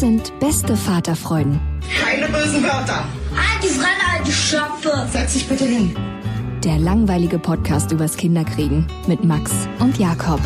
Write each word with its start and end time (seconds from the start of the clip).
Das 0.00 0.08
sind 0.08 0.40
beste 0.40 0.76
Vaterfreuden. 0.78 1.60
Keine 2.02 2.26
bösen 2.28 2.62
Wörter. 2.62 3.04
Halt 3.36 3.62
die 3.62 3.68
Fremde, 3.68 4.02
alte 4.16 4.32
Schöpfe. 4.32 5.06
Setz 5.12 5.34
dich 5.34 5.46
bitte 5.46 5.66
hin. 5.66 5.94
Der 6.64 6.78
langweilige 6.78 7.38
Podcast 7.38 7.92
übers 7.92 8.16
Kinderkriegen 8.16 8.86
mit 9.06 9.24
Max 9.24 9.52
und 9.78 9.98
Jakob. 9.98 10.40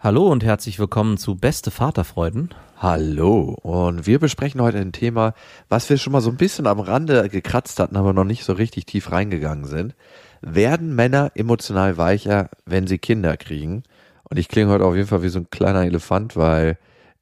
Hallo 0.00 0.26
und 0.26 0.42
herzlich 0.42 0.80
willkommen 0.80 1.18
zu 1.18 1.36
Beste 1.36 1.70
Vaterfreuden. 1.70 2.52
Hallo 2.78 3.56
und 3.62 4.08
wir 4.08 4.18
besprechen 4.18 4.60
heute 4.60 4.78
ein 4.78 4.90
Thema, 4.90 5.32
was 5.68 5.88
wir 5.88 5.98
schon 5.98 6.12
mal 6.12 6.20
so 6.20 6.30
ein 6.30 6.36
bisschen 6.36 6.66
am 6.66 6.80
Rande 6.80 7.28
gekratzt 7.28 7.78
hatten, 7.78 7.96
aber 7.96 8.12
noch 8.12 8.24
nicht 8.24 8.42
so 8.42 8.54
richtig 8.54 8.86
tief 8.86 9.12
reingegangen 9.12 9.66
sind. 9.66 9.94
Werden 10.40 10.96
Männer 10.96 11.30
emotional 11.36 11.96
weicher, 11.96 12.50
wenn 12.66 12.88
sie 12.88 12.98
Kinder 12.98 13.36
kriegen? 13.36 13.84
Und 14.24 14.36
ich 14.36 14.48
klinge 14.48 14.72
heute 14.72 14.84
auf 14.84 14.96
jeden 14.96 15.06
Fall 15.06 15.22
wie 15.22 15.28
so 15.28 15.38
ein 15.38 15.50
kleiner 15.50 15.84
Elefant, 15.84 16.34
weil 16.34 16.76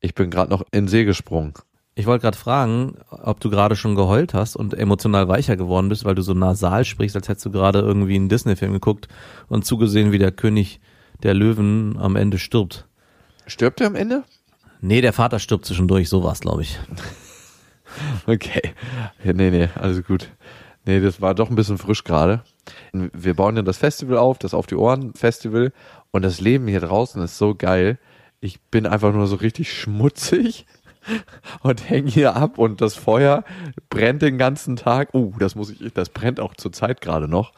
ich 0.07 0.15
bin 0.15 0.31
gerade 0.31 0.51
noch 0.51 0.63
in 0.71 0.87
See 0.87 1.05
gesprungen. 1.05 1.53
Ich 1.97 2.07
wollte 2.07 2.23
gerade 2.23 2.37
fragen, 2.37 2.97
ob 3.11 3.41
du 3.41 3.51
gerade 3.51 3.75
schon 3.75 3.97
geheult 3.97 4.35
hast 4.35 4.55
und 4.55 4.73
emotional 4.73 5.27
weicher 5.29 5.57
geworden 5.57 5.89
bist, 5.89 6.05
weil 6.05 6.15
du 6.15 6.23
so 6.23 6.33
nasal 6.33 6.85
sprichst, 6.85 7.17
als 7.17 7.29
hättest 7.29 7.47
du 7.47 7.51
gerade 7.51 7.81
irgendwie 7.81 8.15
einen 8.15 8.29
Disney-Film 8.29 8.73
geguckt 8.73 9.09
und 9.49 9.65
zugesehen, 9.65 10.13
wie 10.13 10.19
der 10.19 10.31
König 10.31 10.81
der 11.23 11.35
Löwen 11.35 11.97
am 11.99 12.15
Ende 12.15 12.39
stirbt. 12.39 12.87
Stirbt 13.47 13.81
er 13.81 13.89
am 13.89 13.97
Ende? 13.97 14.23
Nee, 14.81 15.01
der 15.01 15.13
Vater 15.13 15.41
stirbt 15.41 15.65
zwischendurch, 15.65 16.09
so 16.09 16.23
war's, 16.23 16.41
glaube 16.41 16.63
ich. 16.63 16.79
okay. 18.27 18.75
Ja, 19.25 19.33
nee, 19.33 19.51
nee, 19.51 19.69
alles 19.75 20.05
gut. 20.05 20.29
Nee, 20.85 21.01
das 21.01 21.21
war 21.21 21.35
doch 21.35 21.51
ein 21.51 21.57
bisschen 21.57 21.79
frisch 21.79 22.05
gerade. 22.05 22.45
Wir 22.93 23.35
bauen 23.35 23.57
ja 23.57 23.63
das 23.63 23.79
Festival 23.79 24.19
auf, 24.19 24.39
das 24.39 24.55
Auf 24.55 24.67
die 24.67 24.77
Ohren 24.77 25.15
Festival. 25.15 25.73
Und 26.13 26.23
das 26.23 26.41
Leben 26.41 26.69
hier 26.69 26.81
draußen 26.81 27.21
ist 27.23 27.39
so 27.39 27.57
geil. 27.57 27.99
Ich 28.41 28.61
bin 28.61 28.87
einfach 28.87 29.13
nur 29.13 29.27
so 29.27 29.37
richtig 29.37 29.73
schmutzig 29.73 30.67
und 31.63 31.89
hänge 31.89 32.11
hier 32.11 32.37
ab 32.37 32.59
und 32.59 32.81
das 32.81 32.95
Feuer 32.95 33.45
brennt 33.89 34.23
den 34.23 34.39
ganzen 34.39 34.77
Tag. 34.77 35.15
Uh, 35.15 35.33
das 35.39 35.55
muss 35.55 35.71
ich, 35.71 35.93
das 35.93 36.11
brennt 36.11 36.41
auch 36.41 36.55
zur 36.55 36.73
Zeit 36.73 37.01
gerade 37.01 37.29
noch. 37.29 37.53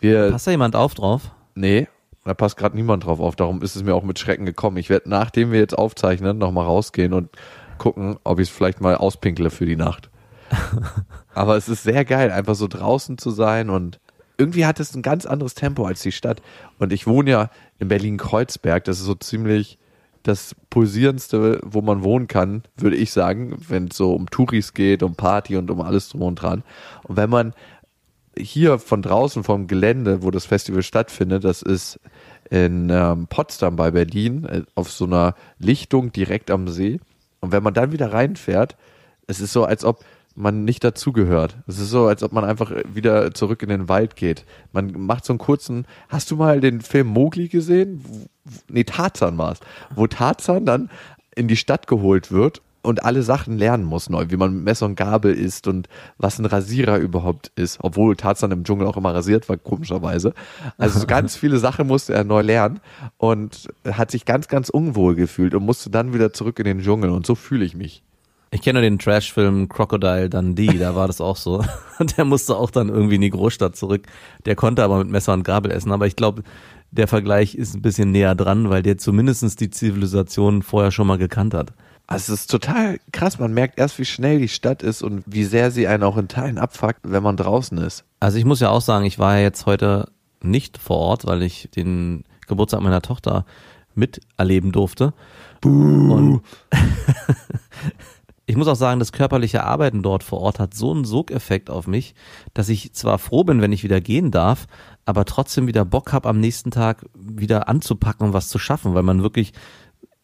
Wir, 0.00 0.30
Passt 0.30 0.46
da 0.46 0.50
jemand 0.50 0.76
auf 0.76 0.94
drauf? 0.94 1.30
Nee, 1.54 1.88
da 2.24 2.34
passt 2.34 2.56
gerade 2.56 2.76
niemand 2.76 3.04
drauf 3.04 3.20
auf. 3.20 3.36
Darum 3.36 3.62
ist 3.62 3.76
es 3.76 3.84
mir 3.84 3.94
auch 3.94 4.02
mit 4.02 4.18
Schrecken 4.18 4.46
gekommen. 4.46 4.76
Ich 4.76 4.90
werde, 4.90 5.08
nachdem 5.08 5.52
wir 5.52 5.60
jetzt 5.60 5.76
aufzeichnen, 5.76 6.38
nochmal 6.38 6.66
rausgehen 6.66 7.12
und 7.12 7.30
gucken, 7.78 8.16
ob 8.24 8.40
ich 8.40 8.48
es 8.48 8.54
vielleicht 8.54 8.80
mal 8.80 8.96
auspinkle 8.96 9.50
für 9.50 9.66
die 9.66 9.76
Nacht. 9.76 10.10
Aber 11.34 11.56
es 11.56 11.68
ist 11.68 11.82
sehr 11.82 12.04
geil, 12.04 12.30
einfach 12.30 12.54
so 12.54 12.68
draußen 12.68 13.18
zu 13.18 13.30
sein 13.30 13.70
und 13.70 14.00
irgendwie 14.36 14.66
hat 14.66 14.80
es 14.80 14.94
ein 14.94 15.02
ganz 15.02 15.26
anderes 15.26 15.54
Tempo 15.54 15.84
als 15.86 16.02
die 16.02 16.12
Stadt. 16.12 16.42
Und 16.78 16.92
ich 16.92 17.06
wohne 17.06 17.30
ja 17.30 17.50
in 17.78 17.88
Berlin-Kreuzberg. 17.88 18.82
Das 18.84 18.98
ist 18.98 19.04
so 19.04 19.14
ziemlich 19.14 19.78
das 20.24 20.56
pulsierendste, 20.70 21.60
wo 21.62 21.82
man 21.82 22.02
wohnen 22.02 22.26
kann, 22.26 22.62
würde 22.76 22.96
ich 22.96 23.12
sagen, 23.12 23.56
wenn 23.68 23.88
es 23.88 23.96
so 23.96 24.14
um 24.14 24.28
Touris 24.28 24.72
geht, 24.72 25.02
um 25.02 25.14
Party 25.14 25.56
und 25.56 25.70
um 25.70 25.80
alles 25.80 26.08
drum 26.08 26.22
und 26.22 26.36
dran. 26.36 26.64
Und 27.04 27.16
wenn 27.16 27.30
man 27.30 27.54
hier 28.36 28.78
von 28.78 29.02
draußen 29.02 29.44
vom 29.44 29.66
Gelände, 29.66 30.22
wo 30.22 30.30
das 30.30 30.46
Festival 30.46 30.82
stattfindet, 30.82 31.44
das 31.44 31.62
ist 31.62 32.00
in 32.50 32.88
ähm, 32.90 33.26
Potsdam 33.28 33.76
bei 33.76 33.90
Berlin, 33.90 34.44
äh, 34.46 34.62
auf 34.74 34.90
so 34.90 35.04
einer 35.04 35.34
Lichtung 35.58 36.10
direkt 36.10 36.50
am 36.50 36.68
See. 36.68 37.00
Und 37.40 37.52
wenn 37.52 37.62
man 37.62 37.74
dann 37.74 37.92
wieder 37.92 38.12
reinfährt, 38.12 38.76
es 39.26 39.40
ist 39.40 39.52
so, 39.52 39.64
als 39.64 39.84
ob 39.84 40.04
man 40.34 40.64
nicht 40.64 40.82
dazugehört. 40.82 41.56
Es 41.66 41.78
ist 41.78 41.90
so, 41.90 42.06
als 42.06 42.22
ob 42.22 42.32
man 42.32 42.44
einfach 42.44 42.72
wieder 42.92 43.32
zurück 43.34 43.62
in 43.62 43.68
den 43.68 43.88
Wald 43.88 44.16
geht. 44.16 44.44
Man 44.72 44.92
macht 44.92 45.24
so 45.24 45.32
einen 45.32 45.38
kurzen. 45.38 45.86
Hast 46.08 46.30
du 46.30 46.36
mal 46.36 46.60
den 46.60 46.80
Film 46.80 47.08
Mowgli 47.08 47.48
gesehen? 47.48 48.04
Nee, 48.68 48.84
Tarzan 48.84 49.38
war 49.38 49.52
es. 49.52 49.60
Wo 49.94 50.06
Tarzan 50.06 50.66
dann 50.66 50.90
in 51.36 51.48
die 51.48 51.56
Stadt 51.56 51.86
geholt 51.86 52.32
wird 52.32 52.62
und 52.84 53.04
alle 53.04 53.22
Sachen 53.22 53.58
lernen 53.58 53.84
muss 53.84 54.10
neu, 54.10 54.26
wie 54.28 54.36
man 54.36 54.54
mit 54.54 54.64
Messer 54.64 54.86
und 54.86 54.96
Gabel 54.96 55.34
isst 55.34 55.66
und 55.66 55.88
was 56.18 56.38
ein 56.38 56.44
Rasierer 56.44 56.98
überhaupt 56.98 57.50
ist, 57.56 57.78
obwohl 57.80 58.14
Tarzan 58.14 58.50
im 58.50 58.64
Dschungel 58.64 58.86
auch 58.86 58.96
immer 58.96 59.14
rasiert 59.14 59.48
war, 59.48 59.56
komischerweise. 59.56 60.34
Also 60.76 61.00
so 61.00 61.06
ganz 61.08 61.34
viele 61.34 61.58
Sachen 61.58 61.86
musste 61.86 62.12
er 62.12 62.24
neu 62.24 62.42
lernen 62.42 62.80
und 63.16 63.68
hat 63.90 64.10
sich 64.10 64.24
ganz, 64.24 64.48
ganz 64.48 64.68
unwohl 64.68 65.14
gefühlt 65.14 65.54
und 65.54 65.64
musste 65.64 65.90
dann 65.90 66.12
wieder 66.12 66.32
zurück 66.32 66.58
in 66.58 66.66
den 66.66 66.80
Dschungel 66.80 67.10
und 67.10 67.24
so 67.24 67.34
fühle 67.34 67.64
ich 67.64 67.74
mich. 67.74 68.02
Ich 68.54 68.62
kenne 68.62 68.80
den 68.82 69.00
Trash-Film 69.00 69.68
Crocodile 69.68 70.30
Dundee, 70.30 70.78
da 70.78 70.94
war 70.94 71.08
das 71.08 71.20
auch 71.20 71.34
so. 71.34 71.64
Der 72.16 72.24
musste 72.24 72.56
auch 72.56 72.70
dann 72.70 72.88
irgendwie 72.88 73.16
in 73.16 73.20
die 73.20 73.30
Großstadt 73.30 73.74
zurück. 73.74 74.06
Der 74.46 74.54
konnte 74.54 74.84
aber 74.84 74.98
mit 74.98 75.10
Messer 75.10 75.32
und 75.32 75.42
Gabel 75.42 75.72
essen. 75.72 75.90
Aber 75.90 76.06
ich 76.06 76.14
glaube, 76.14 76.44
der 76.92 77.08
Vergleich 77.08 77.56
ist 77.56 77.74
ein 77.74 77.82
bisschen 77.82 78.12
näher 78.12 78.36
dran, 78.36 78.70
weil 78.70 78.84
der 78.84 78.96
zumindest 78.96 79.58
die 79.58 79.70
Zivilisation 79.70 80.62
vorher 80.62 80.92
schon 80.92 81.08
mal 81.08 81.18
gekannt 81.18 81.52
hat. 81.52 81.72
Also 82.06 82.32
es 82.32 82.42
ist 82.42 82.50
total 82.52 83.00
krass. 83.10 83.40
Man 83.40 83.52
merkt 83.52 83.76
erst, 83.76 83.98
wie 83.98 84.04
schnell 84.04 84.38
die 84.38 84.48
Stadt 84.48 84.84
ist 84.84 85.02
und 85.02 85.24
wie 85.26 85.42
sehr 85.42 85.72
sie 85.72 85.88
einen 85.88 86.04
auch 86.04 86.16
in 86.16 86.28
Teilen 86.28 86.58
abfuckt, 86.58 87.00
wenn 87.02 87.24
man 87.24 87.36
draußen 87.36 87.76
ist. 87.78 88.04
Also 88.20 88.38
ich 88.38 88.44
muss 88.44 88.60
ja 88.60 88.70
auch 88.70 88.82
sagen, 88.82 89.04
ich 89.04 89.18
war 89.18 89.36
ja 89.36 89.42
jetzt 89.42 89.66
heute 89.66 90.12
nicht 90.42 90.78
vor 90.78 90.98
Ort, 90.98 91.26
weil 91.26 91.42
ich 91.42 91.70
den 91.74 92.22
Geburtstag 92.46 92.82
meiner 92.82 93.02
Tochter 93.02 93.46
miterleben 93.96 94.70
durfte. 94.70 95.12
Buh. 95.60 96.14
Und 96.14 96.42
ich 98.46 98.56
muss 98.56 98.68
auch 98.68 98.76
sagen, 98.76 98.98
das 98.98 99.12
körperliche 99.12 99.64
Arbeiten 99.64 100.02
dort 100.02 100.22
vor 100.22 100.40
Ort 100.40 100.58
hat 100.58 100.74
so 100.74 100.92
einen 100.92 101.04
Sogeffekt 101.04 101.70
auf 101.70 101.86
mich, 101.86 102.14
dass 102.52 102.68
ich 102.68 102.92
zwar 102.92 103.18
froh 103.18 103.44
bin, 103.44 103.60
wenn 103.60 103.72
ich 103.72 103.84
wieder 103.84 104.00
gehen 104.00 104.30
darf, 104.30 104.66
aber 105.04 105.24
trotzdem 105.24 105.66
wieder 105.66 105.84
Bock 105.84 106.12
habe, 106.12 106.28
am 106.28 106.40
nächsten 106.40 106.70
Tag 106.70 107.06
wieder 107.14 107.68
anzupacken 107.68 108.28
und 108.28 108.32
was 108.32 108.48
zu 108.48 108.58
schaffen, 108.58 108.94
weil 108.94 109.02
man 109.02 109.22
wirklich 109.22 109.52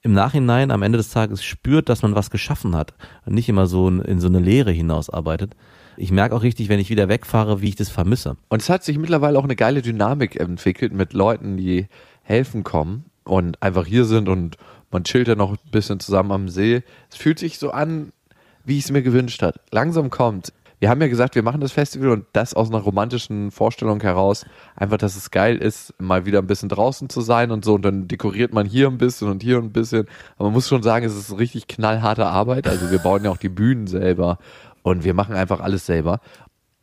im 0.03 0.13
Nachhinein 0.13 0.71
am 0.71 0.83
Ende 0.83 0.99
des 0.99 1.11
Tages 1.11 1.45
spürt, 1.45 1.89
dass 1.89 2.03
man 2.03 2.15
was 2.15 2.31
geschaffen 2.31 2.75
hat 2.75 2.95
und 3.27 3.35
nicht 3.35 3.49
immer 3.49 3.67
so 3.67 3.89
in 3.89 4.21
so 4.21 4.29
eine 4.29 4.39
Leere 4.39 4.71
hinausarbeitet. 4.71 5.57
Ich 5.97 6.11
merke 6.11 6.35
auch 6.35 6.43
richtig, 6.43 6.69
wenn 6.69 6.81
ich 6.81 6.89
wieder 6.89 7.09
wegfahre, 7.09 7.61
wie 7.61 7.69
ich 7.69 7.77
das 7.77 7.91
vermisse. 7.91 8.37
Und 8.49 8.63
es 8.63 8.71
hat 8.71 8.85
sich 8.85 8.97
mittlerweile 8.97 9.39
auch 9.39 9.45
eine 9.45 9.57
geile 9.57 9.83
Dynamik 9.83 10.37
entwickelt 10.41 10.95
mit 10.95 11.13
Leuten, 11.13 11.59
die 11.59 11.89
helfen 12.23 12.65
kommen 12.65 13.05
und 13.25 13.63
einfach 13.63 13.87
hier 13.87 14.07
sind 14.07 14.29
und 14.29 14.57
man 14.91 15.05
chillt 15.05 15.29
ja 15.29 15.35
noch 15.35 15.53
ein 15.53 15.71
bisschen 15.71 16.01
zusammen 16.01 16.33
am 16.33 16.49
See. 16.49 16.83
Es 17.11 17.17
fühlt 17.17 17.39
sich 17.39 17.59
so 17.59 17.71
an, 17.71 18.13
wie 18.65 18.79
ich 18.79 18.85
es 18.85 18.91
mir 18.91 19.03
gewünscht 19.03 19.43
hat. 19.43 19.61
Langsam 19.71 20.11
kommt. 20.11 20.53
Wir 20.81 20.89
haben 20.89 21.01
ja 21.03 21.09
gesagt, 21.09 21.35
wir 21.35 21.43
machen 21.43 21.61
das 21.61 21.73
Festival 21.73 22.09
und 22.09 22.25
das 22.33 22.55
aus 22.55 22.71
einer 22.71 22.79
romantischen 22.79 23.51
Vorstellung 23.51 24.01
heraus. 24.01 24.47
Einfach, 24.77 24.97
dass 24.97 25.15
es 25.15 25.31
geil 25.31 25.59
ist, 25.59 25.93
mal 26.01 26.25
wieder 26.25 26.39
ein 26.39 26.47
bisschen 26.47 26.71
draußen 26.71 27.11
zu 27.11 27.21
sein 27.21 27.51
und 27.51 27.67
so. 27.67 27.75
Und 27.75 27.83
dann 27.83 28.09
dekoriert 28.09 28.55
man 28.55 28.67
hier 28.67 28.89
ein 28.89 28.97
bisschen 28.97 29.29
und 29.29 29.43
hier 29.43 29.59
ein 29.59 29.73
bisschen. 29.73 30.07
Aber 30.37 30.45
man 30.45 30.55
muss 30.55 30.69
schon 30.69 30.83
sagen, 30.83 31.05
es 31.05 31.15
ist 31.15 31.39
richtig 31.39 31.69
knallharte 31.69 32.25
Arbeit. 32.25 32.67
Also 32.67 32.91
wir 32.91 32.99
bauen 32.99 33.25
ja 33.25 33.31
auch 33.31 33.37
die 33.37 33.51
Bühnen 33.51 33.89
selber 33.89 34.39
und 34.83 35.05
wir 35.05 35.13
machen 35.13 35.35
einfach 35.35 35.61
alles 35.61 35.85
selber. 35.85 36.21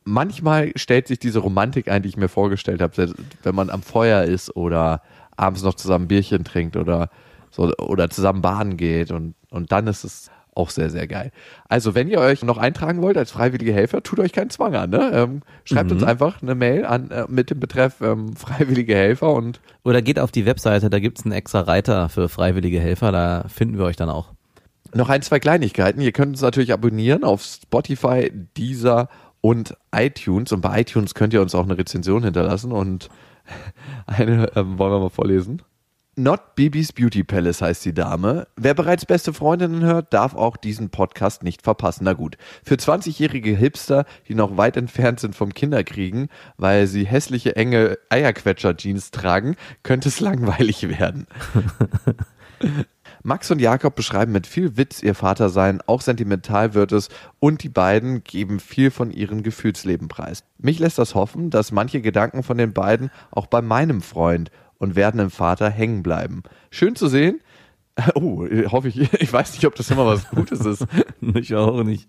Manchmal 0.03 0.71
stellt 0.75 1.07
sich 1.07 1.17
diese 1.17 1.39
Romantik 1.39 1.89
ein, 1.89 2.03
die 2.03 2.09
ich 2.09 2.17
mir 2.17 2.29
vorgestellt 2.29 2.81
habe, 2.81 3.13
wenn 3.41 3.55
man 3.55 3.71
am 3.71 3.81
Feuer 3.81 4.23
ist 4.23 4.55
oder 4.55 5.01
abends 5.35 5.63
noch 5.63 5.73
zusammen 5.73 6.07
Bierchen 6.07 6.43
trinkt 6.43 6.77
oder 6.77 7.09
so 7.51 7.71
oder 7.77 8.09
zusammen 8.09 8.41
baden 8.41 8.77
geht 8.77 9.11
und 9.11 9.35
und 9.51 9.71
dann 9.71 9.87
ist 9.87 10.03
es 10.03 10.29
Auch 10.57 10.71
sehr, 10.71 10.89
sehr 10.89 11.05
geil. 11.07 11.29
Also, 11.69 11.93
wenn 11.93 12.07
ihr 12.07 12.19
euch 12.19 12.41
noch 12.43 12.57
eintragen 12.57 13.03
wollt 13.03 13.15
als 13.15 13.29
freiwillige 13.29 13.71
Helfer, 13.73 14.01
tut 14.01 14.19
euch 14.19 14.31
keinen 14.33 14.49
Zwang 14.49 14.73
an. 14.73 14.89
Ne? 14.89 15.11
Ähm, 15.13 15.41
schreibt 15.65 15.91
Mhm. 15.91 15.97
uns 15.97 16.03
einfach 16.03 16.41
eine 16.41 16.55
Mail 16.55 16.83
an 16.83 17.11
äh, 17.11 17.25
mit 17.27 17.51
dem 17.51 17.59
Betreff 17.59 18.01
ähm, 18.01 18.35
freiwillige 18.35 18.95
Helfer 18.95 19.31
und 19.33 19.61
Oder 19.83 20.01
geht 20.01 20.17
auf 20.19 20.31
die 20.31 20.47
Webseite, 20.47 20.89
da 20.89 20.97
gibt's 20.97 21.23
einen 21.25 21.31
extra 21.33 21.61
Reiter 21.61 22.09
für 22.09 22.27
freiwillige 22.27 22.79
Helfer, 22.79 23.11
da 23.11 23.45
finden 23.49 23.77
wir 23.77 23.85
euch 23.85 23.97
dann 23.97 24.09
auch. 24.09 24.33
noch 24.95 25.09
ein, 25.09 25.21
zwei 25.21 25.39
Kleinigkeiten. 25.39 26.01
Ihr 26.01 26.11
könnt 26.11 26.31
uns 26.31 26.41
natürlich 26.41 26.73
abonnieren 26.73 27.23
auf 27.23 27.43
Spotify, 27.43 28.31
Deezer 28.57 29.09
und 29.41 29.75
iTunes. 29.93 30.51
Und 30.53 30.61
bei 30.61 30.81
iTunes 30.81 31.13
könnt 31.13 31.33
ihr 31.35 31.41
uns 31.43 31.53
auch 31.53 31.65
eine 31.65 31.77
Rezension 31.77 32.23
hinterlassen. 32.23 32.71
Und 32.71 33.09
eine 34.07 34.49
ähm, 34.55 34.79
wollen 34.79 34.91
wir 34.91 34.99
mal 35.01 35.09
vorlesen. 35.09 35.61
Not 36.19 36.55
Bibis 36.55 36.93
Beauty 36.93 37.23
Palace 37.23 37.61
heißt 37.61 37.85
die 37.85 37.93
Dame. 37.93 38.47
Wer 38.55 38.73
bereits 38.73 39.05
beste 39.05 39.33
Freundinnen 39.33 39.83
hört, 39.83 40.15
darf 40.15 40.33
auch 40.33 40.57
diesen 40.57 40.89
Podcast 40.89 41.43
nicht 41.43 41.61
verpassen. 41.61 42.05
Na 42.05 42.13
gut. 42.13 42.39
Für 42.63 42.73
20-jährige 42.73 43.55
Hipster, 43.55 44.03
die 44.27 44.33
noch 44.33 44.57
weit 44.57 44.77
entfernt 44.77 45.19
sind 45.19 45.35
vom 45.35 45.53
Kinderkriegen, 45.53 46.29
weil 46.57 46.87
sie 46.87 47.05
hässliche, 47.05 47.55
enge 47.55 47.99
Eierquetscher-Jeans 48.09 49.11
tragen, 49.11 49.57
könnte 49.83 50.09
es 50.09 50.19
langweilig 50.19 50.89
werden. 50.89 51.27
Max 53.21 53.51
und 53.51 53.59
Jakob 53.59 53.95
beschreiben 53.95 54.31
mit 54.31 54.47
viel 54.47 54.75
Witz 54.75 55.03
ihr 55.03 55.13
Vatersein, 55.13 55.81
auch 55.85 56.01
sentimental 56.01 56.73
wird 56.73 56.93
es 56.93 57.09
und 57.39 57.61
die 57.61 57.69
beiden 57.69 58.23
geben 58.23 58.59
viel 58.59 58.89
von 58.89 59.11
ihrem 59.11 59.43
Gefühlsleben 59.43 60.07
preis. 60.07 60.43
Mich 60.57 60.79
lässt 60.79 60.97
das 60.97 61.13
hoffen, 61.13 61.51
dass 61.51 61.71
manche 61.71 62.01
Gedanken 62.01 62.41
von 62.41 62.57
den 62.57 62.73
beiden 62.73 63.11
auch 63.29 63.45
bei 63.45 63.61
meinem 63.61 64.01
Freund 64.01 64.49
und 64.77 64.95
werdenden 64.95 65.29
Vater 65.29 65.69
hängen 65.69 66.03
bleiben. 66.03 66.43
Schön 66.71 66.95
zu 66.95 67.07
sehen. 67.07 67.41
Oh, 68.13 68.45
hoffe 68.71 68.89
ich, 68.89 69.11
ich 69.21 69.33
weiß 69.33 69.53
nicht, 69.53 69.65
ob 69.65 69.73
das 69.75 69.89
immer 69.89 70.05
was 70.05 70.29
Gutes 70.29 70.59
ist. 70.65 70.85
Ich 71.35 71.55
auch 71.55 71.83
nicht. 71.83 72.07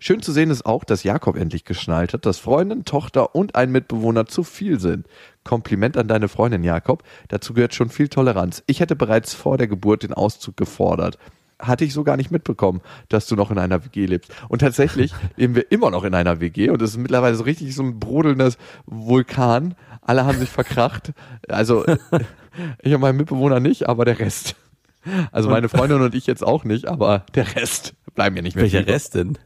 Schön 0.00 0.22
zu 0.22 0.32
sehen 0.32 0.50
ist 0.50 0.66
auch, 0.66 0.84
dass 0.84 1.02
Jakob 1.02 1.36
endlich 1.36 1.64
geschnallt 1.64 2.12
hat, 2.12 2.26
dass 2.26 2.38
Freundin, 2.38 2.84
Tochter 2.84 3.34
und 3.34 3.54
ein 3.54 3.72
Mitbewohner 3.72 4.26
zu 4.26 4.42
viel 4.42 4.78
sind. 4.80 5.06
Kompliment 5.44 5.96
an 5.96 6.08
deine 6.08 6.28
Freundin, 6.28 6.62
Jakob. 6.62 7.02
Dazu 7.28 7.54
gehört 7.54 7.74
schon 7.74 7.88
viel 7.88 8.08
Toleranz. 8.08 8.62
Ich 8.66 8.80
hätte 8.80 8.96
bereits 8.96 9.32
vor 9.34 9.56
der 9.56 9.66
Geburt 9.66 10.02
den 10.02 10.12
Auszug 10.12 10.56
gefordert. 10.56 11.18
Hatte 11.60 11.84
ich 11.84 11.92
so 11.92 12.04
gar 12.04 12.16
nicht 12.16 12.30
mitbekommen, 12.30 12.80
dass 13.08 13.26
du 13.26 13.36
noch 13.36 13.50
in 13.50 13.58
einer 13.58 13.84
WG 13.84 14.06
lebst. 14.06 14.32
Und 14.48 14.60
tatsächlich 14.60 15.14
leben 15.36 15.54
wir 15.54 15.70
immer 15.70 15.90
noch 15.90 16.04
in 16.04 16.14
einer 16.14 16.40
WG 16.40 16.70
und 16.70 16.80
es 16.82 16.90
ist 16.90 16.96
mittlerweile 16.96 17.34
so 17.34 17.44
richtig 17.44 17.74
so 17.74 17.82
ein 17.82 18.00
brodelndes 18.00 18.58
Vulkan. 18.86 19.74
Alle 20.02 20.24
haben 20.24 20.38
sich 20.38 20.50
verkracht. 20.50 21.12
Also 21.48 21.84
ich 22.82 22.94
und 22.94 23.00
mein 23.00 23.16
Mitbewohner 23.16 23.60
nicht, 23.60 23.88
aber 23.88 24.04
der 24.04 24.18
Rest. 24.18 24.56
Also 25.32 25.48
meine 25.48 25.68
Freundin 25.68 26.02
und 26.02 26.14
ich 26.14 26.26
jetzt 26.26 26.44
auch 26.44 26.64
nicht, 26.64 26.86
aber 26.86 27.24
der 27.34 27.56
Rest 27.56 27.94
bleiben 28.14 28.36
ja 28.36 28.42
nicht 28.42 28.54
mehr. 28.54 28.64
Welcher. 28.64 28.86
Rest 28.86 29.14
denn? 29.14 29.38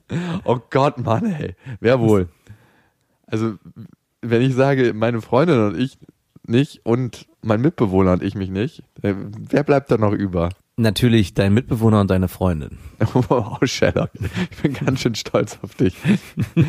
Oh 0.45 0.59
Gott, 0.71 0.99
Mann, 0.99 1.27
ey. 1.27 1.55
Wer 1.81 2.01
wohl? 2.01 2.29
Also, 3.27 3.55
wenn 4.21 4.43
ich 4.43 4.55
sage, 4.55 4.93
meine 4.95 5.21
Freundin 5.21 5.61
und 5.61 5.79
ich 5.79 5.99
nicht 6.47 6.85
und 6.85 7.27
mein 7.43 7.61
Mitbewohner 7.61 8.13
und 8.13 8.23
ich 8.23 8.35
mich 8.35 8.51
nicht, 8.51 8.83
äh, 9.03 9.15
wer 9.17 9.63
bleibt 9.63 9.91
da 9.91 9.99
noch 9.99 10.13
über? 10.13 10.51
Natürlich 10.77 11.35
dein 11.35 11.55
Mitbewohner 11.55 12.01
und 12.01 12.11
deine 12.11 12.29
Freundin. 12.29 12.79
Wow, 13.13 13.59
Sherlock. 13.65 14.11
Ich 14.51 14.63
bin 14.63 14.73
ganz 14.73 15.01
schön 15.01 15.15
stolz 15.15 15.59
auf 15.63 15.75
dich. 15.75 15.95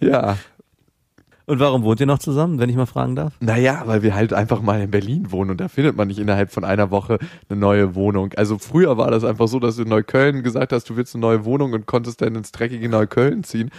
ja. 0.00 0.38
Und 1.44 1.58
warum 1.58 1.82
wohnt 1.82 2.00
ihr 2.00 2.06
noch 2.06 2.20
zusammen, 2.20 2.58
wenn 2.58 2.70
ich 2.70 2.76
mal 2.76 2.86
fragen 2.86 3.16
darf? 3.16 3.34
Naja, 3.40 3.82
weil 3.86 4.02
wir 4.02 4.14
halt 4.14 4.32
einfach 4.32 4.62
mal 4.62 4.80
in 4.80 4.90
Berlin 4.90 5.32
wohnen 5.32 5.50
und 5.50 5.60
da 5.60 5.68
findet 5.68 5.96
man 5.96 6.08
nicht 6.08 6.18
innerhalb 6.18 6.50
von 6.50 6.64
einer 6.64 6.90
Woche 6.90 7.18
eine 7.48 7.58
neue 7.58 7.94
Wohnung. 7.94 8.32
Also 8.36 8.58
früher 8.58 8.96
war 8.96 9.10
das 9.10 9.24
einfach 9.24 9.48
so, 9.48 9.58
dass 9.58 9.76
du 9.76 9.82
in 9.82 9.88
Neukölln 9.88 10.42
gesagt 10.42 10.72
hast, 10.72 10.88
du 10.88 10.96
willst 10.96 11.14
eine 11.14 11.20
neue 11.20 11.44
Wohnung 11.44 11.72
und 11.72 11.86
konntest 11.86 12.22
dann 12.22 12.36
ins 12.36 12.52
dreckige 12.52 12.88
Neukölln 12.88 13.44
ziehen. 13.44 13.70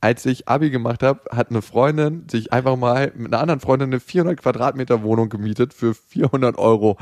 Als 0.00 0.24
ich 0.26 0.46
Abi 0.46 0.70
gemacht 0.70 1.02
habe, 1.02 1.22
hat 1.30 1.50
eine 1.50 1.60
Freundin 1.60 2.28
sich 2.30 2.52
einfach 2.52 2.76
mal 2.76 3.12
mit 3.16 3.32
einer 3.32 3.42
anderen 3.42 3.58
Freundin 3.58 3.88
eine 3.88 3.98
400 3.98 4.40
Quadratmeter 4.40 5.02
Wohnung 5.02 5.28
gemietet 5.28 5.74
für 5.74 5.92
400 5.92 6.56
Euro 6.56 6.96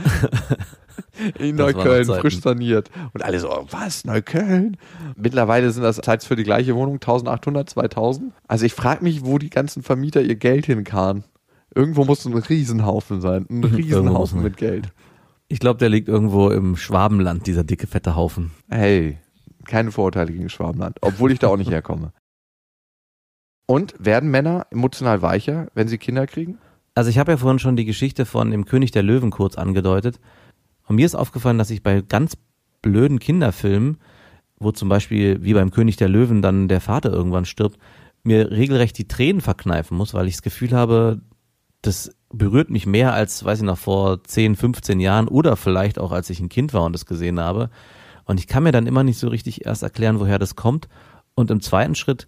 in 1.38 1.58
Das 1.58 1.74
Neukölln, 1.74 2.06
frisch 2.06 2.40
saniert. 2.40 2.90
Und 3.12 3.22
alle 3.22 3.38
so, 3.38 3.50
oh, 3.50 3.66
was, 3.70 4.06
Neukölln? 4.06 4.78
Mittlerweile 5.14 5.70
sind 5.70 5.82
das 5.82 5.96
teils 5.98 6.24
für 6.24 6.36
die 6.36 6.44
gleiche 6.44 6.74
Wohnung 6.74 6.94
1800, 6.94 7.68
2000. 7.68 8.32
Also 8.48 8.64
ich 8.64 8.72
frage 8.72 9.04
mich, 9.04 9.24
wo 9.24 9.36
die 9.36 9.50
ganzen 9.50 9.82
Vermieter 9.82 10.22
ihr 10.22 10.36
Geld 10.36 10.64
hinkarren. 10.64 11.24
Irgendwo 11.74 12.04
muss 12.04 12.24
ein 12.24 12.32
Riesenhaufen 12.32 13.20
sein. 13.20 13.46
Ein 13.50 13.64
Riesenhaufen 13.64 14.42
mit 14.42 14.56
Geld. 14.56 14.88
Ich 15.48 15.60
glaube, 15.60 15.78
der 15.78 15.90
liegt 15.90 16.08
irgendwo 16.08 16.48
im 16.48 16.76
Schwabenland, 16.76 17.46
dieser 17.46 17.62
dicke, 17.62 17.86
fette 17.86 18.16
Haufen. 18.16 18.52
Hey, 18.70 19.18
keine 19.66 19.92
Vorurteile 19.92 20.32
gegen 20.32 20.48
Schwabenland, 20.48 20.96
obwohl 21.02 21.30
ich 21.30 21.38
da 21.38 21.48
auch 21.48 21.56
nicht 21.56 21.70
herkomme. 21.70 22.12
Und 23.66 23.94
werden 23.98 24.30
Männer 24.30 24.66
emotional 24.70 25.22
weicher, 25.22 25.68
wenn 25.74 25.88
sie 25.88 25.98
Kinder 25.98 26.26
kriegen? 26.26 26.58
Also 26.94 27.10
ich 27.10 27.18
habe 27.18 27.32
ja 27.32 27.36
vorhin 27.36 27.58
schon 27.58 27.76
die 27.76 27.84
Geschichte 27.84 28.24
von 28.24 28.50
dem 28.50 28.64
König 28.64 28.90
der 28.90 29.02
Löwen 29.02 29.30
kurz 29.30 29.56
angedeutet. 29.56 30.20
Und 30.86 30.96
mir 30.96 31.04
ist 31.04 31.14
aufgefallen, 31.14 31.58
dass 31.58 31.70
ich 31.70 31.82
bei 31.82 32.00
ganz 32.00 32.36
blöden 32.80 33.18
Kinderfilmen, 33.18 33.98
wo 34.58 34.70
zum 34.70 34.88
Beispiel 34.88 35.42
wie 35.42 35.54
beim 35.54 35.70
König 35.70 35.96
der 35.96 36.08
Löwen 36.08 36.42
dann 36.42 36.68
der 36.68 36.80
Vater 36.80 37.12
irgendwann 37.12 37.44
stirbt, 37.44 37.78
mir 38.22 38.50
regelrecht 38.50 38.96
die 38.98 39.08
Tränen 39.08 39.40
verkneifen 39.40 39.96
muss, 39.96 40.14
weil 40.14 40.26
ich 40.26 40.34
das 40.34 40.42
Gefühl 40.42 40.72
habe, 40.72 41.20
das 41.82 42.10
berührt 42.32 42.70
mich 42.70 42.86
mehr 42.86 43.12
als, 43.12 43.44
weiß 43.44 43.58
ich 43.58 43.64
noch, 43.64 43.78
vor 43.78 44.22
10, 44.24 44.56
15 44.56 45.00
Jahren 45.00 45.28
oder 45.28 45.56
vielleicht 45.56 45.98
auch 45.98 46.12
als 46.12 46.30
ich 46.30 46.40
ein 46.40 46.48
Kind 46.48 46.72
war 46.72 46.84
und 46.84 46.92
das 46.92 47.06
gesehen 47.06 47.38
habe. 47.38 47.70
Und 48.24 48.40
ich 48.40 48.46
kann 48.46 48.64
mir 48.64 48.72
dann 48.72 48.86
immer 48.86 49.04
nicht 49.04 49.18
so 49.18 49.28
richtig 49.28 49.64
erst 49.66 49.82
erklären, 49.82 50.18
woher 50.18 50.38
das 50.38 50.56
kommt. 50.56 50.88
Und 51.34 51.50
im 51.50 51.60
zweiten 51.60 51.94
Schritt 51.94 52.26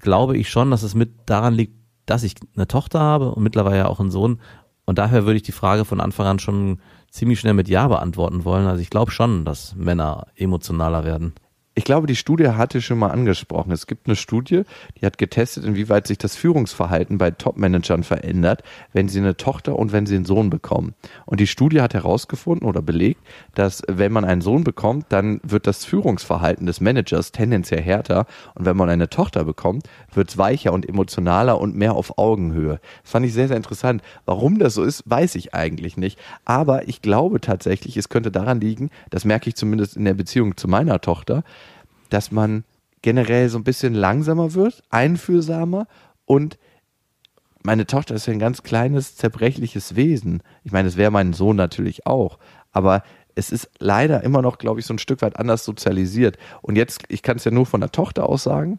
glaube 0.00 0.36
ich 0.36 0.48
schon, 0.48 0.70
dass 0.70 0.82
es 0.82 0.94
mit 0.94 1.10
daran 1.26 1.54
liegt, 1.54 1.74
dass 2.06 2.22
ich 2.22 2.36
eine 2.56 2.66
Tochter 2.66 3.00
habe 3.00 3.32
und 3.32 3.42
mittlerweile 3.42 3.88
auch 3.88 4.00
einen 4.00 4.10
Sohn. 4.10 4.40
Und 4.84 4.98
daher 4.98 5.26
würde 5.26 5.36
ich 5.36 5.42
die 5.42 5.52
Frage 5.52 5.84
von 5.84 6.00
Anfang 6.00 6.26
an 6.26 6.38
schon 6.38 6.80
ziemlich 7.10 7.40
schnell 7.40 7.54
mit 7.54 7.68
Ja 7.68 7.88
beantworten 7.88 8.44
wollen. 8.44 8.66
Also 8.66 8.80
ich 8.80 8.90
glaube 8.90 9.10
schon, 9.10 9.44
dass 9.44 9.74
Männer 9.74 10.26
emotionaler 10.34 11.04
werden. 11.04 11.34
Ich 11.78 11.84
glaube, 11.84 12.08
die 12.08 12.16
Studie 12.16 12.48
hatte 12.48 12.82
schon 12.82 12.98
mal 12.98 13.12
angesprochen. 13.12 13.70
Es 13.70 13.86
gibt 13.86 14.08
eine 14.08 14.16
Studie, 14.16 14.62
die 15.00 15.06
hat 15.06 15.16
getestet, 15.16 15.64
inwieweit 15.64 16.08
sich 16.08 16.18
das 16.18 16.34
Führungsverhalten 16.34 17.18
bei 17.18 17.30
Top-Managern 17.30 18.02
verändert, 18.02 18.64
wenn 18.92 19.08
sie 19.08 19.20
eine 19.20 19.36
Tochter 19.36 19.78
und 19.78 19.92
wenn 19.92 20.04
sie 20.04 20.16
einen 20.16 20.24
Sohn 20.24 20.50
bekommen. 20.50 20.96
Und 21.24 21.38
die 21.38 21.46
Studie 21.46 21.80
hat 21.80 21.94
herausgefunden 21.94 22.68
oder 22.68 22.82
belegt, 22.82 23.20
dass 23.54 23.84
wenn 23.86 24.10
man 24.10 24.24
einen 24.24 24.40
Sohn 24.40 24.64
bekommt, 24.64 25.06
dann 25.10 25.40
wird 25.44 25.68
das 25.68 25.84
Führungsverhalten 25.84 26.66
des 26.66 26.80
Managers 26.80 27.30
tendenziell 27.30 27.80
härter. 27.80 28.26
Und 28.56 28.64
wenn 28.64 28.76
man 28.76 28.90
eine 28.90 29.08
Tochter 29.08 29.44
bekommt, 29.44 29.88
wird 30.12 30.30
es 30.30 30.36
weicher 30.36 30.72
und 30.72 30.88
emotionaler 30.88 31.60
und 31.60 31.76
mehr 31.76 31.94
auf 31.94 32.18
Augenhöhe. 32.18 32.80
Das 33.04 33.12
fand 33.12 33.24
ich 33.24 33.34
sehr, 33.34 33.46
sehr 33.46 33.56
interessant. 33.56 34.02
Warum 34.26 34.58
das 34.58 34.74
so 34.74 34.82
ist, 34.82 35.04
weiß 35.06 35.36
ich 35.36 35.54
eigentlich 35.54 35.96
nicht. 35.96 36.18
Aber 36.44 36.88
ich 36.88 37.02
glaube 37.02 37.40
tatsächlich, 37.40 37.96
es 37.96 38.08
könnte 38.08 38.32
daran 38.32 38.60
liegen, 38.60 38.90
das 39.10 39.24
merke 39.24 39.48
ich 39.48 39.54
zumindest 39.54 39.96
in 39.96 40.04
der 40.06 40.14
Beziehung 40.14 40.56
zu 40.56 40.66
meiner 40.66 41.00
Tochter, 41.00 41.44
dass 42.08 42.30
man 42.30 42.64
generell 43.02 43.48
so 43.48 43.58
ein 43.58 43.64
bisschen 43.64 43.94
langsamer 43.94 44.54
wird, 44.54 44.82
einfühlsamer 44.90 45.86
und 46.24 46.58
meine 47.62 47.86
Tochter 47.86 48.14
ist 48.14 48.26
ja 48.26 48.32
ein 48.32 48.38
ganz 48.38 48.62
kleines, 48.62 49.16
zerbrechliches 49.16 49.96
Wesen. 49.96 50.42
Ich 50.64 50.72
meine, 50.72 50.88
es 50.88 50.96
wäre 50.96 51.10
mein 51.10 51.32
Sohn 51.32 51.56
natürlich 51.56 52.06
auch, 52.06 52.38
aber 52.72 53.02
es 53.34 53.50
ist 53.50 53.70
leider 53.78 54.24
immer 54.24 54.42
noch, 54.42 54.58
glaube 54.58 54.80
ich, 54.80 54.86
so 54.86 54.94
ein 54.94 54.98
Stück 54.98 55.22
weit 55.22 55.38
anders 55.38 55.64
sozialisiert. 55.64 56.38
Und 56.62 56.76
jetzt, 56.76 57.02
ich 57.08 57.22
kann 57.22 57.36
es 57.36 57.44
ja 57.44 57.50
nur 57.50 57.66
von 57.66 57.80
der 57.80 57.92
Tochter 57.92 58.28
aus 58.28 58.42
sagen, 58.42 58.78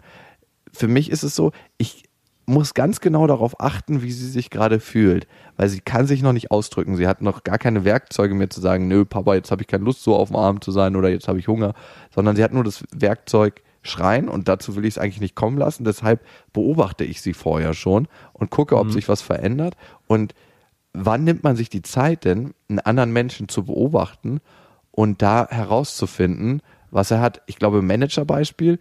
für 0.71 0.87
mich 0.87 1.09
ist 1.09 1.23
es 1.23 1.35
so, 1.35 1.51
ich 1.77 2.08
muss 2.49 2.73
ganz 2.73 2.99
genau 2.99 3.27
darauf 3.27 3.59
achten, 3.59 4.01
wie 4.01 4.11
sie 4.11 4.27
sich 4.27 4.49
gerade 4.49 4.79
fühlt, 4.79 5.27
weil 5.55 5.69
sie 5.69 5.79
kann 5.79 6.07
sich 6.07 6.21
noch 6.21 6.33
nicht 6.33 6.51
ausdrücken. 6.51 6.95
Sie 6.95 7.07
hat 7.07 7.21
noch 7.21 7.43
gar 7.43 7.57
keine 7.57 7.85
Werkzeuge 7.85 8.33
mehr 8.33 8.49
zu 8.49 8.59
sagen, 8.59 8.87
nö, 8.87 9.05
Papa, 9.05 9.35
jetzt 9.35 9.51
habe 9.51 9.61
ich 9.61 9.67
keine 9.67 9.83
Lust, 9.83 10.03
so 10.03 10.15
auf 10.15 10.29
dem 10.29 10.35
Arm 10.35 10.59
zu 10.59 10.71
sein 10.71 10.95
oder 10.95 11.09
jetzt 11.09 11.27
habe 11.27 11.39
ich 11.39 11.47
Hunger, 11.47 11.73
sondern 12.13 12.35
sie 12.35 12.43
hat 12.43 12.53
nur 12.53 12.63
das 12.63 12.83
Werkzeug 12.91 13.61
schreien 13.81 14.27
und 14.27 14.47
dazu 14.47 14.75
will 14.75 14.85
ich 14.85 14.95
es 14.95 14.97
eigentlich 14.97 15.21
nicht 15.21 15.35
kommen 15.35 15.57
lassen. 15.57 15.83
Deshalb 15.83 16.25
beobachte 16.51 17.03
ich 17.03 17.21
sie 17.21 17.33
vorher 17.33 17.73
schon 17.73 18.07
und 18.33 18.49
gucke, 18.49 18.77
ob 18.77 18.91
sich 18.91 19.07
was 19.07 19.21
verändert 19.21 19.75
und 20.07 20.33
wann 20.93 21.23
nimmt 21.23 21.43
man 21.43 21.55
sich 21.55 21.69
die 21.69 21.83
Zeit 21.83 22.25
denn, 22.25 22.53
einen 22.67 22.79
anderen 22.79 23.13
Menschen 23.13 23.47
zu 23.47 23.65
beobachten 23.65 24.41
und 24.91 25.21
da 25.21 25.47
herauszufinden, 25.49 26.61
was 26.91 27.11
er 27.11 27.21
hat. 27.21 27.41
Ich 27.45 27.57
glaube, 27.57 27.81
Managerbeispiel 27.81 28.79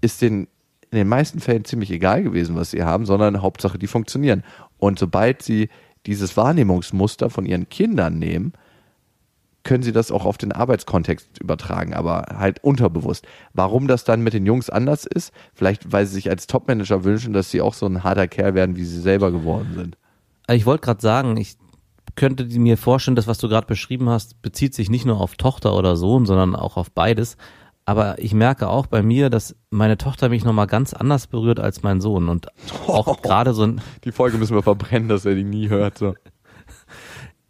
ist 0.00 0.22
den 0.22 0.46
in 0.92 0.98
den 0.98 1.08
meisten 1.08 1.40
Fällen 1.40 1.64
ziemlich 1.64 1.90
egal 1.90 2.22
gewesen, 2.22 2.54
was 2.54 2.70
sie 2.70 2.82
haben, 2.82 3.06
sondern 3.06 3.40
Hauptsache, 3.40 3.78
die 3.78 3.86
funktionieren. 3.86 4.44
Und 4.78 4.98
sobald 4.98 5.42
sie 5.42 5.70
dieses 6.06 6.36
Wahrnehmungsmuster 6.36 7.30
von 7.30 7.46
ihren 7.46 7.68
Kindern 7.70 8.18
nehmen, 8.18 8.52
können 9.62 9.82
sie 9.82 9.92
das 9.92 10.10
auch 10.10 10.26
auf 10.26 10.36
den 10.36 10.52
Arbeitskontext 10.52 11.38
übertragen, 11.40 11.94
aber 11.94 12.26
halt 12.36 12.62
unterbewusst. 12.62 13.26
Warum 13.54 13.88
das 13.88 14.04
dann 14.04 14.22
mit 14.22 14.34
den 14.34 14.44
Jungs 14.44 14.68
anders 14.68 15.06
ist? 15.06 15.32
Vielleicht, 15.54 15.92
weil 15.92 16.04
sie 16.04 16.14
sich 16.14 16.28
als 16.28 16.46
Topmanager 16.46 17.04
wünschen, 17.04 17.32
dass 17.32 17.50
sie 17.50 17.62
auch 17.62 17.72
so 17.72 17.86
ein 17.86 18.04
harter 18.04 18.28
Kerl 18.28 18.54
werden, 18.54 18.76
wie 18.76 18.84
sie 18.84 19.00
selber 19.00 19.32
geworden 19.32 19.72
sind. 19.74 19.96
Also 20.46 20.58
ich 20.58 20.66
wollte 20.66 20.84
gerade 20.84 21.00
sagen, 21.00 21.36
ich 21.38 21.56
könnte 22.16 22.44
mir 22.44 22.76
vorstellen, 22.76 23.16
das, 23.16 23.28
was 23.28 23.38
du 23.38 23.48
gerade 23.48 23.66
beschrieben 23.66 24.10
hast, 24.10 24.42
bezieht 24.42 24.74
sich 24.74 24.90
nicht 24.90 25.06
nur 25.06 25.20
auf 25.20 25.36
Tochter 25.36 25.74
oder 25.74 25.96
Sohn, 25.96 26.26
sondern 26.26 26.54
auch 26.54 26.76
auf 26.76 26.90
beides. 26.90 27.38
Aber 27.84 28.18
ich 28.18 28.32
merke 28.32 28.68
auch 28.68 28.86
bei 28.86 29.02
mir, 29.02 29.28
dass 29.28 29.56
meine 29.70 29.98
Tochter 29.98 30.28
mich 30.28 30.44
nochmal 30.44 30.68
ganz 30.68 30.94
anders 30.94 31.26
berührt 31.26 31.58
als 31.58 31.82
mein 31.82 32.00
Sohn. 32.00 32.28
Und 32.28 32.46
auch 32.86 33.22
gerade 33.22 33.54
so 33.54 33.64
ein, 33.64 33.80
Die 34.04 34.12
Folge 34.12 34.38
müssen 34.38 34.54
wir 34.54 34.62
verbrennen, 34.62 35.08
dass 35.08 35.24
er 35.24 35.34
die 35.34 35.44
nie 35.44 35.68
hört. 35.68 35.98
So. 35.98 36.14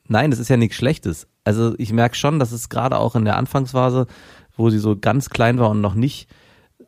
Nein, 0.09 0.31
das 0.31 0.41
ist 0.41 0.49
ja 0.49 0.57
nichts 0.57 0.77
Schlechtes. 0.77 1.27
Also 1.45 1.75
ich 1.79 1.93
merke 1.93 2.17
schon, 2.17 2.39
dass 2.39 2.53
es 2.53 2.69
gerade 2.69 2.99
auch 2.99 3.15
in 3.15 3.25
der 3.25 3.37
Anfangsphase, 3.37 4.07
wo 4.57 4.71
sie 4.71 4.79
so 4.79 4.97
ganz 4.97 5.31
klein 5.31 5.59
war 5.59 5.71
und 5.71 5.81
noch 5.81 5.95
nicht 5.95 6.29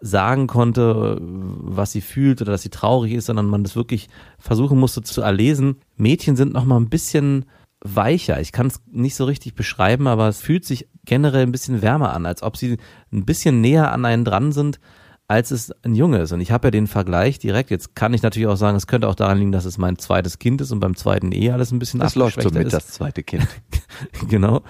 sagen 0.00 0.46
konnte, 0.46 1.18
was 1.20 1.92
sie 1.92 2.02
fühlt 2.02 2.42
oder 2.42 2.52
dass 2.52 2.62
sie 2.62 2.70
traurig 2.70 3.12
ist, 3.12 3.26
sondern 3.26 3.46
man 3.46 3.62
das 3.62 3.76
wirklich 3.76 4.08
versuchen 4.38 4.78
musste 4.78 5.02
zu 5.02 5.22
erlesen. 5.22 5.76
Mädchen 5.96 6.36
sind 6.36 6.52
noch 6.52 6.64
mal 6.64 6.76
ein 6.76 6.90
bisschen 6.90 7.46
weicher. 7.84 8.40
Ich 8.40 8.50
kann 8.50 8.66
es 8.66 8.80
nicht 8.90 9.14
so 9.14 9.24
richtig 9.24 9.54
beschreiben, 9.54 10.06
aber 10.06 10.26
es 10.28 10.40
fühlt 10.40 10.64
sich 10.64 10.88
generell 11.04 11.42
ein 11.42 11.52
bisschen 11.52 11.82
wärmer 11.82 12.14
an, 12.14 12.26
als 12.26 12.42
ob 12.42 12.56
sie 12.56 12.78
ein 13.12 13.24
bisschen 13.26 13.60
näher 13.60 13.92
an 13.92 14.04
einen 14.06 14.24
dran 14.24 14.52
sind, 14.52 14.80
als 15.28 15.50
es 15.50 15.70
ein 15.82 15.94
Junge 15.94 16.18
ist. 16.18 16.32
Und 16.32 16.40
ich 16.40 16.50
habe 16.50 16.68
ja 16.68 16.70
den 16.70 16.86
Vergleich 16.86 17.38
direkt. 17.38 17.70
Jetzt 17.70 17.94
kann 17.94 18.14
ich 18.14 18.22
natürlich 18.22 18.48
auch 18.48 18.56
sagen, 18.56 18.76
es 18.76 18.86
könnte 18.86 19.08
auch 19.08 19.14
daran 19.14 19.38
liegen, 19.38 19.52
dass 19.52 19.66
es 19.66 19.78
mein 19.78 19.98
zweites 19.98 20.38
Kind 20.38 20.60
ist 20.62 20.72
und 20.72 20.80
beim 20.80 20.96
zweiten 20.96 21.32
eh 21.32 21.50
alles 21.50 21.72
ein 21.72 21.78
bisschen 21.78 22.00
Das 22.00 22.14
läuft 22.14 22.40
so 22.40 22.50
mit, 22.50 22.66
ist. 22.66 22.72
das 22.72 22.88
zweite 22.88 23.22
Kind. 23.22 23.46
genau. 24.28 24.62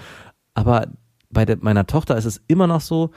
Aber 0.53 0.87
bei 1.29 1.45
der, 1.45 1.57
meiner 1.61 1.87
Tochter 1.87 2.17
ist 2.17 2.25
es 2.25 2.41
immer 2.47 2.67
noch 2.67 2.81
so, 2.81 3.11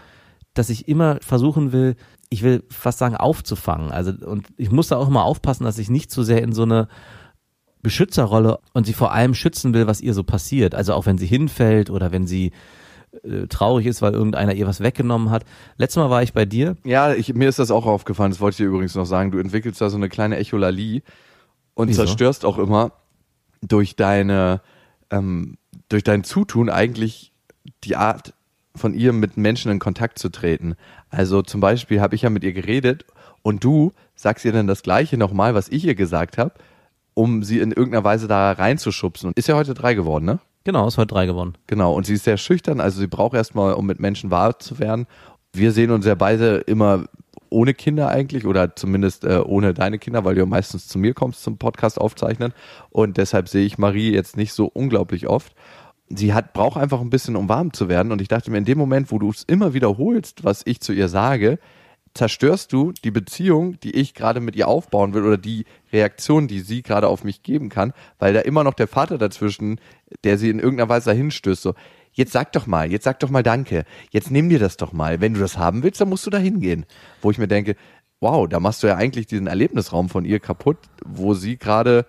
dass 0.54 0.70
ich 0.70 0.88
immer 0.88 1.18
versuchen 1.20 1.72
will, 1.72 1.96
ich 2.30 2.42
will 2.42 2.64
fast 2.70 2.98
sagen, 2.98 3.16
aufzufangen. 3.16 3.90
Also, 3.90 4.12
und 4.12 4.48
ich 4.56 4.70
muss 4.70 4.88
da 4.88 4.96
auch 4.96 5.08
immer 5.08 5.24
aufpassen, 5.24 5.64
dass 5.64 5.78
ich 5.78 5.90
nicht 5.90 6.10
zu 6.10 6.22
sehr 6.22 6.42
in 6.42 6.52
so 6.52 6.62
eine 6.62 6.88
Beschützerrolle 7.82 8.58
und 8.72 8.86
sie 8.86 8.92
vor 8.92 9.12
allem 9.12 9.34
schützen 9.34 9.74
will, 9.74 9.86
was 9.86 10.00
ihr 10.00 10.14
so 10.14 10.24
passiert. 10.24 10.74
Also 10.74 10.94
auch 10.94 11.06
wenn 11.06 11.18
sie 11.18 11.26
hinfällt 11.26 11.90
oder 11.90 12.12
wenn 12.12 12.26
sie 12.26 12.52
äh, 13.22 13.46
traurig 13.46 13.86
ist, 13.86 14.02
weil 14.02 14.12
irgendeiner 14.12 14.54
ihr 14.54 14.66
was 14.66 14.80
weggenommen 14.80 15.30
hat. 15.30 15.44
Letztes 15.76 15.96
Mal 15.96 16.10
war 16.10 16.22
ich 16.22 16.32
bei 16.32 16.44
dir. 16.44 16.76
Ja, 16.84 17.14
ich, 17.14 17.34
mir 17.34 17.48
ist 17.48 17.58
das 17.58 17.70
auch 17.70 17.86
aufgefallen, 17.86 18.30
das 18.30 18.40
wollte 18.40 18.54
ich 18.54 18.58
dir 18.58 18.66
übrigens 18.66 18.94
noch 18.94 19.06
sagen. 19.06 19.30
Du 19.30 19.38
entwickelst 19.38 19.80
da 19.80 19.90
so 19.90 19.96
eine 19.96 20.08
kleine 20.08 20.36
Echolalie 20.36 21.02
und 21.74 21.88
Wieso? 21.88 22.04
zerstörst 22.04 22.44
auch 22.44 22.58
immer 22.58 22.92
durch 23.62 23.96
deine, 23.96 24.60
ähm, 25.10 25.56
durch 25.88 26.04
dein 26.04 26.24
Zutun 26.24 26.70
eigentlich 26.70 27.32
die 27.84 27.96
Art 27.96 28.34
von 28.74 28.94
ihr 28.94 29.12
mit 29.12 29.36
Menschen 29.36 29.70
in 29.70 29.78
Kontakt 29.78 30.18
zu 30.18 30.28
treten. 30.28 30.76
Also 31.10 31.42
zum 31.42 31.60
Beispiel 31.60 32.00
habe 32.00 32.14
ich 32.14 32.22
ja 32.22 32.30
mit 32.30 32.44
ihr 32.44 32.52
geredet 32.52 33.04
und 33.42 33.64
du 33.64 33.92
sagst 34.14 34.44
ihr 34.44 34.52
dann 34.52 34.66
das 34.66 34.82
Gleiche 34.82 35.16
nochmal, 35.16 35.54
was 35.54 35.68
ich 35.68 35.84
ihr 35.84 35.94
gesagt 35.94 36.38
habe, 36.38 36.54
um 37.18 37.42
sie 37.42 37.58
in 37.58 37.72
irgendeiner 37.72 38.04
Weise 38.04 38.28
da 38.28 38.52
reinzuschubsen. 38.52 39.28
Und 39.28 39.36
ist 39.36 39.48
ja 39.48 39.56
heute 39.56 39.74
drei 39.74 39.94
geworden, 39.94 40.24
ne? 40.24 40.38
Genau, 40.62 40.86
ist 40.86 40.98
heute 40.98 41.12
drei 41.14 41.26
geworden. 41.26 41.54
Genau, 41.66 41.92
und 41.92 42.06
sie 42.06 42.14
ist 42.14 42.22
sehr 42.22 42.36
schüchtern, 42.36 42.80
also 42.80 43.00
sie 43.00 43.08
braucht 43.08 43.34
erstmal, 43.34 43.74
um 43.74 43.86
mit 43.86 43.98
Menschen 43.98 44.30
wahr 44.30 44.60
zu 44.60 44.78
werden. 44.78 45.08
Wir 45.52 45.72
sehen 45.72 45.90
uns 45.90 46.06
ja 46.06 46.14
beide 46.14 46.58
immer 46.58 47.06
ohne 47.50 47.74
Kinder 47.74 48.08
eigentlich 48.08 48.46
oder 48.46 48.76
zumindest 48.76 49.24
äh, 49.24 49.40
ohne 49.44 49.74
deine 49.74 49.98
Kinder, 49.98 50.24
weil 50.24 50.36
du 50.36 50.42
ja 50.42 50.46
meistens 50.46 50.86
zu 50.86 50.96
mir 51.00 51.12
kommst 51.12 51.42
zum 51.42 51.58
Podcast 51.58 52.00
aufzeichnen 52.00 52.52
und 52.90 53.16
deshalb 53.16 53.48
sehe 53.48 53.66
ich 53.66 53.78
Marie 53.78 54.12
jetzt 54.12 54.36
nicht 54.36 54.52
so 54.52 54.66
unglaublich 54.66 55.26
oft. 55.26 55.54
Sie 56.10 56.34
hat 56.34 56.52
braucht 56.52 56.76
einfach 56.76 57.00
ein 57.00 57.10
bisschen, 57.10 57.34
um 57.34 57.48
warm 57.48 57.72
zu 57.72 57.88
werden 57.88 58.12
und 58.12 58.22
ich 58.22 58.28
dachte 58.28 58.52
mir, 58.52 58.58
in 58.58 58.64
dem 58.64 58.78
Moment, 58.78 59.10
wo 59.10 59.18
du 59.18 59.30
es 59.30 59.42
immer 59.42 59.74
wiederholst, 59.74 60.44
was 60.44 60.62
ich 60.66 60.80
zu 60.80 60.92
ihr 60.92 61.08
sage, 61.08 61.58
zerstörst 62.18 62.72
du 62.72 62.90
die 63.04 63.12
Beziehung, 63.12 63.78
die 63.78 63.94
ich 63.94 64.12
gerade 64.12 64.40
mit 64.40 64.56
ihr 64.56 64.66
aufbauen 64.66 65.14
will 65.14 65.22
oder 65.22 65.38
die 65.38 65.66
Reaktion, 65.92 66.48
die 66.48 66.58
sie 66.58 66.82
gerade 66.82 67.06
auf 67.06 67.22
mich 67.22 67.44
geben 67.44 67.68
kann, 67.68 67.92
weil 68.18 68.34
da 68.34 68.40
immer 68.40 68.64
noch 68.64 68.74
der 68.74 68.88
Vater 68.88 69.18
dazwischen, 69.18 69.80
der 70.24 70.36
sie 70.36 70.50
in 70.50 70.58
irgendeiner 70.58 70.88
Weise 70.88 71.10
dahin 71.10 71.30
stößt, 71.30 71.62
so, 71.62 71.74
jetzt 72.12 72.32
sag 72.32 72.50
doch 72.52 72.66
mal, 72.66 72.90
jetzt 72.90 73.04
sag 73.04 73.20
doch 73.20 73.30
mal 73.30 73.44
Danke, 73.44 73.84
jetzt 74.10 74.32
nimm 74.32 74.48
dir 74.48 74.58
das 74.58 74.76
doch 74.76 74.92
mal, 74.92 75.20
wenn 75.20 75.34
du 75.34 75.38
das 75.38 75.58
haben 75.58 75.84
willst, 75.84 76.00
dann 76.00 76.08
musst 76.08 76.26
du 76.26 76.30
da 76.30 76.38
hingehen. 76.38 76.86
Wo 77.22 77.30
ich 77.30 77.38
mir 77.38 77.46
denke, 77.46 77.76
wow, 78.18 78.48
da 78.48 78.58
machst 78.58 78.82
du 78.82 78.88
ja 78.88 78.96
eigentlich 78.96 79.28
diesen 79.28 79.46
Erlebnisraum 79.46 80.08
von 80.08 80.24
ihr 80.24 80.40
kaputt, 80.40 80.78
wo 81.06 81.34
sie 81.34 81.56
gerade 81.56 82.04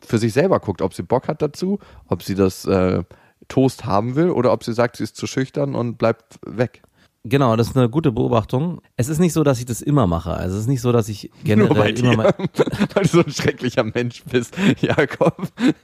für 0.00 0.18
sich 0.18 0.34
selber 0.34 0.60
guckt, 0.60 0.82
ob 0.82 0.92
sie 0.92 1.02
Bock 1.02 1.26
hat 1.26 1.40
dazu, 1.40 1.78
ob 2.06 2.22
sie 2.22 2.34
das 2.34 2.66
äh, 2.66 3.02
Toast 3.48 3.86
haben 3.86 4.14
will 4.14 4.28
oder 4.28 4.52
ob 4.52 4.62
sie 4.62 4.74
sagt, 4.74 4.98
sie 4.98 5.04
ist 5.04 5.16
zu 5.16 5.26
schüchtern 5.26 5.74
und 5.74 5.96
bleibt 5.96 6.38
weg. 6.44 6.82
Genau, 7.24 7.56
das 7.56 7.68
ist 7.68 7.76
eine 7.76 7.88
gute 7.88 8.12
Beobachtung. 8.12 8.80
Es 8.96 9.08
ist 9.08 9.18
nicht 9.18 9.32
so, 9.32 9.42
dass 9.42 9.58
ich 9.58 9.66
das 9.66 9.82
immer 9.82 10.06
mache. 10.06 10.32
Also 10.32 10.56
es 10.56 10.62
ist 10.62 10.68
nicht 10.68 10.80
so, 10.80 10.92
dass 10.92 11.08
ich 11.08 11.30
generell 11.44 11.68
Nur 11.68 11.76
bei 11.76 11.90
immer 11.90 12.10
dir, 12.10 12.16
mal, 12.16 12.34
weil 12.94 13.02
du 13.02 13.08
so 13.08 13.24
ein 13.24 13.32
schrecklicher 13.32 13.84
Mensch 13.84 14.22
bist, 14.24 14.56
Jakob. 14.80 15.36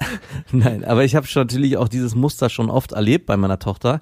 Nein, 0.53 0.85
aber 0.85 1.05
ich 1.05 1.17
habe 1.17 1.27
schon 1.27 1.43
natürlich 1.43 1.77
auch 1.77 1.89
dieses 1.89 2.15
Muster 2.15 2.49
schon 2.49 2.71
oft 2.71 2.93
erlebt 2.93 3.27
bei 3.27 3.37
meiner 3.37 3.59
Tochter 3.59 4.01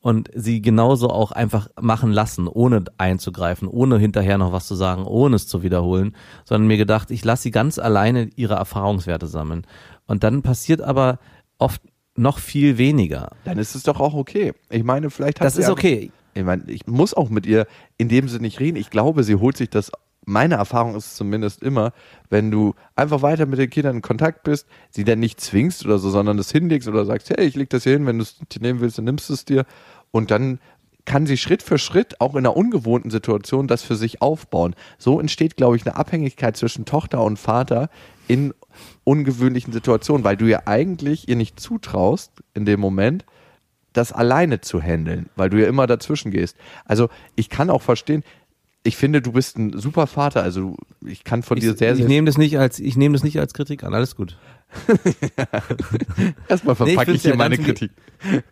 und 0.00 0.28
sie 0.34 0.60
genauso 0.60 1.08
auch 1.08 1.32
einfach 1.32 1.68
machen 1.80 2.12
lassen, 2.12 2.46
ohne 2.46 2.84
einzugreifen, 2.98 3.66
ohne 3.66 3.98
hinterher 3.98 4.36
noch 4.36 4.52
was 4.52 4.66
zu 4.66 4.74
sagen, 4.74 5.04
ohne 5.04 5.36
es 5.36 5.48
zu 5.48 5.62
wiederholen, 5.62 6.14
sondern 6.44 6.68
mir 6.68 6.76
gedacht, 6.76 7.10
ich 7.10 7.24
lasse 7.24 7.44
sie 7.44 7.50
ganz 7.50 7.78
alleine 7.78 8.28
ihre 8.36 8.54
Erfahrungswerte 8.54 9.26
sammeln. 9.26 9.66
Und 10.06 10.22
dann 10.22 10.42
passiert 10.42 10.82
aber 10.82 11.18
oft 11.56 11.80
noch 12.16 12.38
viel 12.38 12.76
weniger. 12.76 13.30
Dann 13.44 13.56
ist 13.58 13.74
es 13.74 13.82
doch 13.82 13.98
auch 13.98 14.12
okay. 14.12 14.52
Ich 14.68 14.84
meine, 14.84 15.08
vielleicht 15.08 15.40
hat 15.40 15.46
Das 15.46 15.56
ist 15.56 15.70
okay. 15.70 16.12
Ich 16.34 16.44
meine, 16.44 16.64
ich 16.66 16.86
muss 16.86 17.14
auch 17.14 17.30
mit 17.30 17.46
ihr 17.46 17.66
in 17.96 18.08
dem 18.08 18.28
Sinne 18.28 18.42
nicht 18.42 18.60
reden. 18.60 18.76
Ich 18.76 18.90
glaube, 18.90 19.22
sie 19.24 19.36
holt 19.36 19.56
sich 19.56 19.70
das. 19.70 19.92
Meine 20.26 20.54
Erfahrung 20.54 20.96
ist 20.96 21.16
zumindest 21.16 21.62
immer, 21.62 21.92
wenn 22.30 22.50
du 22.50 22.74
einfach 22.96 23.22
weiter 23.22 23.46
mit 23.46 23.58
den 23.58 23.70
Kindern 23.70 23.96
in 23.96 24.02
Kontakt 24.02 24.42
bist, 24.42 24.66
sie 24.90 25.04
dann 25.04 25.20
nicht 25.20 25.40
zwingst 25.40 25.84
oder 25.84 25.98
so, 25.98 26.10
sondern 26.10 26.36
das 26.38 26.50
hinlegst 26.50 26.88
oder 26.88 27.04
sagst, 27.04 27.30
hey, 27.30 27.44
ich 27.44 27.56
leg 27.56 27.70
das 27.70 27.84
hier 27.84 27.92
hin, 27.92 28.06
wenn 28.06 28.18
du 28.18 28.22
es 28.22 28.38
dir 28.38 28.60
nehmen 28.60 28.80
willst, 28.80 28.98
dann 28.98 29.04
nimmst 29.04 29.28
du 29.28 29.34
es 29.34 29.44
dir. 29.44 29.66
Und 30.10 30.30
dann 30.30 30.58
kann 31.04 31.26
sie 31.26 31.36
Schritt 31.36 31.62
für 31.62 31.78
Schritt 31.78 32.20
auch 32.20 32.32
in 32.32 32.38
einer 32.38 32.56
ungewohnten 32.56 33.10
Situation 33.10 33.68
das 33.68 33.82
für 33.82 33.96
sich 33.96 34.22
aufbauen. 34.22 34.74
So 34.98 35.20
entsteht, 35.20 35.56
glaube 35.56 35.76
ich, 35.76 35.86
eine 35.86 35.96
Abhängigkeit 35.96 36.56
zwischen 36.56 36.86
Tochter 36.86 37.22
und 37.22 37.38
Vater 37.38 37.90
in 38.26 38.54
ungewöhnlichen 39.04 39.72
Situationen, 39.72 40.24
weil 40.24 40.36
du 40.36 40.46
ja 40.46 40.62
eigentlich 40.66 41.28
ihr 41.28 41.36
nicht 41.36 41.60
zutraust 41.60 42.32
in 42.54 42.64
dem 42.64 42.80
Moment, 42.80 43.24
das 43.94 44.12
alleine 44.12 44.60
zu 44.60 44.82
handeln, 44.82 45.30
weil 45.36 45.48
du 45.48 45.60
ja 45.60 45.68
immer 45.68 45.86
dazwischen 45.86 46.30
gehst. 46.30 46.56
Also 46.84 47.08
ich 47.36 47.48
kann 47.48 47.70
auch 47.70 47.82
verstehen, 47.82 48.22
ich 48.86 48.96
finde, 48.96 49.22
du 49.22 49.32
bist 49.32 49.56
ein 49.56 49.78
super 49.78 50.06
Vater, 50.06 50.42
also 50.42 50.76
ich 51.06 51.24
kann 51.24 51.42
von 51.42 51.56
Ich, 51.56 51.64
dir 51.64 51.74
sehr, 51.74 51.92
ich 51.92 51.98
sehr 51.98 52.08
nehme 52.08 52.26
das 52.26 52.36
nicht 52.36 52.58
als 52.58 52.78
ich 52.78 52.96
nehme 52.96 53.14
das 53.14 53.24
nicht 53.24 53.40
als 53.40 53.54
Kritik 53.54 53.82
an. 53.82 53.94
Alles 53.94 54.14
gut. 54.14 54.36
erstmal 56.48 56.76
Nee, 56.80 56.90
ich 56.90 56.94
verpacke 56.94 57.06
find's 57.06 57.14
ich 57.14 57.22
hier 57.22 57.30
ja 57.30 57.36
meine 57.36 57.56
Kritik. 57.56 57.92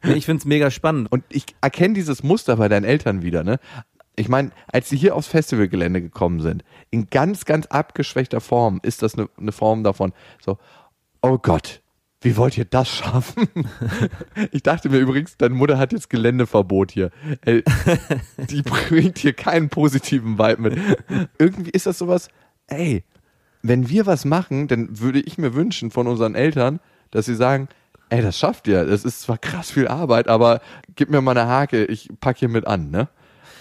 Nee, 0.02 0.14
ich 0.14 0.24
find's 0.24 0.46
mega 0.46 0.70
spannend. 0.70 1.12
Und 1.12 1.24
ich 1.28 1.44
erkenne 1.60 1.94
dieses 1.94 2.22
Muster 2.22 2.56
bei 2.56 2.68
deinen 2.68 2.84
Eltern 2.84 3.22
wieder, 3.22 3.44
ne? 3.44 3.58
Ich 4.14 4.28
meine, 4.28 4.50
als 4.66 4.88
sie 4.88 4.96
hier 4.96 5.16
aufs 5.16 5.28
Festivalgelände 5.28 6.00
gekommen 6.00 6.40
sind, 6.40 6.64
in 6.90 7.08
ganz, 7.08 7.44
ganz 7.44 7.66
abgeschwächter 7.66 8.40
Form 8.40 8.80
ist 8.82 9.02
das 9.02 9.14
eine, 9.14 9.28
eine 9.38 9.52
Form 9.52 9.84
davon, 9.84 10.12
so, 10.44 10.58
oh 11.22 11.38
Gott, 11.38 11.82
wie 12.22 12.36
wollt 12.36 12.56
ihr 12.56 12.64
das 12.64 12.88
schaffen? 12.88 13.48
Ich 14.50 14.62
dachte 14.62 14.88
mir 14.88 14.98
übrigens, 14.98 15.36
deine 15.36 15.54
Mutter 15.54 15.78
hat 15.78 15.92
jetzt 15.92 16.10
Geländeverbot 16.10 16.92
hier. 16.92 17.10
Ey, 17.42 17.62
die 18.50 18.62
bringt 18.62 19.18
hier 19.18 19.32
keinen 19.32 19.68
positiven 19.68 20.38
Vibe 20.38 20.62
mit. 20.62 20.78
Irgendwie 21.38 21.70
ist 21.70 21.86
das 21.86 21.98
sowas, 21.98 22.28
ey, 22.66 23.04
wenn 23.62 23.88
wir 23.88 24.06
was 24.06 24.24
machen, 24.24 24.68
dann 24.68 25.00
würde 25.00 25.20
ich 25.20 25.38
mir 25.38 25.54
wünschen 25.54 25.90
von 25.90 26.06
unseren 26.06 26.34
Eltern, 26.34 26.80
dass 27.10 27.26
sie 27.26 27.34
sagen, 27.34 27.68
ey, 28.08 28.22
das 28.22 28.38
schafft 28.38 28.66
ihr. 28.68 28.84
Das 28.84 29.04
ist 29.04 29.22
zwar 29.22 29.38
krass 29.38 29.70
viel 29.70 29.88
Arbeit, 29.88 30.28
aber 30.28 30.60
gib 30.96 31.10
mir 31.10 31.20
mal 31.20 31.36
eine 31.36 31.48
Hake, 31.48 31.84
ich 31.84 32.08
pack 32.20 32.38
hier 32.38 32.48
mit 32.48 32.66
an, 32.66 32.90
ne? 32.90 33.08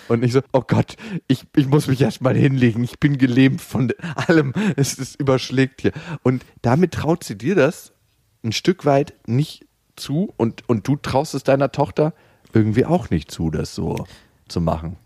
Und 0.08 0.22
nicht 0.22 0.34
so, 0.34 0.42
oh 0.52 0.64
Gott, 0.66 0.98
ich, 1.28 1.46
ich 1.56 1.68
muss 1.68 1.88
mich 1.88 2.02
erst 2.02 2.22
mal 2.22 2.36
hinlegen, 2.36 2.84
ich 2.84 3.00
bin 3.00 3.18
gelähmt 3.18 3.62
von 3.62 3.94
allem, 4.16 4.54
es, 4.76 4.98
es 4.98 5.16
überschlägt 5.16 5.82
hier. 5.82 5.94
Und 6.24 6.44
damit 6.62 6.94
traut 6.94 7.24
sie 7.24 7.38
dir 7.38 7.56
das 7.56 7.94
ein 8.44 8.52
Stück 8.52 8.86
weit 8.86 9.14
nicht 9.28 9.66
zu 9.96 10.34
und, 10.38 10.68
und 10.68 10.88
du 10.88 10.96
traust 10.96 11.36
es 11.36 11.44
deiner 11.44 11.72
Tochter 11.72 12.14
irgendwie 12.54 12.86
auch 12.86 13.10
nicht 13.10 13.32
zu, 13.32 13.50
das 13.50 13.76
so 13.76 14.06
zu 14.48 14.62
machen. 14.62 14.98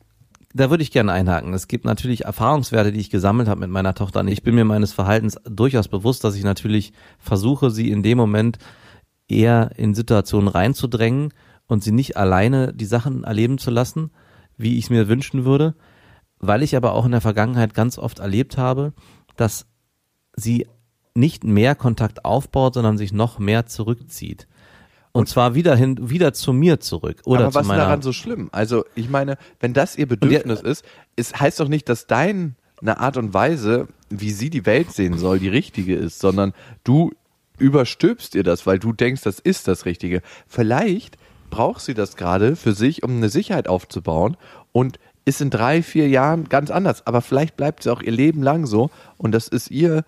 Da 0.53 0.69
würde 0.69 0.83
ich 0.83 0.91
gerne 0.91 1.11
einhaken. 1.11 1.53
Es 1.53 1.67
gibt 1.67 1.83
natürlich 1.83 2.23
Erfahrungswerte, 2.23 2.93
die 2.93 3.01
ich 3.01 3.09
gesammelt 3.09 3.49
habe 3.49 3.59
mit 3.59 3.69
meiner 3.69 3.93
Tochter. 3.93 4.21
Und 4.21 4.29
ich 4.29 4.41
bin 4.41 4.55
mir 4.55 4.63
meines 4.63 4.93
Verhaltens 4.93 5.37
durchaus 5.43 5.89
bewusst, 5.89 6.23
dass 6.23 6.35
ich 6.35 6.45
natürlich 6.45 6.93
versuche, 7.19 7.71
sie 7.71 7.91
in 7.91 8.03
dem 8.03 8.17
Moment 8.17 8.57
eher 9.27 9.71
in 9.75 9.93
Situationen 9.93 10.47
reinzudrängen 10.47 11.33
und 11.67 11.83
sie 11.83 11.91
nicht 11.91 12.15
alleine 12.15 12.73
die 12.73 12.85
Sachen 12.85 13.25
erleben 13.25 13.57
zu 13.57 13.69
lassen, 13.69 14.11
wie 14.57 14.77
ich 14.77 14.85
es 14.85 14.89
mir 14.89 15.09
wünschen 15.09 15.43
würde, 15.43 15.75
weil 16.39 16.63
ich 16.63 16.77
aber 16.77 16.93
auch 16.93 17.05
in 17.05 17.11
der 17.11 17.21
Vergangenheit 17.21 17.73
ganz 17.73 17.97
oft 17.97 18.19
erlebt 18.19 18.57
habe, 18.57 18.93
dass 19.35 19.65
sie 20.37 20.67
nicht 21.15 21.43
mehr 21.43 21.75
Kontakt 21.75 22.25
aufbaut, 22.25 22.75
sondern 22.75 22.97
sich 22.97 23.13
noch 23.13 23.39
mehr 23.39 23.65
zurückzieht. 23.65 24.47
Und, 25.11 25.29
zwar 25.29 25.55
wieder 25.55 25.77
hin, 25.77 26.09
wieder 26.09 26.33
zu 26.33 26.51
mir 26.51 26.81
zurück 26.81 27.21
oder 27.23 27.45
Aber 27.45 27.51
zu 27.51 27.59
was 27.59 27.67
ist 27.67 27.71
daran 27.71 28.01
so 28.01 28.11
schlimm? 28.11 28.49
Also, 28.51 28.83
ich 28.95 29.09
meine, 29.09 29.37
wenn 29.61 29.73
das 29.73 29.97
ihr 29.97 30.07
Bedürfnis 30.07 30.59
ist, 30.59 30.83
es 31.15 31.33
heißt 31.39 31.61
doch 31.61 31.69
nicht, 31.69 31.87
dass 31.87 32.05
deine 32.05 32.53
Art 32.83 33.15
und 33.15 33.33
Weise, 33.33 33.87
wie 34.09 34.31
sie 34.31 34.49
die 34.49 34.65
Welt 34.65 34.91
sehen 34.91 35.17
soll, 35.17 35.39
die 35.39 35.47
richtige 35.47 35.95
ist, 35.95 36.19
sondern 36.19 36.51
du 36.83 37.11
überstülpst 37.57 38.35
ihr 38.35 38.43
das, 38.43 38.67
weil 38.67 38.77
du 38.77 38.91
denkst, 38.91 39.21
das 39.21 39.39
ist 39.39 39.69
das 39.69 39.85
Richtige. 39.85 40.21
Vielleicht 40.47 41.17
braucht 41.49 41.79
sie 41.81 41.93
das 41.93 42.17
gerade 42.17 42.57
für 42.57 42.73
sich, 42.73 43.03
um 43.03 43.11
eine 43.11 43.29
Sicherheit 43.29 43.69
aufzubauen 43.69 44.35
und 44.73 44.99
ist 45.23 45.39
in 45.39 45.49
drei, 45.49 45.81
vier 45.81 46.09
Jahren 46.09 46.49
ganz 46.49 46.69
anders. 46.71 47.07
Aber 47.07 47.21
vielleicht 47.21 47.55
bleibt 47.55 47.83
sie 47.83 47.91
auch 47.91 48.01
ihr 48.01 48.11
Leben 48.11 48.43
lang 48.43 48.65
so 48.65 48.89
und 49.17 49.31
das 49.31 49.47
ist 49.47 49.71
ihr 49.71 50.03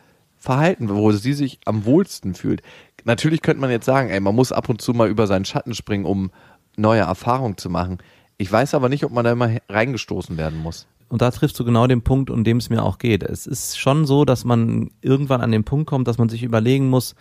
Verhalten, 0.47 0.87
wo 0.87 1.11
sie 1.11 1.33
sich 1.33 1.59
am 1.65 1.83
wohlsten 1.83 2.33
fühlt. 2.33 2.61
Natürlich 3.03 3.41
könnte 3.41 3.59
man 3.59 3.69
jetzt 3.69 3.85
sagen, 3.85 4.09
ey, 4.09 4.21
man 4.21 4.33
muss 4.33 4.53
ab 4.53 4.69
und 4.69 4.81
zu 4.81 4.93
mal 4.93 5.09
über 5.09 5.27
seinen 5.27 5.43
Schatten 5.43 5.75
springen, 5.75 6.05
um 6.05 6.31
neue 6.77 7.01
Erfahrungen 7.01 7.57
zu 7.57 7.69
machen. 7.69 7.97
Ich 8.37 8.49
weiß 8.49 8.73
aber 8.73 8.87
nicht, 8.87 9.03
ob 9.03 9.11
man 9.11 9.25
da 9.25 9.33
immer 9.33 9.49
reingestoßen 9.67 10.37
werden 10.37 10.59
muss. 10.59 10.87
Und 11.09 11.21
da 11.21 11.31
triffst 11.31 11.59
du 11.59 11.65
genau 11.65 11.85
den 11.85 12.01
Punkt, 12.01 12.29
um 12.29 12.45
dem 12.45 12.57
es 12.57 12.69
mir 12.69 12.81
auch 12.81 12.97
geht. 12.97 13.23
Es 13.23 13.45
ist 13.45 13.77
schon 13.77 14.05
so, 14.05 14.23
dass 14.23 14.45
man 14.45 14.89
irgendwann 15.01 15.41
an 15.41 15.51
den 15.51 15.65
Punkt 15.65 15.89
kommt, 15.89 16.07
dass 16.07 16.17
man 16.17 16.29
sich 16.29 16.43
überlegen 16.43 16.89
muss, 16.89 17.15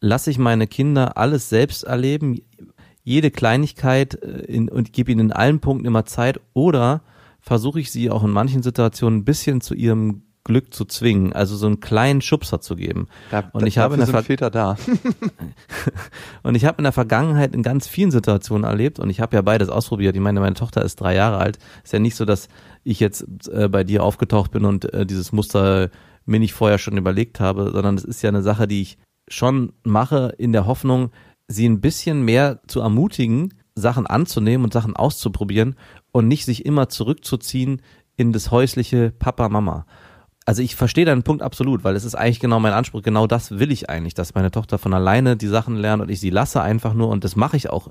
lasse 0.00 0.32
ich 0.32 0.38
meine 0.38 0.66
Kinder 0.66 1.16
alles 1.16 1.48
selbst 1.48 1.84
erleben, 1.84 2.40
jede 3.04 3.30
Kleinigkeit 3.30 4.20
äh, 4.20 4.46
in, 4.46 4.68
und 4.68 4.92
gebe 4.92 5.12
ihnen 5.12 5.26
in 5.28 5.32
allen 5.32 5.60
Punkten 5.60 5.86
immer 5.86 6.06
Zeit 6.06 6.40
oder 6.54 7.02
versuche 7.40 7.78
ich 7.78 7.92
sie 7.92 8.10
auch 8.10 8.24
in 8.24 8.30
manchen 8.30 8.64
Situationen 8.64 9.20
ein 9.20 9.24
bisschen 9.24 9.60
zu 9.60 9.74
ihrem 9.74 10.22
Glück 10.44 10.74
zu 10.74 10.84
zwingen, 10.84 11.32
also 11.32 11.56
so 11.56 11.66
einen 11.66 11.80
kleinen 11.80 12.20
Schubser 12.20 12.60
zu 12.60 12.74
geben. 12.74 13.06
Da, 13.30 13.50
und 13.52 13.66
ich 13.66 13.78
habe 13.78 13.94
in 13.94 14.00
der 14.00 14.06
sind 14.06 14.24
Väter 14.24 14.50
da. 14.50 14.76
und 16.42 16.56
ich 16.56 16.64
habe 16.64 16.78
in 16.78 16.84
der 16.84 16.92
Vergangenheit 16.92 17.54
in 17.54 17.62
ganz 17.62 17.86
vielen 17.86 18.10
Situationen 18.10 18.64
erlebt 18.64 18.98
und 18.98 19.08
ich 19.08 19.20
habe 19.20 19.36
ja 19.36 19.42
beides 19.42 19.68
ausprobiert. 19.68 20.16
Ich 20.16 20.22
meine, 20.22 20.40
meine 20.40 20.54
Tochter 20.54 20.82
ist 20.82 20.96
drei 20.96 21.14
Jahre 21.14 21.38
alt. 21.38 21.58
Ist 21.84 21.92
ja 21.92 22.00
nicht 22.00 22.16
so, 22.16 22.24
dass 22.24 22.48
ich 22.82 22.98
jetzt 22.98 23.24
äh, 23.48 23.68
bei 23.68 23.84
dir 23.84 24.02
aufgetaucht 24.02 24.50
bin 24.50 24.64
und 24.64 24.92
äh, 24.92 25.06
dieses 25.06 25.30
Muster 25.30 25.90
mir 26.24 26.40
nicht 26.40 26.54
vorher 26.54 26.78
schon 26.78 26.96
überlegt 26.96 27.38
habe, 27.38 27.70
sondern 27.72 27.94
es 27.94 28.04
ist 28.04 28.22
ja 28.22 28.28
eine 28.28 28.42
Sache, 28.42 28.66
die 28.66 28.82
ich 28.82 28.98
schon 29.28 29.72
mache 29.84 30.34
in 30.38 30.52
der 30.52 30.66
Hoffnung, 30.66 31.10
sie 31.46 31.68
ein 31.68 31.80
bisschen 31.80 32.22
mehr 32.22 32.60
zu 32.66 32.80
ermutigen, 32.80 33.54
Sachen 33.76 34.06
anzunehmen 34.06 34.64
und 34.64 34.72
Sachen 34.72 34.96
auszuprobieren 34.96 35.76
und 36.10 36.26
nicht 36.26 36.44
sich 36.44 36.66
immer 36.66 36.88
zurückzuziehen 36.88 37.80
in 38.16 38.32
das 38.32 38.50
häusliche 38.50 39.12
Papa, 39.12 39.48
Mama 39.48 39.86
also 40.44 40.62
ich 40.62 40.76
verstehe 40.76 41.04
deinen 41.04 41.22
Punkt 41.22 41.42
absolut, 41.42 41.84
weil 41.84 41.96
es 41.96 42.04
ist 42.04 42.14
eigentlich 42.14 42.40
genau 42.40 42.58
mein 42.58 42.72
Anspruch, 42.72 43.02
genau 43.02 43.26
das 43.26 43.58
will 43.58 43.70
ich 43.70 43.88
eigentlich, 43.88 44.14
dass 44.14 44.34
meine 44.34 44.50
Tochter 44.50 44.78
von 44.78 44.92
alleine 44.92 45.36
die 45.36 45.46
Sachen 45.46 45.76
lernt 45.76 46.02
und 46.02 46.10
ich 46.10 46.20
sie 46.20 46.30
lasse 46.30 46.60
einfach 46.60 46.94
nur 46.94 47.08
und 47.08 47.24
das 47.24 47.36
mache 47.36 47.56
ich 47.56 47.70
auch 47.70 47.88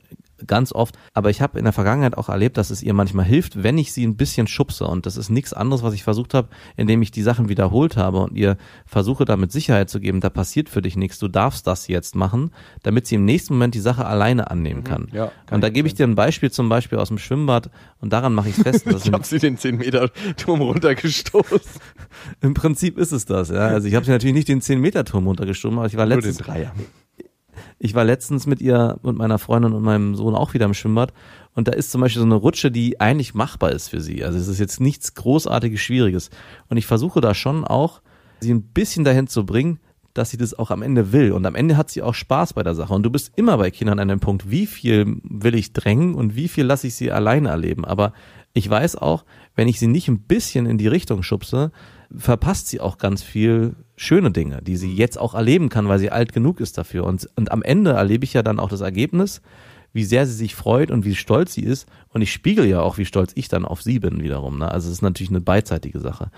ganz 0.47 0.73
oft. 0.73 0.97
Aber 1.13 1.29
ich 1.29 1.41
habe 1.41 1.57
in 1.57 1.65
der 1.65 1.73
Vergangenheit 1.73 2.17
auch 2.17 2.29
erlebt, 2.29 2.57
dass 2.57 2.69
es 2.69 2.83
ihr 2.83 2.93
manchmal 2.93 3.25
hilft, 3.25 3.63
wenn 3.63 3.77
ich 3.77 3.93
sie 3.93 4.05
ein 4.05 4.15
bisschen 4.15 4.47
schubse 4.47 4.85
und 4.85 5.05
das 5.05 5.17
ist 5.17 5.29
nichts 5.29 5.53
anderes, 5.53 5.83
was 5.83 5.93
ich 5.93 6.03
versucht 6.03 6.33
habe, 6.33 6.49
indem 6.77 7.01
ich 7.01 7.11
die 7.11 7.21
Sachen 7.21 7.49
wiederholt 7.49 7.97
habe 7.97 8.19
und 8.19 8.35
ihr 8.35 8.57
versuche 8.85 9.25
damit 9.25 9.51
Sicherheit 9.51 9.89
zu 9.89 9.99
geben, 9.99 10.21
da 10.21 10.29
passiert 10.29 10.69
für 10.69 10.81
dich 10.81 10.95
nichts, 10.95 11.19
du 11.19 11.27
darfst 11.27 11.67
das 11.67 11.87
jetzt 11.87 12.15
machen, 12.15 12.51
damit 12.83 13.07
sie 13.07 13.15
im 13.15 13.25
nächsten 13.25 13.53
Moment 13.53 13.75
die 13.75 13.79
Sache 13.79 14.05
alleine 14.05 14.49
annehmen 14.51 14.81
mhm. 14.81 14.85
kann. 14.85 15.07
Ja, 15.11 15.31
kann 15.45 15.55
und 15.55 15.61
da 15.61 15.69
gebe 15.69 15.87
ich 15.87 15.93
dir 15.93 16.05
ein 16.05 16.15
Beispiel 16.15 16.51
zum 16.51 16.69
Beispiel 16.69 16.97
aus 16.97 17.09
dem 17.09 17.17
Schwimmbad 17.17 17.69
und 17.99 18.13
daran 18.13 18.33
mache 18.33 18.49
ich 18.49 18.55
fest. 18.55 18.85
Dass 18.91 19.05
ich 19.05 19.11
habe 19.11 19.25
sie 19.25 19.39
den 19.39 19.57
10 19.57 19.77
Meter 19.77 20.11
Turm 20.37 20.61
runtergestoßen. 20.61 21.59
Im 22.41 22.53
Prinzip 22.53 22.97
ist 22.97 23.11
es 23.11 23.25
das, 23.25 23.49
ja. 23.49 23.67
Also 23.67 23.87
ich 23.87 23.95
habe 23.95 24.05
natürlich 24.07 24.33
nicht 24.33 24.47
den 24.47 24.61
10-Meter-Turm 24.61 25.27
runtergeschoben, 25.27 25.77
aber 25.77 25.87
ich 25.87 25.97
war 25.97 26.05
letztens. 26.05 26.41
Ich 27.83 27.95
war 27.95 28.03
letztens 28.03 28.45
mit 28.45 28.61
ihr 28.61 28.99
und 29.01 29.17
meiner 29.17 29.39
Freundin 29.39 29.73
und 29.73 29.81
meinem 29.81 30.13
Sohn 30.13 30.35
auch 30.35 30.53
wieder 30.53 30.65
im 30.65 30.75
Schwimmbad 30.75 31.13
und 31.55 31.67
da 31.67 31.71
ist 31.71 31.91
zum 31.91 32.01
Beispiel 32.01 32.19
so 32.19 32.25
eine 32.25 32.35
Rutsche, 32.35 32.69
die 32.69 33.01
eigentlich 33.01 33.33
machbar 33.33 33.71
ist 33.71 33.89
für 33.89 34.01
sie. 34.01 34.23
Also 34.23 34.37
es 34.37 34.47
ist 34.47 34.59
jetzt 34.59 34.79
nichts 34.79 35.15
großartiges, 35.15 35.79
Schwieriges. 35.79 36.29
Und 36.69 36.77
ich 36.77 36.85
versuche 36.85 37.21
da 37.21 37.33
schon 37.33 37.65
auch, 37.65 38.01
sie 38.41 38.53
ein 38.53 38.61
bisschen 38.61 39.03
dahin 39.03 39.25
zu 39.25 39.47
bringen, 39.47 39.79
dass 40.13 40.29
sie 40.29 40.37
das 40.37 40.57
auch 40.57 40.69
am 40.69 40.83
Ende 40.83 41.11
will. 41.11 41.31
Und 41.31 41.45
am 41.45 41.55
Ende 41.55 41.75
hat 41.75 41.89
sie 41.89 42.03
auch 42.03 42.13
Spaß 42.13 42.53
bei 42.53 42.63
der 42.63 42.75
Sache. 42.75 42.93
Und 42.93 43.03
du 43.03 43.09
bist 43.09 43.31
immer 43.35 43.57
bei 43.57 43.71
Kindern 43.71 43.99
an 43.99 44.09
dem 44.09 44.19
Punkt, 44.19 44.51
wie 44.51 44.67
viel 44.67 45.17
will 45.23 45.55
ich 45.55 45.73
drängen 45.73 46.13
und 46.13 46.35
wie 46.35 46.49
viel 46.49 46.65
lasse 46.65 46.87
ich 46.87 46.95
sie 46.95 47.11
alleine 47.11 47.49
erleben. 47.49 47.83
Aber 47.83 48.13
ich 48.53 48.69
weiß 48.69 48.95
auch, 48.97 49.25
wenn 49.55 49.67
ich 49.67 49.79
sie 49.79 49.87
nicht 49.87 50.07
ein 50.07 50.19
bisschen 50.19 50.65
in 50.65 50.77
die 50.77 50.87
Richtung 50.87 51.23
schubse, 51.23 51.71
verpasst 52.15 52.67
sie 52.67 52.79
auch 52.79 52.97
ganz 52.97 53.23
viel 53.23 53.75
schöne 53.95 54.31
Dinge, 54.31 54.61
die 54.61 54.77
sie 54.77 54.93
jetzt 54.93 55.17
auch 55.17 55.33
erleben 55.33 55.69
kann, 55.69 55.87
weil 55.87 55.99
sie 55.99 56.11
alt 56.11 56.33
genug 56.33 56.59
ist 56.59 56.77
dafür. 56.77 57.05
Und, 57.05 57.29
und 57.35 57.51
am 57.51 57.61
Ende 57.61 57.91
erlebe 57.91 58.23
ich 58.23 58.33
ja 58.33 58.43
dann 58.43 58.59
auch 58.59 58.69
das 58.69 58.81
Ergebnis, 58.81 59.41
wie 59.93 60.03
sehr 60.03 60.25
sie 60.25 60.33
sich 60.33 60.55
freut 60.55 60.91
und 60.91 61.05
wie 61.05 61.15
stolz 61.15 61.53
sie 61.53 61.63
ist. 61.63 61.87
Und 62.09 62.21
ich 62.21 62.31
spiegel 62.31 62.65
ja 62.65 62.81
auch, 62.81 62.97
wie 62.97 63.05
stolz 63.05 63.31
ich 63.35 63.47
dann 63.47 63.65
auf 63.65 63.81
sie 63.81 63.99
bin 63.99 64.23
wiederum. 64.23 64.59
Ne? 64.59 64.71
Also 64.71 64.87
es 64.87 64.95
ist 64.95 65.01
natürlich 65.01 65.29
eine 65.29 65.41
beidseitige 65.41 65.99
Sache. 65.99 66.31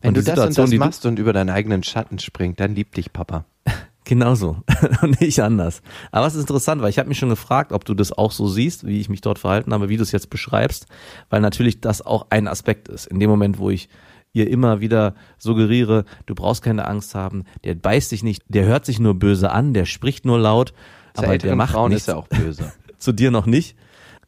Wenn 0.00 0.08
und 0.08 0.16
du 0.16 0.22
das 0.22 0.38
und 0.38 0.58
das 0.58 0.72
machst 0.74 1.06
und 1.06 1.18
über 1.18 1.32
deinen 1.32 1.50
eigenen 1.50 1.82
Schatten 1.82 2.18
springt, 2.18 2.58
dann 2.60 2.74
liebt 2.74 2.96
dich 2.96 3.12
Papa. 3.12 3.44
Genauso 4.04 4.62
und 5.02 5.20
nicht 5.20 5.40
anders. 5.40 5.80
Aber 6.10 6.26
es 6.26 6.34
ist 6.34 6.40
interessant, 6.40 6.82
weil 6.82 6.90
ich 6.90 6.98
habe 6.98 7.08
mich 7.08 7.18
schon 7.18 7.28
gefragt, 7.28 7.72
ob 7.72 7.84
du 7.84 7.94
das 7.94 8.10
auch 8.10 8.32
so 8.32 8.48
siehst, 8.48 8.84
wie 8.84 9.00
ich 9.00 9.08
mich 9.08 9.20
dort 9.20 9.38
verhalten 9.38 9.72
habe, 9.72 9.88
wie 9.88 9.96
du 9.96 10.02
es 10.02 10.10
jetzt 10.10 10.28
beschreibst, 10.28 10.86
weil 11.30 11.40
natürlich 11.40 11.80
das 11.80 12.04
auch 12.04 12.26
ein 12.30 12.48
Aspekt 12.48 12.88
ist. 12.88 13.06
In 13.06 13.20
dem 13.20 13.30
Moment, 13.30 13.58
wo 13.58 13.70
ich 13.70 13.88
ihr 14.32 14.48
immer 14.48 14.80
wieder 14.80 15.14
suggeriere, 15.38 16.04
du 16.26 16.34
brauchst 16.34 16.62
keine 16.62 16.86
Angst 16.86 17.14
haben, 17.14 17.44
der 17.64 17.74
beißt 17.74 18.12
dich 18.12 18.22
nicht, 18.22 18.42
der 18.48 18.64
hört 18.64 18.84
sich 18.84 18.98
nur 18.98 19.14
böse 19.14 19.50
an, 19.50 19.74
der 19.74 19.84
spricht 19.84 20.24
nur 20.24 20.38
laut, 20.38 20.72
Zu 21.14 21.24
aber 21.24 21.38
der 21.38 21.56
macht 21.56 21.72
Frauen 21.72 21.90
nichts. 21.90 22.04
ist 22.04 22.08
ja 22.08 22.16
auch 22.16 22.28
böse. 22.28 22.72
Zu 22.98 23.12
dir 23.12 23.30
noch 23.30 23.46
nicht. 23.46 23.76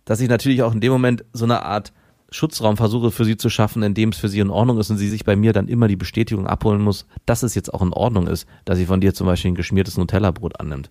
Dass 0.04 0.20
ich 0.20 0.28
natürlich 0.28 0.62
auch 0.62 0.74
in 0.74 0.80
dem 0.80 0.92
Moment 0.92 1.24
so 1.32 1.44
eine 1.44 1.62
Art 1.62 1.92
Schutzraum 2.30 2.76
versuche 2.76 3.10
für 3.12 3.24
sie 3.24 3.36
zu 3.36 3.48
schaffen, 3.48 3.82
in 3.84 3.94
dem 3.94 4.08
es 4.08 4.18
für 4.18 4.28
sie 4.28 4.40
in 4.40 4.50
Ordnung 4.50 4.78
ist 4.78 4.90
und 4.90 4.98
sie 4.98 5.08
sich 5.08 5.24
bei 5.24 5.36
mir 5.36 5.52
dann 5.52 5.68
immer 5.68 5.86
die 5.86 5.96
Bestätigung 5.96 6.46
abholen 6.46 6.82
muss, 6.82 7.06
dass 7.26 7.44
es 7.44 7.54
jetzt 7.54 7.72
auch 7.72 7.80
in 7.80 7.92
Ordnung 7.92 8.26
ist, 8.26 8.46
dass 8.64 8.76
sie 8.76 8.86
von 8.86 9.00
dir 9.00 9.14
zum 9.14 9.26
Beispiel 9.28 9.52
ein 9.52 9.54
geschmiertes 9.54 9.96
Nutella-Brot 9.96 10.60
annimmt. 10.60 10.90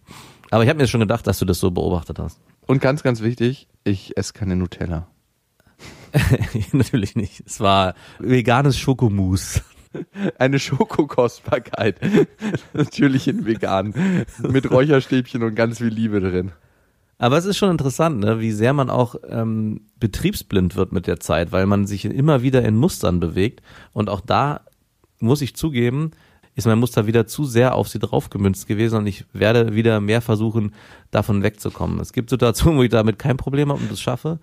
Aber 0.52 0.64
ich 0.64 0.70
habe 0.70 0.80
mir 0.80 0.88
schon 0.88 1.02
gedacht, 1.02 1.28
dass 1.28 1.40
du 1.40 1.46
das 1.46 1.60
so 1.60 1.70
beobachtet 1.72 2.18
hast. 2.18 2.40
Und 2.66 2.82
ganz, 2.82 3.04
ganz 3.04 3.22
wichtig, 3.22 3.68
ich 3.84 4.16
esse 4.18 4.32
keine 4.34 4.56
Nutella. 4.56 5.08
Natürlich 6.72 7.16
nicht. 7.16 7.44
Es 7.46 7.60
war 7.60 7.96
veganes 8.20 8.78
Schokomousse. 8.78 9.62
Eine 10.40 10.60
Schokokostbarkeit. 10.60 12.00
Natürlich 12.74 13.28
in 13.28 13.46
vegan. 13.46 13.94
Mit 14.40 14.70
Räucherstäbchen 14.72 15.44
und 15.44 15.56
ganz 15.56 15.78
viel 15.78 15.88
Liebe 15.88 16.20
drin. 16.20 16.52
Aber 17.20 17.38
es 17.38 17.46
ist 17.46 17.58
schon 17.58 17.72
interessant, 17.72 18.20
ne, 18.20 18.40
wie 18.40 18.52
sehr 18.52 18.74
man 18.74 18.90
auch 18.90 19.16
ähm, 19.30 19.82
betriebsblind 20.00 20.76
wird 20.76 20.92
mit 20.92 21.08
der 21.08 21.20
Zeit, 21.20 21.52
weil 21.52 21.68
man 21.68 21.86
sich 21.86 22.06
immer 22.06 22.42
wieder 22.42 22.64
in 22.64 22.76
Mustern 22.76 23.20
bewegt. 23.20 23.62
Und 23.94 24.10
auch 24.10 24.20
da 24.20 24.62
muss 25.20 25.42
ich 25.42 25.56
zugeben, 25.56 26.12
ist 26.56 26.68
mein 26.68 26.80
Muster 26.80 27.08
wieder 27.08 27.26
zu 27.26 27.46
sehr 27.46 27.76
auf 27.76 27.88
sie 27.88 28.00
draufgemünzt 28.00 28.68
gewesen 28.68 28.98
und 28.98 29.08
ich 29.08 29.26
werde 29.34 29.74
wieder 29.74 30.00
mehr 30.00 30.22
versuchen, 30.22 30.74
davon 31.12 31.44
wegzukommen. 31.44 32.00
Es 32.00 32.14
gibt 32.14 32.30
Situationen, 32.30 32.78
wo 32.78 32.84
ich 32.84 32.92
damit 32.92 33.18
kein 33.18 33.38
Problem 33.38 33.70
habe 33.70 33.82
und 33.82 33.92
das 33.92 34.02
schaffe. 34.02 34.40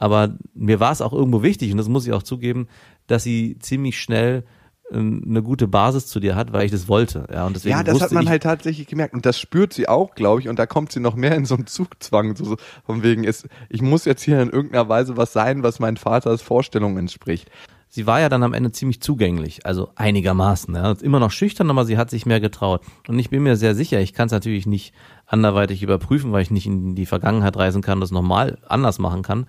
Aber 0.00 0.34
mir 0.54 0.80
war 0.80 0.90
es 0.90 1.02
auch 1.02 1.12
irgendwo 1.12 1.42
wichtig, 1.42 1.70
und 1.70 1.78
das 1.78 1.88
muss 1.88 2.06
ich 2.06 2.12
auch 2.12 2.22
zugeben, 2.22 2.66
dass 3.06 3.22
sie 3.22 3.58
ziemlich 3.60 4.00
schnell 4.00 4.44
ähm, 4.90 5.22
eine 5.28 5.42
gute 5.42 5.68
Basis 5.68 6.06
zu 6.06 6.20
dir 6.20 6.34
hat, 6.34 6.52
weil 6.52 6.64
ich 6.64 6.72
das 6.72 6.88
wollte. 6.88 7.28
Ja, 7.30 7.46
und 7.46 7.54
deswegen 7.54 7.76
ja 7.76 7.82
das 7.84 8.00
hat 8.00 8.10
man 8.10 8.28
halt 8.28 8.42
tatsächlich 8.42 8.86
gemerkt. 8.86 9.14
Und 9.14 9.26
das 9.26 9.38
spürt 9.38 9.74
sie 9.74 9.88
auch, 9.88 10.14
glaube 10.14 10.40
ich. 10.40 10.48
Und 10.48 10.58
da 10.58 10.66
kommt 10.66 10.90
sie 10.90 11.00
noch 11.00 11.14
mehr 11.14 11.34
in 11.36 11.44
so 11.44 11.54
einen 11.54 11.66
Zugzwang. 11.66 12.34
So, 12.34 12.44
so 12.44 12.56
von 12.86 13.02
wegen, 13.02 13.24
ist, 13.24 13.46
ich 13.68 13.82
muss 13.82 14.06
jetzt 14.06 14.22
hier 14.22 14.40
in 14.40 14.48
irgendeiner 14.48 14.88
Weise 14.88 15.18
was 15.18 15.34
sein, 15.34 15.62
was 15.62 15.80
mein 15.80 15.98
Vaters 15.98 16.40
Vorstellung 16.40 16.96
entspricht. 16.96 17.50
Sie 17.92 18.06
war 18.06 18.20
ja 18.20 18.28
dann 18.28 18.42
am 18.42 18.54
Ende 18.54 18.72
ziemlich 18.72 19.02
zugänglich, 19.02 19.66
also 19.66 19.90
einigermaßen. 19.96 20.74
Ja. 20.74 20.92
Immer 20.92 21.20
noch 21.20 21.32
schüchtern, 21.32 21.68
aber 21.70 21.84
sie 21.84 21.98
hat 21.98 22.08
sich 22.08 22.24
mehr 22.24 22.40
getraut. 22.40 22.82
Und 23.06 23.18
ich 23.18 23.30
bin 23.30 23.42
mir 23.42 23.56
sehr 23.56 23.74
sicher, 23.74 24.00
ich 24.00 24.14
kann 24.14 24.26
es 24.26 24.32
natürlich 24.32 24.64
nicht 24.64 24.94
anderweitig 25.26 25.82
überprüfen, 25.82 26.32
weil 26.32 26.42
ich 26.42 26.52
nicht 26.52 26.66
in 26.66 26.94
die 26.94 27.06
Vergangenheit 27.06 27.56
reisen 27.56 27.82
kann, 27.82 28.00
das 28.00 28.12
normal 28.12 28.58
anders 28.66 28.98
machen 28.98 29.22
kann 29.22 29.46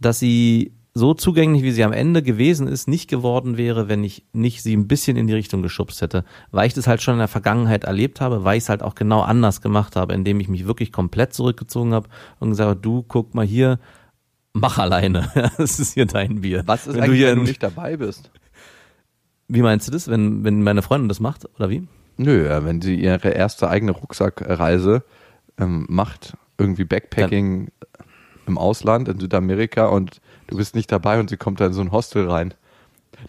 dass 0.00 0.18
sie 0.18 0.72
so 0.96 1.12
zugänglich, 1.12 1.64
wie 1.64 1.72
sie 1.72 1.82
am 1.82 1.92
Ende 1.92 2.22
gewesen 2.22 2.68
ist, 2.68 2.86
nicht 2.86 3.10
geworden 3.10 3.56
wäre, 3.56 3.88
wenn 3.88 4.04
ich 4.04 4.24
nicht 4.32 4.62
sie 4.62 4.76
ein 4.76 4.86
bisschen 4.86 5.16
in 5.16 5.26
die 5.26 5.34
Richtung 5.34 5.60
geschubst 5.60 6.00
hätte. 6.00 6.24
Weil 6.52 6.68
ich 6.68 6.74
das 6.74 6.86
halt 6.86 7.02
schon 7.02 7.14
in 7.14 7.18
der 7.18 7.28
Vergangenheit 7.28 7.82
erlebt 7.82 8.20
habe, 8.20 8.44
weil 8.44 8.58
ich 8.58 8.64
es 8.64 8.68
halt 8.68 8.82
auch 8.82 8.94
genau 8.94 9.22
anders 9.22 9.60
gemacht 9.60 9.96
habe, 9.96 10.14
indem 10.14 10.38
ich 10.38 10.48
mich 10.48 10.66
wirklich 10.66 10.92
komplett 10.92 11.34
zurückgezogen 11.34 11.92
habe 11.92 12.08
und 12.38 12.50
gesagt 12.50 12.70
habe, 12.70 12.80
du 12.80 13.02
guck 13.02 13.34
mal 13.34 13.44
hier, 13.44 13.80
mach 14.52 14.78
alleine. 14.78 15.28
das 15.58 15.80
ist 15.80 15.94
hier 15.94 16.06
dein 16.06 16.42
Bier. 16.42 16.62
Was 16.66 16.86
ist 16.86 16.94
wenn 16.94 17.02
eigentlich, 17.02 17.20
du 17.22 17.26
wenn 17.26 17.38
du 17.38 17.44
nicht 17.44 17.62
dabei 17.62 17.96
bist? 17.96 18.30
Wie 19.48 19.62
meinst 19.62 19.88
du 19.88 19.92
das, 19.92 20.06
wenn, 20.06 20.44
wenn 20.44 20.62
meine 20.62 20.82
Freundin 20.82 21.08
das 21.08 21.18
macht, 21.18 21.44
oder 21.56 21.70
wie? 21.70 21.86
Nö, 22.16 22.48
wenn 22.64 22.80
sie 22.80 22.94
ihre 22.94 23.30
erste 23.30 23.68
eigene 23.68 23.90
Rucksackreise 23.90 25.02
ähm, 25.58 25.86
macht, 25.88 26.36
irgendwie 26.56 26.84
Backpacking, 26.84 27.66
Dann 27.66 28.04
im 28.46 28.58
Ausland, 28.58 29.08
in 29.08 29.18
Südamerika 29.18 29.86
und 29.86 30.20
du 30.46 30.56
bist 30.56 30.74
nicht 30.74 30.90
dabei 30.90 31.20
und 31.20 31.30
sie 31.30 31.36
kommt 31.36 31.60
da 31.60 31.66
in 31.66 31.72
so 31.72 31.80
ein 31.80 31.92
Hostel 31.92 32.28
rein. 32.30 32.54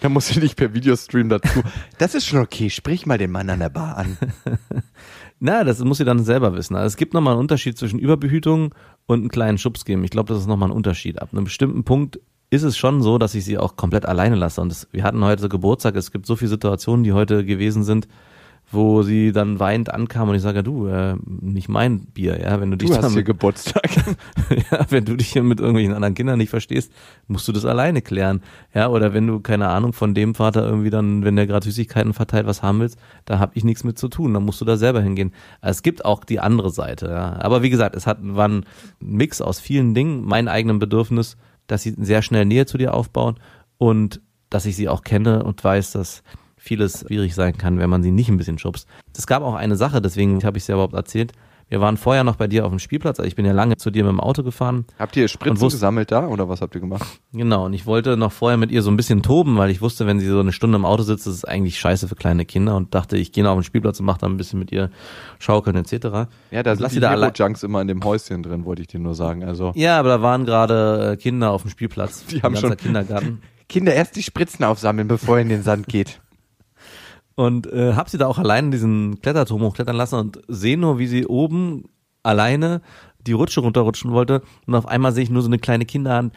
Da 0.01 0.09
muss 0.09 0.27
sie 0.27 0.39
nicht 0.39 0.55
per 0.55 0.73
Videostream 0.73 1.29
dazu. 1.29 1.61
Das 1.97 2.15
ist 2.15 2.25
schon 2.25 2.39
okay, 2.39 2.69
sprich 2.69 3.05
mal 3.05 3.17
den 3.17 3.31
Mann 3.31 3.49
an 3.49 3.59
der 3.59 3.69
Bar 3.69 3.97
an. 3.97 4.17
Na, 5.39 5.63
das 5.63 5.79
muss 5.79 5.97
sie 5.97 6.05
dann 6.05 6.23
selber 6.23 6.55
wissen. 6.55 6.75
Also 6.75 6.87
es 6.87 6.97
gibt 6.97 7.13
nochmal 7.13 7.33
einen 7.33 7.41
Unterschied 7.41 7.77
zwischen 7.77 7.99
Überbehütung 7.99 8.73
und 9.05 9.19
einen 9.19 9.29
kleinen 9.29 9.57
Schubs 9.57 9.85
geben. 9.85 10.03
Ich 10.03 10.11
glaube, 10.11 10.33
das 10.33 10.41
ist 10.41 10.47
nochmal 10.47 10.69
ein 10.69 10.75
Unterschied. 10.75 11.21
Ab 11.21 11.29
einem 11.31 11.43
bestimmten 11.45 11.83
Punkt 11.83 12.19
ist 12.49 12.63
es 12.63 12.77
schon 12.77 13.01
so, 13.01 13.17
dass 13.17 13.35
ich 13.35 13.45
sie 13.45 13.57
auch 13.57 13.75
komplett 13.75 14.05
alleine 14.05 14.35
lasse. 14.35 14.61
Und 14.61 14.69
das, 14.69 14.87
wir 14.91 15.03
hatten 15.03 15.23
heute 15.23 15.49
Geburtstag, 15.49 15.95
es 15.95 16.11
gibt 16.11 16.25
so 16.25 16.35
viele 16.35 16.49
Situationen, 16.49 17.03
die 17.03 17.13
heute 17.13 17.45
gewesen 17.45 17.83
sind, 17.83 18.07
wo 18.71 19.03
sie 19.03 19.31
dann 19.31 19.59
weinend 19.59 19.93
ankam 19.93 20.29
und 20.29 20.35
ich 20.35 20.41
sage, 20.41 20.63
du, 20.63 20.87
äh, 20.87 21.15
nicht 21.25 21.69
mein 21.69 22.05
Bier, 22.07 22.39
ja, 22.41 22.59
wenn 22.59 22.71
du 22.71 22.77
dich 22.77 22.89
Du 22.89 22.97
hast 22.97 23.13
hier 23.13 23.23
Geburtstag. 23.23 23.89
ja, 24.71 24.85
wenn 24.89 25.05
du 25.05 25.15
dich 25.15 25.29
hier 25.29 25.43
mit 25.43 25.59
irgendwelchen 25.59 25.93
anderen 25.93 26.15
Kindern 26.15 26.37
nicht 26.37 26.49
verstehst, 26.49 26.91
musst 27.27 27.47
du 27.47 27.51
das 27.51 27.65
alleine 27.65 28.01
klären, 28.01 28.41
ja, 28.73 28.87
oder 28.87 29.13
wenn 29.13 29.27
du 29.27 29.39
keine 29.39 29.69
Ahnung 29.69 29.93
von 29.93 30.13
dem 30.13 30.35
Vater 30.35 30.65
irgendwie 30.65 30.89
dann, 30.89 31.23
wenn 31.23 31.35
der 31.35 31.47
gerade 31.47 31.65
Süßigkeiten 31.65 32.13
verteilt, 32.13 32.47
was 32.47 32.63
haben 32.63 32.79
willst, 32.79 32.97
da 33.25 33.39
habe 33.39 33.51
ich 33.55 33.63
nichts 33.63 33.83
mit 33.83 33.99
zu 33.99 34.07
tun, 34.07 34.33
dann 34.33 34.43
musst 34.43 34.61
du 34.61 34.65
da 34.65 34.77
selber 34.77 35.01
hingehen. 35.01 35.31
Also 35.61 35.77
es 35.77 35.83
gibt 35.83 36.03
auch 36.03 36.23
die 36.23 36.39
andere 36.39 36.71
Seite, 36.71 37.07
ja, 37.07 37.39
aber 37.39 37.61
wie 37.61 37.69
gesagt, 37.69 37.95
es 37.95 38.07
hat 38.07 38.17
war 38.21 38.47
ein 38.47 38.65
Mix 38.99 39.41
aus 39.41 39.59
vielen 39.59 39.93
Dingen, 39.93 40.23
mein 40.25 40.47
eigenem 40.47 40.79
Bedürfnis, 40.79 41.37
dass 41.67 41.83
sie 41.83 41.93
sehr 41.97 42.21
schnell 42.21 42.45
Nähe 42.45 42.65
zu 42.65 42.77
dir 42.77 42.93
aufbauen 42.93 43.35
und 43.77 44.21
dass 44.49 44.65
ich 44.65 44.75
sie 44.75 44.89
auch 44.89 45.03
kenne 45.03 45.43
und 45.43 45.63
weiß, 45.63 45.91
dass 45.91 46.23
vieles 46.65 47.05
schwierig 47.07 47.35
sein 47.35 47.57
kann, 47.57 47.77
wenn 47.79 47.89
man 47.89 48.01
sie 48.03 48.11
nicht 48.11 48.29
ein 48.29 48.37
bisschen 48.37 48.57
schubst. 48.57 48.87
Es 49.15 49.27
gab 49.27 49.43
auch 49.43 49.53
eine 49.55 49.75
Sache, 49.75 50.01
deswegen 50.01 50.43
habe 50.43 50.57
ich 50.57 50.63
es 50.63 50.67
ja 50.67 50.75
überhaupt 50.75 50.95
erzählt. 50.95 51.31
Wir 51.67 51.81
waren 51.81 51.97
vorher 51.97 52.23
noch 52.23 52.35
bei 52.35 52.45
dir 52.47 52.63
auf 52.63 52.69
dem 52.71 52.77
Spielplatz, 52.77 53.19
also 53.19 53.27
ich 53.27 53.35
bin 53.35 53.43
ja 53.43 53.51
lange 53.51 53.75
zu 53.77 53.89
dir 53.89 54.03
mit 54.03 54.11
dem 54.11 54.19
Auto 54.19 54.43
gefahren. 54.43 54.85
Habt 54.99 55.17
ihr 55.17 55.27
Spritzen 55.27 55.53
Und 55.57 55.61
wusst- 55.61 55.75
gesammelt 55.77 56.11
da 56.11 56.27
oder 56.27 56.47
was 56.47 56.61
habt 56.61 56.75
ihr 56.75 56.81
gemacht? 56.81 57.03
Genau, 57.33 57.65
und 57.65 57.73
ich 57.73 57.87
wollte 57.87 58.17
noch 58.17 58.31
vorher 58.31 58.57
mit 58.57 58.69
ihr 58.71 58.83
so 58.83 58.91
ein 58.91 58.97
bisschen 58.97 59.23
toben, 59.23 59.57
weil 59.57 59.71
ich 59.71 59.81
wusste, 59.81 60.05
wenn 60.05 60.19
sie 60.19 60.27
so 60.27 60.39
eine 60.39 60.51
Stunde 60.51 60.75
im 60.75 60.85
Auto 60.85 61.01
sitzt, 61.01 61.25
ist 61.25 61.33
es 61.33 61.45
eigentlich 61.45 61.79
scheiße 61.79 62.07
für 62.07 62.13
kleine 62.15 62.45
Kinder 62.45 62.75
und 62.75 62.93
dachte, 62.93 63.17
ich 63.17 63.31
gehe 63.31 63.43
noch 63.43 63.51
auf 63.51 63.57
den 63.57 63.63
Spielplatz 63.63 63.99
und 63.99 64.05
mache 64.05 64.19
da 64.19 64.27
ein 64.27 64.37
bisschen 64.37 64.59
mit 64.59 64.71
ihr 64.71 64.91
schaukeln 65.39 65.75
etc. 65.75 65.93
Ja, 66.51 66.61
da 66.61 66.71
Und 66.71 66.77
sind 66.77 66.79
lass 66.81 66.91
die 66.91 66.95
sie 66.95 66.99
da 67.01 67.09
alle 67.11 67.31
Junks 67.35 67.63
immer 67.63 67.81
in 67.81 67.87
dem 67.87 68.03
Häuschen 68.03 68.43
drin, 68.43 68.63
wollte 68.65 68.83
ich 68.83 68.87
dir 68.87 68.99
nur 68.99 69.15
sagen. 69.15 69.43
Also 69.43 69.71
Ja, 69.75 69.97
aber 69.99 70.09
da 70.09 70.21
waren 70.21 70.45
gerade 70.45 71.13
äh, 71.13 71.17
Kinder 71.17 71.49
auf 71.49 71.63
dem 71.63 71.71
Spielplatz. 71.71 72.25
Die 72.27 72.43
haben 72.43 72.55
schon- 72.55 72.77
Kindergarten. 72.77 73.41
Kinder 73.67 73.91
erst 73.95 74.15
die 74.15 74.21
Spritzen 74.21 74.63
aufsammeln, 74.63 75.07
bevor 75.07 75.37
ihr 75.37 75.41
in 75.41 75.49
den 75.49 75.63
Sand 75.63 75.87
geht. 75.87 76.21
Und 77.35 77.67
äh, 77.67 77.93
hab 77.93 78.09
sie 78.09 78.17
da 78.17 78.27
auch 78.27 78.37
alleine 78.37 78.69
diesen 78.69 79.19
Kletterturm 79.21 79.61
hochklettern 79.61 79.95
lassen 79.95 80.15
und 80.15 80.41
sehe 80.47 80.77
nur, 80.77 80.99
wie 80.99 81.07
sie 81.07 81.25
oben 81.25 81.83
alleine 82.23 82.81
die 83.27 83.33
Rutsche 83.33 83.61
runterrutschen 83.61 84.11
wollte. 84.11 84.41
Und 84.65 84.75
auf 84.75 84.87
einmal 84.87 85.11
sehe 85.11 85.23
ich 85.23 85.29
nur 85.29 85.41
so 85.41 85.49
eine 85.49 85.59
kleine 85.59 85.85
Kinderhand, 85.85 86.33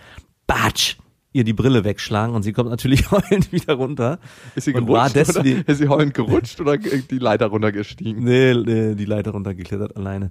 batsch, 0.47 0.97
ihr 1.33 1.45
die 1.45 1.53
Brille 1.53 1.85
wegschlagen 1.85 2.35
und 2.35 2.43
sie 2.43 2.53
kommt 2.53 2.71
natürlich 2.71 3.11
heulend 3.11 3.53
wieder 3.53 3.75
runter. 3.75 4.19
Ist 4.55 4.65
sie 4.65 4.73
gerutscht 4.73 5.15
deswegen, 5.15 5.61
oder 5.61 5.69
ist 5.69 5.79
sie 5.79 5.89
heulend 5.89 6.15
gerutscht 6.15 6.61
oder 6.61 6.77
die 6.77 7.19
Leiter 7.19 7.47
runtergestiegen? 7.47 8.25
nee, 8.25 8.55
nee, 8.55 8.95
die 8.95 9.05
Leiter 9.05 9.33
runtergeklettert 9.33 9.97
alleine. 9.97 10.31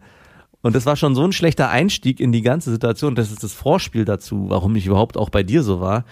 Und 0.62 0.76
das 0.76 0.86
war 0.86 0.96
schon 0.96 1.16
so 1.16 1.24
ein 1.24 1.32
schlechter 1.32 1.70
Einstieg 1.70 2.20
in 2.20 2.32
die 2.32 2.42
ganze 2.42 2.72
Situation. 2.72 3.16
Das 3.16 3.32
ist 3.32 3.44
das 3.44 3.54
Vorspiel 3.54 4.06
dazu, 4.06 4.50
warum 4.50 4.76
ich 4.76 4.88
überhaupt 4.88 5.16
auch 5.16 5.30
bei 5.30 5.44
dir 5.44 5.64
so 5.64 5.80
war. 5.80 6.04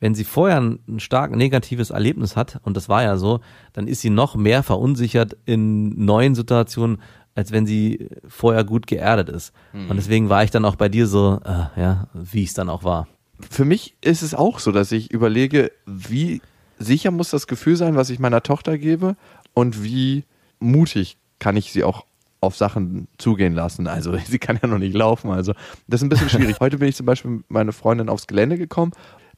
Wenn 0.00 0.14
sie 0.14 0.24
vorher 0.24 0.60
ein, 0.60 0.78
ein 0.88 1.00
stark 1.00 1.34
negatives 1.34 1.90
Erlebnis 1.90 2.36
hat, 2.36 2.60
und 2.62 2.76
das 2.76 2.88
war 2.88 3.02
ja 3.02 3.16
so, 3.16 3.40
dann 3.72 3.86
ist 3.86 4.00
sie 4.00 4.10
noch 4.10 4.36
mehr 4.36 4.62
verunsichert 4.62 5.36
in 5.46 6.04
neuen 6.04 6.34
Situationen, 6.34 7.00
als 7.34 7.52
wenn 7.52 7.66
sie 7.66 8.08
vorher 8.28 8.64
gut 8.64 8.86
geerdet 8.86 9.28
ist. 9.28 9.52
Und 9.72 9.96
deswegen 9.96 10.28
war 10.28 10.44
ich 10.44 10.50
dann 10.50 10.64
auch 10.64 10.76
bei 10.76 10.88
dir 10.88 11.06
so, 11.06 11.40
äh, 11.44 11.80
ja, 11.80 12.06
wie 12.14 12.44
es 12.44 12.54
dann 12.54 12.68
auch 12.68 12.84
war. 12.84 13.08
Für 13.50 13.64
mich 13.64 13.96
ist 14.00 14.22
es 14.22 14.34
auch 14.34 14.60
so, 14.60 14.70
dass 14.70 14.92
ich 14.92 15.10
überlege, 15.10 15.72
wie 15.84 16.40
sicher 16.78 17.10
muss 17.10 17.30
das 17.30 17.46
Gefühl 17.46 17.76
sein, 17.76 17.96
was 17.96 18.10
ich 18.10 18.18
meiner 18.18 18.42
Tochter 18.42 18.78
gebe 18.78 19.16
und 19.52 19.82
wie 19.82 20.24
mutig 20.60 21.16
kann 21.38 21.56
ich 21.56 21.72
sie 21.72 21.84
auch 21.84 22.04
auf 22.40 22.56
Sachen 22.56 23.08
zugehen 23.18 23.54
lassen. 23.54 23.86
Also 23.88 24.16
sie 24.26 24.38
kann 24.38 24.58
ja 24.62 24.68
noch 24.68 24.78
nicht 24.78 24.94
laufen. 24.94 25.30
Also 25.30 25.54
das 25.88 26.00
ist 26.00 26.04
ein 26.04 26.08
bisschen 26.08 26.28
schwierig. 26.30 26.56
Heute 26.60 26.78
bin 26.78 26.88
ich 26.88 26.96
zum 26.96 27.06
Beispiel 27.06 27.30
mit 27.32 27.50
meiner 27.50 27.72
Freundin 27.72 28.08
aufs 28.08 28.26
Gelände 28.26 28.58
gekommen. 28.58 28.92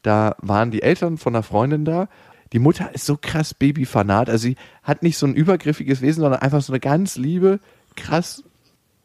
Da 0.06 0.36
waren 0.38 0.70
die 0.70 0.82
Eltern 0.82 1.18
von 1.18 1.34
einer 1.34 1.42
Freundin 1.42 1.84
da. 1.84 2.08
Die 2.52 2.60
Mutter 2.60 2.94
ist 2.94 3.06
so 3.06 3.18
krass 3.20 3.54
Babyfanat. 3.54 4.30
Also 4.30 4.44
sie 4.44 4.56
hat 4.84 5.02
nicht 5.02 5.18
so 5.18 5.26
ein 5.26 5.34
übergriffiges 5.34 6.00
Wesen, 6.00 6.20
sondern 6.20 6.40
einfach 6.40 6.62
so 6.62 6.72
eine 6.72 6.78
ganz 6.78 7.16
liebe, 7.16 7.58
krass 7.96 8.44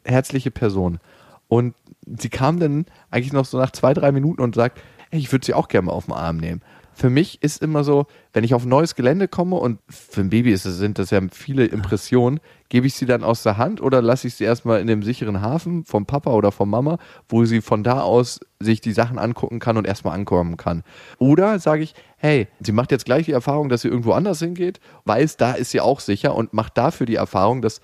herzliche 0.04 0.52
Person. 0.52 1.00
Und 1.48 1.74
sie 2.06 2.28
kam 2.28 2.60
dann 2.60 2.86
eigentlich 3.10 3.32
noch 3.32 3.46
so 3.46 3.58
nach 3.58 3.72
zwei, 3.72 3.94
drei 3.94 4.12
Minuten 4.12 4.40
und 4.42 4.54
sagt, 4.54 4.80
hey, 5.10 5.18
ich 5.18 5.32
würde 5.32 5.44
sie 5.44 5.54
auch 5.54 5.66
gerne 5.66 5.86
mal 5.86 5.92
auf 5.92 6.04
den 6.04 6.14
Arm 6.14 6.36
nehmen. 6.36 6.62
Für 6.94 7.10
mich 7.10 7.42
ist 7.42 7.60
immer 7.62 7.82
so, 7.82 8.06
wenn 8.32 8.44
ich 8.44 8.54
auf 8.54 8.64
ein 8.64 8.68
neues 8.68 8.94
Gelände 8.94 9.26
komme 9.26 9.56
und 9.56 9.80
für 9.88 10.20
ein 10.20 10.30
Baby 10.30 10.52
ist 10.52 10.62
sind 10.62 11.00
das 11.00 11.10
ja 11.10 11.20
viele 11.32 11.64
Impressionen, 11.64 12.38
gebe 12.72 12.86
ich 12.86 12.94
sie 12.94 13.04
dann 13.04 13.22
aus 13.22 13.42
der 13.42 13.58
Hand 13.58 13.82
oder 13.82 14.00
lasse 14.00 14.26
ich 14.26 14.34
sie 14.36 14.44
erstmal 14.44 14.80
in 14.80 14.86
dem 14.86 15.02
sicheren 15.02 15.42
Hafen 15.42 15.84
vom 15.84 16.06
Papa 16.06 16.32
oder 16.32 16.50
vom 16.52 16.70
Mama, 16.70 16.96
wo 17.28 17.44
sie 17.44 17.60
von 17.60 17.84
da 17.84 18.00
aus 18.00 18.40
sich 18.60 18.80
die 18.80 18.94
Sachen 18.94 19.18
angucken 19.18 19.58
kann 19.58 19.76
und 19.76 19.86
erstmal 19.86 20.14
ankommen 20.14 20.56
kann. 20.56 20.82
Oder 21.18 21.58
sage 21.58 21.82
ich, 21.82 21.94
hey, 22.16 22.48
sie 22.60 22.72
macht 22.72 22.90
jetzt 22.90 23.04
gleich 23.04 23.26
die 23.26 23.32
Erfahrung, 23.32 23.68
dass 23.68 23.82
sie 23.82 23.88
irgendwo 23.88 24.12
anders 24.12 24.38
hingeht, 24.38 24.80
weiß, 25.04 25.36
da 25.36 25.52
ist 25.52 25.72
sie 25.72 25.82
auch 25.82 26.00
sicher 26.00 26.34
und 26.34 26.54
macht 26.54 26.78
dafür 26.78 27.04
die 27.04 27.16
Erfahrung, 27.16 27.60
dass 27.60 27.82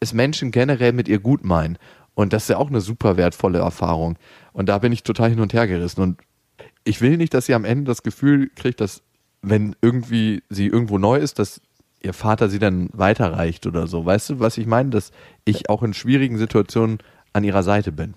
es 0.00 0.14
Menschen 0.14 0.50
generell 0.50 0.94
mit 0.94 1.08
ihr 1.08 1.18
gut 1.18 1.44
meinen. 1.44 1.76
Und 2.14 2.32
das 2.32 2.44
ist 2.44 2.48
ja 2.48 2.56
auch 2.56 2.70
eine 2.70 2.80
super 2.80 3.18
wertvolle 3.18 3.58
Erfahrung. 3.58 4.16
Und 4.54 4.70
da 4.70 4.78
bin 4.78 4.92
ich 4.92 5.02
total 5.02 5.28
hin 5.28 5.40
und 5.40 5.52
her 5.52 5.66
gerissen. 5.66 6.00
Und 6.00 6.22
ich 6.84 7.02
will 7.02 7.18
nicht, 7.18 7.34
dass 7.34 7.44
sie 7.44 7.54
am 7.54 7.66
Ende 7.66 7.84
das 7.84 8.02
Gefühl 8.02 8.48
kriegt, 8.56 8.80
dass 8.80 9.02
wenn 9.42 9.76
irgendwie 9.82 10.42
sie 10.48 10.68
irgendwo 10.68 10.96
neu 10.96 11.18
ist, 11.18 11.38
dass 11.38 11.60
ihr 12.02 12.12
Vater 12.12 12.48
sie 12.48 12.58
dann 12.58 12.88
weiterreicht 12.92 13.66
oder 13.66 13.86
so. 13.86 14.04
Weißt 14.04 14.30
du, 14.30 14.40
was 14.40 14.58
ich 14.58 14.66
meine? 14.66 14.90
Dass 14.90 15.12
ich 15.44 15.70
auch 15.70 15.82
in 15.82 15.94
schwierigen 15.94 16.38
Situationen 16.38 16.98
an 17.32 17.44
ihrer 17.44 17.62
Seite 17.62 17.92
bin. 17.92 18.14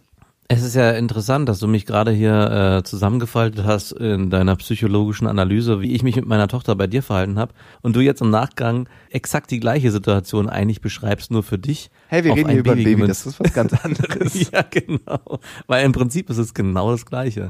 Es 0.48 0.62
ist 0.62 0.76
ja 0.76 0.91
interessant, 0.91 1.50
dass 1.50 1.58
du 1.58 1.67
mich 1.67 1.88
gerade 1.88 2.12
hier 2.12 2.78
äh, 2.78 2.84
zusammengefaltet 2.84 3.65
hast 3.65 3.93
in 3.93 4.30
deiner 4.30 4.56
psychologischen 4.58 5.26
Analyse, 5.26 5.82
wie 5.82 5.93
ich 5.93 6.04
mich 6.04 6.17
mit 6.17 6.28
meiner 6.28 6.48
Tochter 6.48 6.76
bei 6.76 6.86
dir 6.86 7.02
verhalten 7.02 7.39
habe 7.39 7.52
und 7.82 7.95
du 7.95 8.00
jetzt 8.00 8.21
im 8.21 8.30
Nachgang 8.30 8.88
exakt 9.10 9.50
die 9.50 9.60
gleiche 9.60 9.91
Situation 9.91 10.48
eigentlich 10.48 10.82
beschreibst, 10.82 11.32
nur 11.32 11.41
für 11.41 11.58
dich. 11.58 11.89
Hey, 12.10 12.24
wir 12.24 12.36
reden 12.36 12.52
hier 12.52 12.60
über 12.60 12.74
ein 12.74 12.84
Baby, 12.84 13.08
das 13.08 13.26
ist 13.26 13.39
was 13.39 13.54
ganz 13.54 13.74
anderes. 13.84 14.52
ja, 14.52 14.63
genau. 14.69 15.39
Weil 15.65 15.84
im 15.84 15.93
Prinzip 15.93 16.30
ist 16.30 16.38
es 16.38 16.54
genau 16.54 16.91
das 16.91 17.08
Gleiche. 17.08 17.50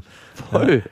Voll. 0.50 0.82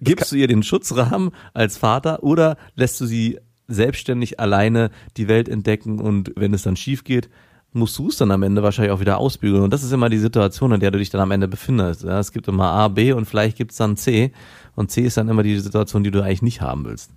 Gibst 0.00 0.30
du 0.30 0.36
ihr 0.36 0.46
den 0.46 0.62
Schutzrahmen 0.62 1.32
als 1.54 1.76
Vater 1.76 2.22
oder 2.22 2.56
lässt 2.76 3.00
du 3.00 3.06
sie 3.06 3.40
selbstständig 3.68 4.40
alleine 4.40 4.90
die 5.16 5.28
Welt 5.28 5.48
entdecken 5.48 6.00
und 6.00 6.32
wenn 6.36 6.54
es 6.54 6.62
dann 6.62 6.76
schief 6.76 7.04
geht, 7.04 7.28
musst 7.72 7.98
du 7.98 8.08
es 8.08 8.16
dann 8.16 8.30
am 8.30 8.42
Ende 8.42 8.62
wahrscheinlich 8.62 8.92
auch 8.92 9.00
wieder 9.00 9.18
ausbügeln. 9.18 9.62
Und 9.62 9.72
das 9.72 9.82
ist 9.82 9.92
immer 9.92 10.08
die 10.08 10.18
Situation, 10.18 10.72
in 10.72 10.80
der 10.80 10.90
du 10.90 10.98
dich 10.98 11.10
dann 11.10 11.20
am 11.20 11.30
Ende 11.30 11.48
befindest. 11.48 12.02
Ja, 12.02 12.18
es 12.18 12.32
gibt 12.32 12.48
immer 12.48 12.64
A, 12.64 12.88
B 12.88 13.12
und 13.12 13.26
vielleicht 13.26 13.56
gibt 13.56 13.72
es 13.72 13.76
dann 13.76 13.96
C. 13.96 14.32
Und 14.74 14.90
C 14.90 15.02
ist 15.02 15.16
dann 15.16 15.28
immer 15.28 15.42
die 15.42 15.58
Situation, 15.58 16.02
die 16.02 16.10
du 16.10 16.22
eigentlich 16.22 16.42
nicht 16.42 16.60
haben 16.60 16.84
willst. 16.86 17.12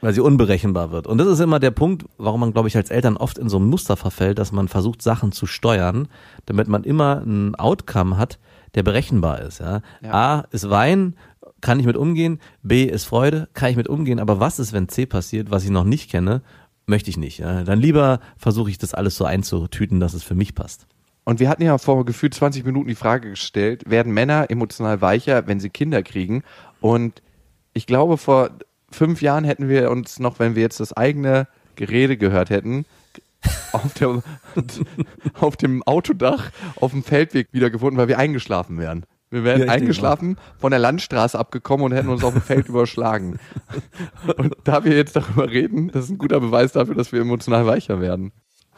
Weil 0.00 0.14
sie 0.14 0.20
unberechenbar 0.20 0.90
wird. 0.90 1.06
Und 1.06 1.18
das 1.18 1.28
ist 1.28 1.40
immer 1.40 1.60
der 1.60 1.70
Punkt, 1.70 2.06
warum 2.18 2.40
man, 2.40 2.52
glaube 2.52 2.68
ich, 2.68 2.76
als 2.76 2.90
Eltern 2.90 3.16
oft 3.16 3.38
in 3.38 3.48
so 3.48 3.58
ein 3.58 3.66
Muster 3.66 3.96
verfällt, 3.96 4.38
dass 4.38 4.50
man 4.50 4.66
versucht, 4.66 5.02
Sachen 5.02 5.30
zu 5.30 5.46
steuern, 5.46 6.08
damit 6.46 6.68
man 6.68 6.84
immer 6.84 7.22
ein 7.24 7.54
Outcome 7.54 8.16
hat, 8.16 8.38
der 8.74 8.82
berechenbar 8.82 9.40
ist. 9.42 9.60
Ja? 9.60 9.82
A 10.02 10.44
ist 10.50 10.70
Wein, 10.70 11.14
kann 11.60 11.80
ich 11.80 11.86
mit 11.86 11.96
umgehen. 11.96 12.40
B 12.62 12.84
ist 12.84 13.04
Freude, 13.04 13.48
kann 13.54 13.70
ich 13.70 13.76
mit 13.76 13.88
umgehen. 13.88 14.18
Aber 14.18 14.40
was 14.40 14.58
ist, 14.58 14.72
wenn 14.72 14.88
C 14.88 15.06
passiert, 15.06 15.50
was 15.50 15.64
ich 15.64 15.70
noch 15.70 15.84
nicht 15.84 16.10
kenne, 16.10 16.42
möchte 16.86 17.10
ich 17.10 17.16
nicht. 17.16 17.40
Dann 17.40 17.78
lieber 17.78 18.20
versuche 18.36 18.70
ich 18.70 18.78
das 18.78 18.94
alles 18.94 19.16
so 19.16 19.24
einzutüten, 19.24 20.00
dass 20.00 20.14
es 20.14 20.22
für 20.22 20.34
mich 20.34 20.54
passt. 20.54 20.86
Und 21.24 21.38
wir 21.38 21.48
hatten 21.48 21.62
ja 21.62 21.78
vor 21.78 22.04
gefühlt 22.04 22.34
20 22.34 22.64
Minuten 22.64 22.88
die 22.88 22.94
Frage 22.94 23.30
gestellt, 23.30 23.88
werden 23.88 24.12
Männer 24.12 24.50
emotional 24.50 25.00
weicher, 25.00 25.46
wenn 25.46 25.60
sie 25.60 25.70
Kinder 25.70 26.02
kriegen? 26.02 26.42
Und 26.80 27.22
ich 27.72 27.86
glaube, 27.86 28.18
vor 28.18 28.50
fünf 28.90 29.22
Jahren 29.22 29.44
hätten 29.44 29.68
wir 29.68 29.90
uns 29.90 30.18
noch, 30.18 30.38
wenn 30.38 30.54
wir 30.54 30.62
jetzt 30.62 30.80
das 30.80 30.92
eigene 30.92 31.46
Gerede 31.76 32.16
gehört 32.16 32.50
hätten, 32.50 32.84
auf, 33.72 33.94
der, 33.94 34.22
auf 35.40 35.56
dem 35.56 35.82
Autodach 35.84 36.50
auf 36.76 36.90
dem 36.90 37.02
Feldweg 37.02 37.48
wiedergefunden, 37.52 37.98
weil 37.98 38.08
wir 38.08 38.18
eingeschlafen 38.18 38.78
wären. 38.78 39.04
Wir 39.30 39.44
wären 39.44 39.62
Ja, 39.62 39.72
eingeschlafen, 39.72 40.36
von 40.58 40.70
der 40.70 40.80
Landstraße 40.80 41.38
abgekommen 41.38 41.86
und 41.86 41.92
hätten 41.92 42.08
uns 42.08 42.24
auf 42.24 42.32
dem 42.32 42.42
Feld 42.42 42.68
überschlagen. 42.68 43.38
Und 44.36 44.56
da 44.64 44.84
wir 44.84 44.96
jetzt 44.96 45.14
darüber 45.14 45.48
reden, 45.48 45.88
das 45.92 46.04
ist 46.04 46.10
ein 46.10 46.18
guter 46.18 46.40
Beweis 46.40 46.72
dafür, 46.72 46.96
dass 46.96 47.12
wir 47.12 47.20
emotional 47.20 47.64
weicher 47.66 48.00
werden. 48.00 48.32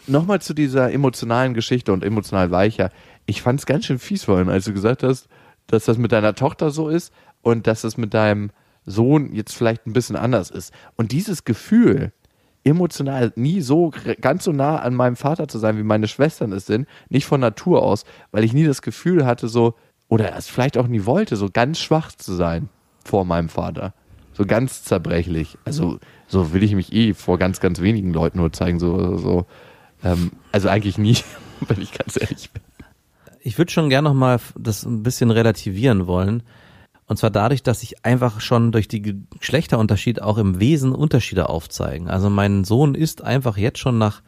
Nochmal 0.06 0.42
zu 0.42 0.52
dieser 0.52 0.92
emotionalen 0.92 1.54
Geschichte 1.54 1.92
und 1.92 2.04
emotional 2.04 2.50
weicher. 2.50 2.90
Ich 3.24 3.40
fand 3.40 3.60
es 3.60 3.66
ganz 3.66 3.86
schön 3.86 3.98
fies 3.98 4.24
vorhin, 4.24 4.50
als 4.50 4.66
du 4.66 4.72
gesagt 4.72 5.02
hast, 5.02 5.28
dass 5.68 5.84
das 5.86 5.96
mit 5.96 6.12
deiner 6.12 6.34
Tochter 6.34 6.70
so 6.70 6.88
ist 6.88 7.12
und 7.40 7.66
dass 7.66 7.84
es 7.84 7.96
mit 7.96 8.12
deinem 8.12 8.50
Sohn 8.84 9.32
jetzt 9.32 9.54
vielleicht 9.54 9.86
ein 9.86 9.92
bisschen 9.92 10.16
anders 10.16 10.50
ist. 10.50 10.74
Und 10.96 11.12
dieses 11.12 11.44
Gefühl, 11.44 12.12
emotional 12.64 13.32
nie 13.36 13.60
so 13.60 13.92
ganz 14.20 14.44
so 14.44 14.52
nah 14.52 14.78
an 14.78 14.94
meinem 14.94 15.16
Vater 15.16 15.48
zu 15.48 15.58
sein, 15.58 15.78
wie 15.78 15.82
meine 15.82 16.08
Schwestern 16.08 16.52
es 16.52 16.66
sind, 16.66 16.86
nicht 17.08 17.26
von 17.26 17.40
Natur 17.40 17.82
aus, 17.82 18.04
weil 18.30 18.44
ich 18.44 18.52
nie 18.52 18.64
das 18.64 18.82
Gefühl 18.82 19.24
hatte, 19.24 19.48
so, 19.48 19.74
oder 20.12 20.36
es 20.36 20.46
vielleicht 20.46 20.76
auch 20.76 20.88
nie 20.88 21.06
wollte, 21.06 21.36
so 21.36 21.48
ganz 21.50 21.78
schwach 21.78 22.12
zu 22.12 22.34
sein 22.34 22.68
vor 23.02 23.24
meinem 23.24 23.48
Vater. 23.48 23.94
So 24.34 24.44
ganz 24.44 24.84
zerbrechlich. 24.84 25.56
Also, 25.64 26.00
so 26.28 26.52
will 26.52 26.62
ich 26.62 26.74
mich 26.74 26.92
eh 26.92 27.14
vor 27.14 27.38
ganz, 27.38 27.60
ganz 27.60 27.80
wenigen 27.80 28.12
Leuten 28.12 28.36
nur 28.36 28.52
zeigen, 28.52 28.78
so, 28.78 29.16
so, 29.16 29.46
ähm, 30.04 30.32
also 30.52 30.68
eigentlich 30.68 30.98
nie, 30.98 31.16
wenn 31.66 31.80
ich 31.80 31.92
ganz 31.92 32.20
ehrlich 32.20 32.50
bin. 32.50 32.62
ich 33.40 33.56
würde 33.56 33.72
schon 33.72 33.88
gerne 33.88 34.10
noch 34.10 34.14
mal 34.14 34.38
das 34.54 34.84
ein 34.84 35.02
bisschen 35.02 35.30
relativieren 35.30 36.06
wollen. 36.06 36.42
Und 37.06 37.16
zwar 37.16 37.30
dadurch, 37.30 37.62
dass 37.62 37.80
sich 37.80 38.04
einfach 38.04 38.42
schon 38.42 38.70
durch 38.70 38.88
die 38.88 39.16
Geschlechterunterschied 39.40 40.20
auch 40.20 40.36
im 40.36 40.60
Wesen 40.60 40.92
Unterschiede 40.92 41.48
aufzeigen. 41.48 42.10
Also 42.10 42.28
mein 42.28 42.64
Sohn 42.64 42.94
ist 42.94 43.24
einfach 43.24 43.56
jetzt 43.56 43.78
schon 43.78 43.96
nach 43.96 44.20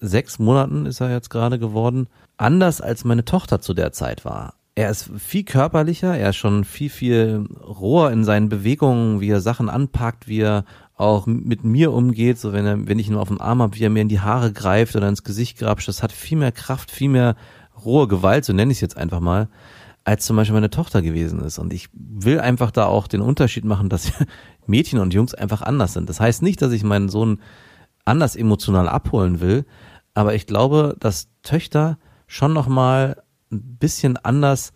sechs 0.00 0.38
Monaten 0.38 0.86
ist 0.86 1.00
er 1.00 1.10
jetzt 1.10 1.28
gerade 1.28 1.58
geworden, 1.58 2.06
anders 2.38 2.80
als 2.80 3.04
meine 3.04 3.26
Tochter 3.26 3.60
zu 3.60 3.74
der 3.74 3.92
Zeit 3.92 4.24
war. 4.24 4.54
Er 4.78 4.90
ist 4.90 5.10
viel 5.18 5.42
körperlicher, 5.42 6.16
er 6.16 6.30
ist 6.30 6.36
schon 6.36 6.62
viel, 6.62 6.88
viel 6.88 7.48
roher 7.66 8.12
in 8.12 8.22
seinen 8.22 8.48
Bewegungen, 8.48 9.20
wie 9.20 9.28
er 9.28 9.40
Sachen 9.40 9.68
anpackt, 9.68 10.28
wie 10.28 10.38
er 10.38 10.64
auch 10.94 11.26
mit 11.26 11.64
mir 11.64 11.92
umgeht, 11.92 12.38
so 12.38 12.52
wenn 12.52 12.64
er, 12.64 12.86
wenn 12.86 13.00
ich 13.00 13.08
ihn 13.08 13.16
auf 13.16 13.26
dem 13.26 13.40
Arm 13.40 13.60
habe, 13.60 13.76
wie 13.76 13.82
er 13.82 13.90
mir 13.90 14.02
in 14.02 14.08
die 14.08 14.20
Haare 14.20 14.52
greift 14.52 14.94
oder 14.94 15.08
ins 15.08 15.24
Gesicht 15.24 15.58
grapscht, 15.58 15.88
das 15.88 16.04
hat 16.04 16.12
viel 16.12 16.38
mehr 16.38 16.52
Kraft, 16.52 16.92
viel 16.92 17.08
mehr 17.08 17.34
rohe 17.84 18.06
Gewalt, 18.06 18.44
so 18.44 18.52
nenne 18.52 18.70
ich 18.70 18.76
es 18.76 18.80
jetzt 18.80 18.96
einfach 18.96 19.18
mal, 19.18 19.48
als 20.04 20.24
zum 20.24 20.36
Beispiel 20.36 20.54
meine 20.54 20.70
Tochter 20.70 21.02
gewesen 21.02 21.40
ist. 21.40 21.58
Und 21.58 21.72
ich 21.72 21.88
will 21.92 22.38
einfach 22.38 22.70
da 22.70 22.86
auch 22.86 23.08
den 23.08 23.20
Unterschied 23.20 23.64
machen, 23.64 23.88
dass 23.88 24.12
Mädchen 24.68 25.00
und 25.00 25.12
Jungs 25.12 25.34
einfach 25.34 25.62
anders 25.62 25.92
sind. 25.92 26.08
Das 26.08 26.20
heißt 26.20 26.40
nicht, 26.42 26.62
dass 26.62 26.70
ich 26.70 26.84
meinen 26.84 27.08
Sohn 27.08 27.40
anders 28.04 28.36
emotional 28.36 28.88
abholen 28.88 29.40
will, 29.40 29.66
aber 30.14 30.36
ich 30.36 30.46
glaube, 30.46 30.94
dass 31.00 31.30
Töchter 31.42 31.98
schon 32.28 32.52
noch 32.52 32.68
mal 32.68 33.16
ein 33.50 33.76
bisschen 33.78 34.16
anders 34.16 34.72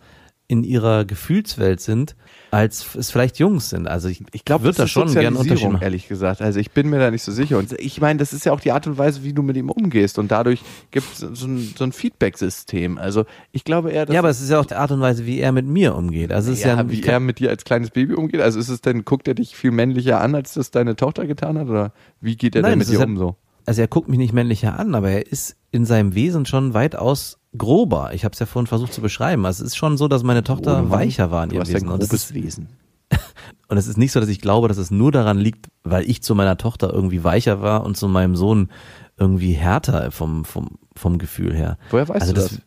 in 0.49 0.63
ihrer 0.65 1.05
Gefühlswelt 1.05 1.79
sind, 1.79 2.15
als 2.51 2.95
es 2.95 3.09
vielleicht 3.09 3.39
Jungs 3.39 3.69
sind. 3.69 3.87
Also 3.87 4.09
ich, 4.09 4.21
Ich 4.33 4.43
glaube, 4.45 4.65
würde 4.65 4.71
das 4.71 4.77
da 4.77 4.83
ist 4.83 4.91
schon 4.91 5.05
gerne 5.07 5.27
Unterschied 5.29 5.37
Sozialisierung, 5.37 5.73
machen. 5.73 5.83
ehrlich 5.83 6.07
gesagt. 6.09 6.41
Also 6.41 6.59
ich 6.59 6.71
bin 6.71 6.89
mir 6.89 6.99
da 6.99 7.09
nicht 7.11 7.23
so 7.23 7.31
sicher. 7.31 7.57
Und 7.57 7.71
ich 7.79 8.01
meine, 8.01 8.19
das 8.19 8.33
ist 8.33 8.45
ja 8.45 8.51
auch 8.51 8.59
die 8.59 8.71
Art 8.73 8.85
und 8.85 8.97
Weise, 8.97 9.23
wie 9.23 9.33
du 9.33 9.41
mit 9.41 9.55
ihm 9.55 9.69
umgehst. 9.71 10.19
Und 10.19 10.31
dadurch 10.31 10.61
gibt 10.91 11.07
es 11.13 11.19
so 11.19 11.47
ein, 11.47 11.73
so 11.75 11.83
ein 11.85 11.91
Feedback-System. 11.93 12.97
Also 12.97 13.25
ich 13.51 13.63
glaube 13.63 13.91
eher, 13.91 14.05
dass 14.05 14.13
Ja, 14.13 14.19
aber 14.19 14.29
es 14.29 14.41
ist 14.41 14.49
ja 14.49 14.59
auch 14.59 14.65
die 14.65 14.75
Art 14.75 14.91
und 14.91 14.99
Weise, 14.99 15.25
wie 15.25 15.39
er 15.39 15.53
mit 15.53 15.65
mir 15.65 15.95
umgeht. 15.95 16.31
Also 16.31 16.51
es 16.51 16.59
ist 16.59 16.65
ja, 16.65 16.75
ja, 16.75 16.89
wie 16.91 17.01
er 17.03 17.19
mit 17.19 17.39
dir 17.39 17.49
als 17.49 17.63
kleines 17.63 17.89
Baby 17.89 18.13
umgeht. 18.13 18.41
Also 18.41 18.59
ist 18.59 18.69
es 18.69 18.81
denn, 18.81 19.05
guckt 19.05 19.27
er 19.27 19.33
dich 19.35 19.55
viel 19.55 19.71
männlicher 19.71 20.19
an, 20.21 20.35
als 20.35 20.53
das 20.53 20.71
deine 20.71 20.95
Tochter 20.95 21.25
getan 21.25 21.57
hat? 21.57 21.67
Oder 21.69 21.93
wie 22.19 22.35
geht 22.35 22.55
er 22.55 22.61
Nein, 22.63 22.71
denn 22.71 22.79
mit 22.79 22.89
dir 22.89 22.99
ja- 22.99 23.05
um 23.05 23.17
so? 23.17 23.37
also 23.65 23.81
er 23.81 23.87
guckt 23.87 24.09
mich 24.09 24.19
nicht 24.19 24.33
männlicher 24.33 24.77
an, 24.77 24.93
aber 24.93 25.09
er 25.09 25.25
ist 25.31 25.55
in 25.71 25.85
seinem 25.85 26.15
Wesen 26.15 26.45
schon 26.45 26.73
weitaus 26.73 27.39
grober. 27.57 28.11
Ich 28.13 28.25
habe 28.25 28.33
es 28.33 28.39
ja 28.39 28.45
vorhin 28.45 28.67
versucht 28.67 28.93
zu 28.93 29.01
beschreiben. 29.01 29.45
Also 29.45 29.63
es 29.63 29.71
ist 29.71 29.75
schon 29.75 29.97
so, 29.97 30.07
dass 30.07 30.23
meine 30.23 30.43
Tochter 30.43 30.79
Ohne 30.79 30.89
weicher 30.89 31.31
war 31.31 31.43
in 31.43 31.51
ihrem 31.51 31.67
Wesen. 31.67 31.89
Und 31.89 32.01
es, 32.01 32.11
ist, 32.11 32.33
Wesen. 32.33 32.69
und 33.67 33.77
es 33.77 33.87
ist 33.87 33.97
nicht 33.97 34.11
so, 34.11 34.19
dass 34.19 34.29
ich 34.29 34.41
glaube, 34.41 34.67
dass 34.67 34.77
es 34.77 34.91
nur 34.91 35.11
daran 35.11 35.37
liegt, 35.37 35.67
weil 35.83 36.09
ich 36.09 36.23
zu 36.23 36.35
meiner 36.35 36.57
Tochter 36.57 36.93
irgendwie 36.93 37.23
weicher 37.23 37.61
war 37.61 37.83
und 37.83 37.97
zu 37.97 38.07
meinem 38.07 38.35
Sohn 38.35 38.69
irgendwie 39.17 39.53
härter 39.53 40.11
vom, 40.11 40.45
vom, 40.45 40.79
vom 40.95 41.17
Gefühl 41.17 41.53
her. 41.53 41.77
Woher 41.91 42.09
weißt 42.09 42.21
also 42.21 42.33
du 42.33 42.41
das? 42.41 42.49
das? 42.49 42.61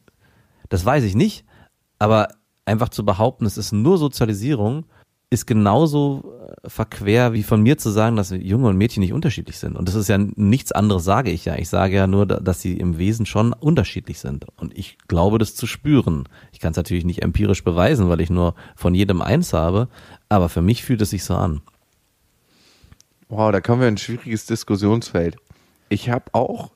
Das 0.68 0.85
weiß 0.85 1.05
ich 1.05 1.14
nicht, 1.14 1.44
aber 1.99 2.29
einfach 2.64 2.88
zu 2.88 3.05
behaupten, 3.05 3.46
es 3.46 3.57
ist 3.57 3.72
nur 3.72 3.99
Sozialisierung, 3.99 4.87
ist 5.29 5.47
genauso 5.47 6.33
äh, 6.62 6.69
verquer 6.71 7.33
wie 7.33 7.43
von 7.43 7.61
mir 7.61 7.79
zu 7.79 7.91
sagen, 7.91 8.15
dass 8.17 8.31
Junge 8.31 8.69
und 8.69 8.77
Mädchen 8.77 9.01
nicht 9.01 9.12
unterschiedlich 9.12 9.59
sind. 9.59 9.77
Und 9.77 9.89
das 9.89 9.97
ist 9.97 10.09
ja 10.09 10.19
nichts 10.19 10.71
anderes, 10.73 11.05
sage 11.05 11.31
ich 11.31 11.45
ja. 11.45 11.57
Ich 11.57 11.69
sage 11.69 11.97
ja 11.97 12.07
nur, 12.07 12.27
da- 12.27 12.39
dass 12.39 12.62
sie 12.62 12.75
im 12.79 12.97
Wesen 12.99 13.27
schon 13.27 13.53
unterschiedlich 13.53 14.21
sind. 14.21 14.47
Und 14.57 14.77
ich 14.79 14.99
glaube, 15.09 15.39
das 15.39 15.57
zu 15.57 15.67
spüren. 15.67 16.29
Ich 16.53 16.61
kann 16.61 16.71
es 16.71 16.77
natürlich 16.77 17.05
nicht 17.05 17.23
empirisch 17.23 17.65
beweisen, 17.65 18.09
weil 18.09 18.21
ich 18.21 18.31
nur 18.31 18.55
von 18.77 18.95
jedem 18.95 19.21
eins 19.21 19.53
habe, 19.53 19.89
aber 20.29 20.49
für 20.49 20.62
mich 20.62 20.85
fühlt 20.85 21.03
es 21.03 21.11
sich 21.11 21.25
so 21.25 21.35
an. 21.35 21.61
Wow, 23.29 23.51
da 23.51 23.61
kommen 23.61 23.81
wir 23.81 23.89
in 23.89 23.95
ein 23.95 23.99
schwieriges 23.99 24.47
Diskussionsfeld. 24.47 25.37
Ich 25.89 26.09
habe 26.11 26.27
auch 26.33 26.71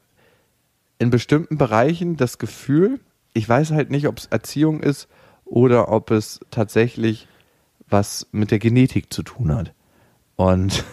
in 0.99 1.11
bestimmten 1.11 1.57
Bereichen 1.57 2.17
das 2.17 2.39
Gefühl, 2.39 2.99
ich 3.33 3.49
weiß 3.49 3.71
halt 3.71 3.91
nicht, 3.91 4.09
ob 4.09 4.19
es 4.19 4.27
Erziehung 4.27 4.81
ist 4.83 5.09
oder 5.45 5.91
ob 5.93 6.11
es 6.11 6.41
tatsächlich 6.51 7.29
was 7.90 8.26
mit 8.33 8.50
der 8.50 8.59
Genetik 8.59 9.12
zu 9.12 9.22
tun 9.22 9.55
hat. 9.55 9.72
Und 10.37 10.85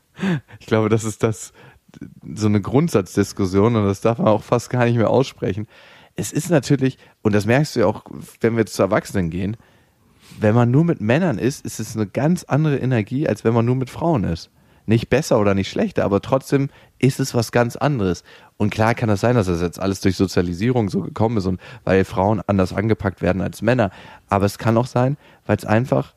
ich 0.60 0.66
glaube, 0.66 0.88
das 0.88 1.04
ist 1.04 1.22
das 1.22 1.52
so 2.34 2.46
eine 2.46 2.60
Grundsatzdiskussion 2.60 3.76
und 3.76 3.84
das 3.84 4.00
darf 4.00 4.18
man 4.18 4.28
auch 4.28 4.42
fast 4.42 4.70
gar 4.70 4.84
nicht 4.84 4.96
mehr 4.96 5.10
aussprechen. 5.10 5.66
Es 6.16 6.32
ist 6.32 6.50
natürlich, 6.50 6.98
und 7.22 7.34
das 7.34 7.46
merkst 7.46 7.76
du 7.76 7.80
ja 7.80 7.86
auch, 7.86 8.04
wenn 8.40 8.56
wir 8.56 8.66
zu 8.66 8.82
Erwachsenen 8.82 9.30
gehen, 9.30 9.56
wenn 10.38 10.54
man 10.54 10.70
nur 10.70 10.84
mit 10.84 11.00
Männern 11.00 11.38
ist, 11.38 11.64
ist 11.64 11.80
es 11.80 11.96
eine 11.96 12.06
ganz 12.06 12.44
andere 12.44 12.78
Energie, 12.78 13.26
als 13.26 13.44
wenn 13.44 13.54
man 13.54 13.64
nur 13.64 13.76
mit 13.76 13.90
Frauen 13.90 14.24
ist. 14.24 14.50
Nicht 14.86 15.08
besser 15.08 15.38
oder 15.38 15.54
nicht 15.54 15.70
schlechter, 15.70 16.04
aber 16.04 16.20
trotzdem 16.20 16.68
ist 16.98 17.20
es 17.20 17.34
was 17.34 17.52
ganz 17.52 17.76
anderes. 17.76 18.24
Und 18.56 18.70
klar 18.70 18.94
kann 18.94 19.08
das 19.08 19.20
sein, 19.20 19.36
dass 19.36 19.46
das 19.46 19.60
jetzt 19.60 19.80
alles 19.80 20.00
durch 20.00 20.16
Sozialisierung 20.16 20.88
so 20.88 21.00
gekommen 21.00 21.36
ist 21.36 21.46
und 21.46 21.60
weil 21.84 22.04
Frauen 22.04 22.40
anders 22.46 22.72
angepackt 22.72 23.22
werden 23.22 23.42
als 23.42 23.62
Männer. 23.62 23.90
Aber 24.28 24.46
es 24.46 24.58
kann 24.58 24.76
auch 24.76 24.86
sein, 24.86 25.16
weil 25.46 25.56
es 25.56 25.64
einfach 25.64 26.14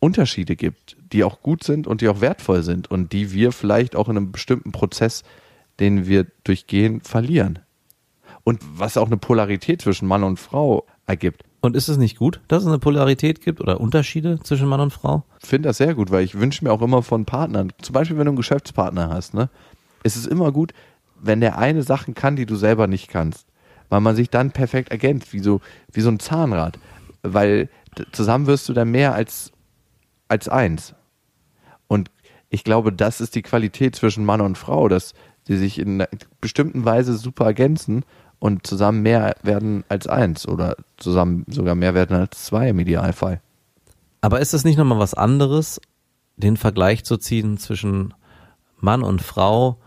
Unterschiede 0.00 0.56
gibt, 0.56 0.96
die 1.12 1.24
auch 1.24 1.42
gut 1.42 1.62
sind 1.62 1.86
und 1.86 2.00
die 2.00 2.08
auch 2.08 2.20
wertvoll 2.20 2.62
sind 2.62 2.90
und 2.90 3.12
die 3.12 3.32
wir 3.32 3.52
vielleicht 3.52 3.94
auch 3.94 4.08
in 4.08 4.16
einem 4.16 4.32
bestimmten 4.32 4.72
Prozess, 4.72 5.22
den 5.78 6.06
wir 6.06 6.26
durchgehen, 6.44 7.00
verlieren. 7.02 7.58
Und 8.44 8.60
was 8.74 8.96
auch 8.96 9.06
eine 9.06 9.18
Polarität 9.18 9.82
zwischen 9.82 10.08
Mann 10.08 10.24
und 10.24 10.38
Frau 10.38 10.86
ergibt. 11.06 11.44
Und 11.60 11.76
ist 11.76 11.88
es 11.88 11.98
nicht 11.98 12.16
gut, 12.16 12.40
dass 12.48 12.62
es 12.62 12.68
eine 12.68 12.78
Polarität 12.78 13.42
gibt 13.42 13.60
oder 13.60 13.80
Unterschiede 13.80 14.40
zwischen 14.42 14.66
Mann 14.66 14.80
und 14.80 14.92
Frau? 14.92 15.24
finde 15.46 15.68
das 15.68 15.76
sehr 15.76 15.94
gut, 15.94 16.10
weil 16.10 16.24
ich 16.24 16.38
wünsche 16.38 16.64
mir 16.64 16.72
auch 16.72 16.80
immer 16.80 17.02
von 17.02 17.26
Partnern, 17.26 17.72
zum 17.82 17.92
Beispiel 17.92 18.16
wenn 18.16 18.24
du 18.24 18.30
einen 18.30 18.36
Geschäftspartner 18.36 19.10
hast, 19.10 19.34
ne, 19.34 19.50
ist 20.02 20.16
es 20.16 20.26
immer 20.26 20.52
gut, 20.52 20.72
wenn 21.20 21.40
der 21.40 21.58
eine 21.58 21.82
Sachen 21.82 22.14
kann, 22.14 22.36
die 22.36 22.46
du 22.46 22.56
selber 22.56 22.86
nicht 22.86 23.08
kannst, 23.08 23.46
weil 23.90 24.00
man 24.00 24.16
sich 24.16 24.30
dann 24.30 24.52
perfekt 24.52 24.90
ergänzt, 24.90 25.34
wie 25.34 25.40
so, 25.40 25.60
wie 25.92 26.00
so 26.00 26.08
ein 26.08 26.18
Zahnrad, 26.18 26.78
weil 27.22 27.68
zusammen 28.12 28.46
wirst 28.46 28.68
du 28.70 28.72
dann 28.72 28.90
mehr 28.90 29.14
als, 29.14 29.52
als 30.30 30.48
eins. 30.48 30.94
Und 31.88 32.10
ich 32.48 32.64
glaube, 32.64 32.92
das 32.92 33.20
ist 33.20 33.34
die 33.34 33.42
Qualität 33.42 33.96
zwischen 33.96 34.24
Mann 34.24 34.40
und 34.40 34.58
Frau, 34.58 34.88
dass 34.88 35.14
sie 35.46 35.56
sich 35.56 35.78
in 35.78 36.00
einer 36.00 36.08
bestimmten 36.40 36.84
Weise 36.84 37.16
super 37.16 37.46
ergänzen 37.46 38.04
und 38.38 38.66
zusammen 38.66 39.02
mehr 39.02 39.34
werden 39.42 39.84
als 39.88 40.06
eins 40.06 40.46
oder 40.48 40.76
zusammen 40.96 41.44
sogar 41.48 41.74
mehr 41.74 41.94
werden 41.94 42.16
als 42.16 42.44
zwei 42.44 42.68
im 42.68 42.78
Idealfall. 42.78 43.40
Aber 44.20 44.40
ist 44.40 44.54
es 44.54 44.64
nicht 44.64 44.76
nochmal 44.76 44.98
was 44.98 45.14
anderes, 45.14 45.80
den 46.36 46.56
Vergleich 46.56 47.04
zu 47.04 47.16
ziehen 47.16 47.58
zwischen 47.58 48.14
Mann 48.78 49.02
und 49.02 49.22
Frau 49.22 49.78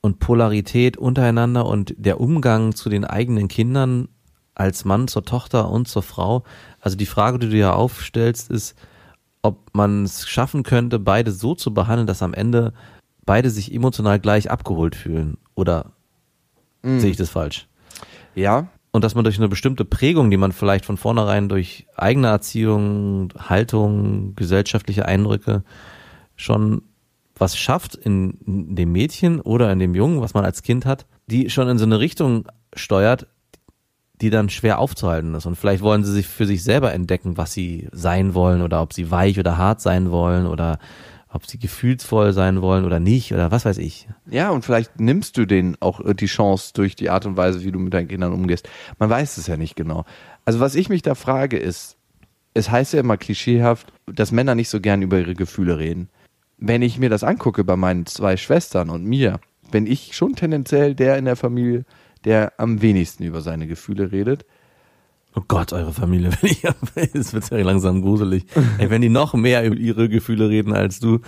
und 0.00 0.18
Polarität 0.18 0.96
untereinander 0.96 1.66
und 1.66 1.94
der 1.96 2.20
Umgang 2.20 2.74
zu 2.74 2.88
den 2.88 3.04
eigenen 3.04 3.48
Kindern 3.48 4.08
als 4.54 4.84
Mann 4.84 5.08
zur 5.08 5.24
Tochter 5.24 5.70
und 5.70 5.88
zur 5.88 6.02
Frau? 6.02 6.44
Also 6.80 6.96
die 6.96 7.06
Frage, 7.06 7.38
die 7.38 7.48
du 7.48 7.56
ja 7.56 7.72
aufstellst, 7.72 8.50
ist, 8.50 8.76
ob 9.44 9.74
man 9.74 10.04
es 10.04 10.26
schaffen 10.26 10.62
könnte, 10.62 10.98
beide 10.98 11.30
so 11.30 11.54
zu 11.54 11.74
behandeln, 11.74 12.06
dass 12.06 12.22
am 12.22 12.32
Ende 12.32 12.72
beide 13.26 13.50
sich 13.50 13.72
emotional 13.72 14.18
gleich 14.18 14.50
abgeholt 14.50 14.96
fühlen. 14.96 15.36
Oder 15.54 15.92
sehe 16.82 17.10
ich 17.10 17.16
das 17.16 17.30
falsch? 17.30 17.68
Ja, 18.34 18.68
Und 18.92 19.04
dass 19.04 19.14
man 19.14 19.24
durch 19.24 19.38
eine 19.38 19.48
bestimmte 19.48 19.84
Prägung, 19.84 20.30
die 20.30 20.36
man 20.36 20.52
vielleicht 20.52 20.86
von 20.86 20.96
vornherein 20.96 21.48
durch 21.48 21.86
eigene 21.96 22.28
Erziehung, 22.28 23.32
Haltung, 23.36 24.34
gesellschaftliche 24.34 25.04
Eindrücke 25.06 25.62
schon 26.36 26.82
was 27.36 27.56
schafft 27.56 27.96
in 27.96 28.38
dem 28.46 28.92
Mädchen 28.92 29.40
oder 29.40 29.72
in 29.72 29.80
dem 29.80 29.94
Jungen, 29.94 30.20
was 30.20 30.34
man 30.34 30.44
als 30.44 30.62
Kind 30.62 30.86
hat, 30.86 31.06
die 31.26 31.50
schon 31.50 31.68
in 31.68 31.78
so 31.78 31.84
eine 31.84 31.98
Richtung 31.98 32.46
steuert, 32.74 33.26
die 34.20 34.30
dann 34.30 34.48
schwer 34.48 34.78
aufzuhalten 34.78 35.34
ist. 35.34 35.46
Und 35.46 35.56
vielleicht 35.56 35.82
wollen 35.82 36.04
sie 36.04 36.12
sich 36.12 36.26
für 36.26 36.46
sich 36.46 36.62
selber 36.62 36.92
entdecken, 36.92 37.36
was 37.36 37.52
sie 37.52 37.88
sein 37.92 38.34
wollen 38.34 38.62
oder 38.62 38.80
ob 38.80 38.92
sie 38.92 39.10
weich 39.10 39.38
oder 39.38 39.58
hart 39.58 39.80
sein 39.80 40.10
wollen 40.10 40.46
oder 40.46 40.78
ob 41.34 41.46
sie 41.46 41.58
gefühlsvoll 41.58 42.32
sein 42.32 42.62
wollen 42.62 42.84
oder 42.84 43.00
nicht 43.00 43.34
oder 43.34 43.50
was 43.50 43.64
weiß 43.64 43.78
ich. 43.78 44.08
Ja, 44.30 44.50
und 44.50 44.64
vielleicht 44.64 45.00
nimmst 45.00 45.36
du 45.36 45.46
denen 45.46 45.76
auch 45.80 46.00
äh, 46.00 46.14
die 46.14 46.26
Chance 46.26 46.72
durch 46.74 46.94
die 46.94 47.10
Art 47.10 47.26
und 47.26 47.36
Weise, 47.36 47.64
wie 47.64 47.72
du 47.72 47.80
mit 47.80 47.92
deinen 47.92 48.06
Kindern 48.06 48.32
umgehst. 48.32 48.68
Man 49.00 49.10
weiß 49.10 49.36
es 49.36 49.48
ja 49.48 49.56
nicht 49.56 49.74
genau. 49.74 50.04
Also 50.44 50.60
was 50.60 50.76
ich 50.76 50.88
mich 50.88 51.02
da 51.02 51.16
frage 51.16 51.58
ist, 51.58 51.96
es 52.54 52.70
heißt 52.70 52.92
ja 52.92 53.00
immer 53.00 53.16
klischeehaft, 53.16 53.92
dass 54.06 54.30
Männer 54.30 54.54
nicht 54.54 54.68
so 54.68 54.80
gern 54.80 55.02
über 55.02 55.18
ihre 55.18 55.34
Gefühle 55.34 55.78
reden. 55.78 56.08
Wenn 56.56 56.82
ich 56.82 56.98
mir 56.98 57.10
das 57.10 57.24
angucke 57.24 57.64
bei 57.64 57.74
meinen 57.74 58.06
zwei 58.06 58.36
Schwestern 58.36 58.88
und 58.88 59.04
mir, 59.04 59.40
bin 59.72 59.88
ich 59.88 60.14
schon 60.14 60.36
tendenziell 60.36 60.94
der 60.94 61.18
in 61.18 61.24
der 61.24 61.34
Familie, 61.34 61.84
der 62.24 62.52
am 62.58 62.80
wenigsten 62.82 63.24
über 63.24 63.40
seine 63.40 63.66
Gefühle 63.66 64.12
redet. 64.12 64.44
Oh 65.34 65.42
Gott, 65.48 65.72
eure 65.72 65.92
Familie, 65.92 66.30
wenn 66.42 67.04
ich, 67.04 67.14
es 67.14 67.32
wird 67.32 67.50
ja 67.50 67.58
langsam 67.58 68.02
gruselig. 68.02 68.46
Ey, 68.78 68.88
wenn 68.90 69.02
die 69.02 69.08
noch 69.08 69.34
mehr 69.34 69.64
über 69.64 69.76
ihre 69.76 70.08
Gefühle 70.08 70.48
reden 70.48 70.72
als 70.72 71.00
du, 71.00 71.20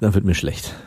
dann 0.00 0.14
wird 0.14 0.24
mir 0.24 0.34
schlecht. 0.34 0.74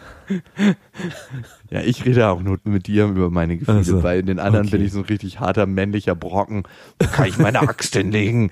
Ja, 1.71 1.81
ich 1.81 2.05
rede 2.05 2.27
auch 2.27 2.41
nur 2.41 2.59
mit 2.63 2.85
dir 2.87 3.05
über 3.05 3.29
meine 3.31 3.57
Gefühle, 3.57 3.79
Ach 3.81 3.83
so. 3.85 4.03
weil 4.03 4.19
in 4.19 4.25
den 4.27 4.39
anderen 4.39 4.67
Okay. 4.67 4.77
bin 4.77 4.85
ich 4.85 4.91
so 4.93 4.99
ein 4.99 5.05
richtig 5.05 5.39
harter 5.39 5.65
männlicher 5.65 6.13
Brocken. 6.15 6.63
Wo 6.99 7.07
kann 7.07 7.27
ich 7.27 7.37
meine 7.39 7.59
Axt 7.61 7.95
hinlegen? 7.95 8.51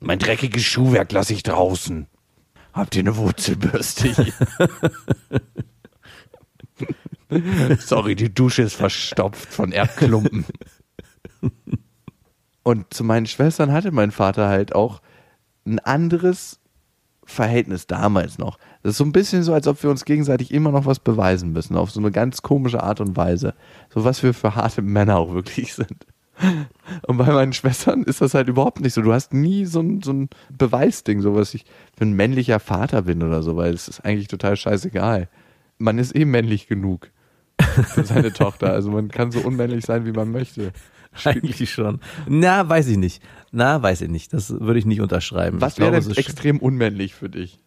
Mein 0.00 0.18
dreckiges 0.20 0.62
Schuhwerk 0.62 1.10
lasse 1.12 1.32
ich 1.32 1.42
draußen. 1.42 2.06
Habt 2.72 2.94
ihr 2.96 3.00
eine 3.00 3.16
Wurzelbürste? 3.16 4.14
Sorry, 7.78 8.14
die 8.14 8.32
Dusche 8.32 8.62
ist 8.62 8.74
verstopft 8.74 9.52
von 9.52 9.72
Erdklumpen. 9.72 10.44
Und 12.62 12.94
zu 12.94 13.04
meinen 13.04 13.26
Schwestern 13.26 13.72
hatte 13.72 13.90
mein 13.90 14.10
Vater 14.10 14.48
halt 14.48 14.74
auch 14.74 15.02
ein 15.66 15.78
anderes 15.80 16.60
Verhältnis 17.24 17.86
damals 17.86 18.38
noch. 18.38 18.58
Das 18.82 18.92
ist 18.92 18.98
so 18.98 19.04
ein 19.04 19.12
bisschen 19.12 19.42
so, 19.42 19.52
als 19.52 19.66
ob 19.66 19.82
wir 19.82 19.90
uns 19.90 20.04
gegenseitig 20.04 20.52
immer 20.52 20.70
noch 20.72 20.86
was 20.86 20.98
beweisen 20.98 21.52
müssen, 21.52 21.76
auf 21.76 21.90
so 21.90 22.00
eine 22.00 22.10
ganz 22.10 22.42
komische 22.42 22.82
Art 22.82 23.00
und 23.00 23.16
Weise. 23.16 23.54
So 23.90 24.04
was 24.04 24.22
wir 24.22 24.34
für 24.34 24.54
harte 24.54 24.82
Männer 24.82 25.18
auch 25.18 25.32
wirklich 25.32 25.74
sind. 25.74 26.06
Und 27.06 27.18
bei 27.18 27.26
meinen 27.26 27.52
Schwestern 27.52 28.02
ist 28.02 28.20
das 28.20 28.34
halt 28.34 28.48
überhaupt 28.48 28.80
nicht 28.80 28.94
so. 28.94 29.02
Du 29.02 29.12
hast 29.12 29.32
nie 29.32 29.64
so 29.64 29.80
ein, 29.80 30.02
so 30.02 30.12
ein 30.12 30.30
Beweisding, 30.50 31.20
so 31.20 31.34
was 31.34 31.54
ich 31.54 31.64
für 31.96 32.04
ein 32.04 32.12
männlicher 32.12 32.58
Vater 32.58 33.02
bin 33.02 33.22
oder 33.22 33.42
so, 33.42 33.56
weil 33.56 33.72
es 33.72 33.88
ist 33.88 34.00
eigentlich 34.00 34.28
total 34.28 34.56
scheißegal. 34.56 35.28
Man 35.78 35.98
ist 35.98 36.14
eh 36.16 36.24
männlich 36.24 36.66
genug 36.66 37.10
für 37.62 38.04
seine 38.04 38.32
Tochter. 38.32 38.72
Also 38.72 38.90
man 38.90 39.08
kann 39.08 39.30
so 39.30 39.40
unmännlich 39.40 39.84
sein, 39.84 40.06
wie 40.06 40.12
man 40.12 40.30
möchte. 40.30 40.72
Eigentlich 41.24 41.70
schon. 41.70 42.00
Na, 42.26 42.68
weiß 42.68 42.88
ich 42.88 42.96
nicht. 42.96 43.22
Na, 43.50 43.82
weiß 43.82 44.00
ich 44.02 44.08
nicht. 44.08 44.32
Das 44.32 44.50
würde 44.50 44.78
ich 44.78 44.86
nicht 44.86 45.00
unterschreiben. 45.00 45.60
Was 45.60 45.78
wäre 45.78 46.00
denn 46.00 46.10
extrem 46.12 46.58
unmännlich 46.58 47.14
für 47.14 47.28
dich? 47.28 47.60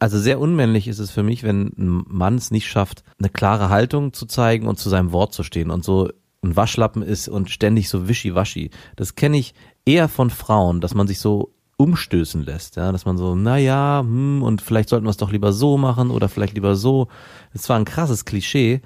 Also 0.00 0.18
sehr 0.18 0.38
unmännlich 0.38 0.86
ist 0.86 0.98
es 0.98 1.10
für 1.10 1.22
mich, 1.22 1.42
wenn 1.42 1.72
ein 1.76 2.04
Mann 2.06 2.36
es 2.36 2.50
nicht 2.50 2.68
schafft, 2.68 3.02
eine 3.18 3.30
klare 3.30 3.68
Haltung 3.68 4.12
zu 4.12 4.26
zeigen 4.26 4.68
und 4.68 4.78
zu 4.78 4.88
seinem 4.90 5.12
Wort 5.12 5.34
zu 5.34 5.42
stehen 5.42 5.70
und 5.70 5.84
so 5.84 6.10
ein 6.42 6.54
Waschlappen 6.54 7.02
ist 7.02 7.28
und 7.28 7.50
ständig 7.50 7.88
so 7.88 8.08
wischiwaschi. 8.08 8.70
Das 8.94 9.16
kenne 9.16 9.38
ich 9.38 9.54
eher 9.84 10.08
von 10.08 10.30
Frauen, 10.30 10.80
dass 10.80 10.94
man 10.94 11.08
sich 11.08 11.18
so 11.18 11.52
umstößen 11.78 12.44
lässt, 12.44 12.76
ja, 12.76 12.92
dass 12.92 13.06
man 13.06 13.16
so, 13.16 13.34
na 13.34 13.56
ja, 13.56 14.00
hm, 14.00 14.42
und 14.42 14.62
vielleicht 14.62 14.88
sollten 14.88 15.06
wir 15.06 15.10
es 15.10 15.16
doch 15.16 15.32
lieber 15.32 15.52
so 15.52 15.78
machen 15.78 16.10
oder 16.10 16.28
vielleicht 16.28 16.54
lieber 16.54 16.76
so. 16.76 17.06
Das 17.52 17.62
ist 17.62 17.64
zwar 17.64 17.78
ein 17.78 17.84
krasses 17.84 18.24
Klischee, 18.24 18.82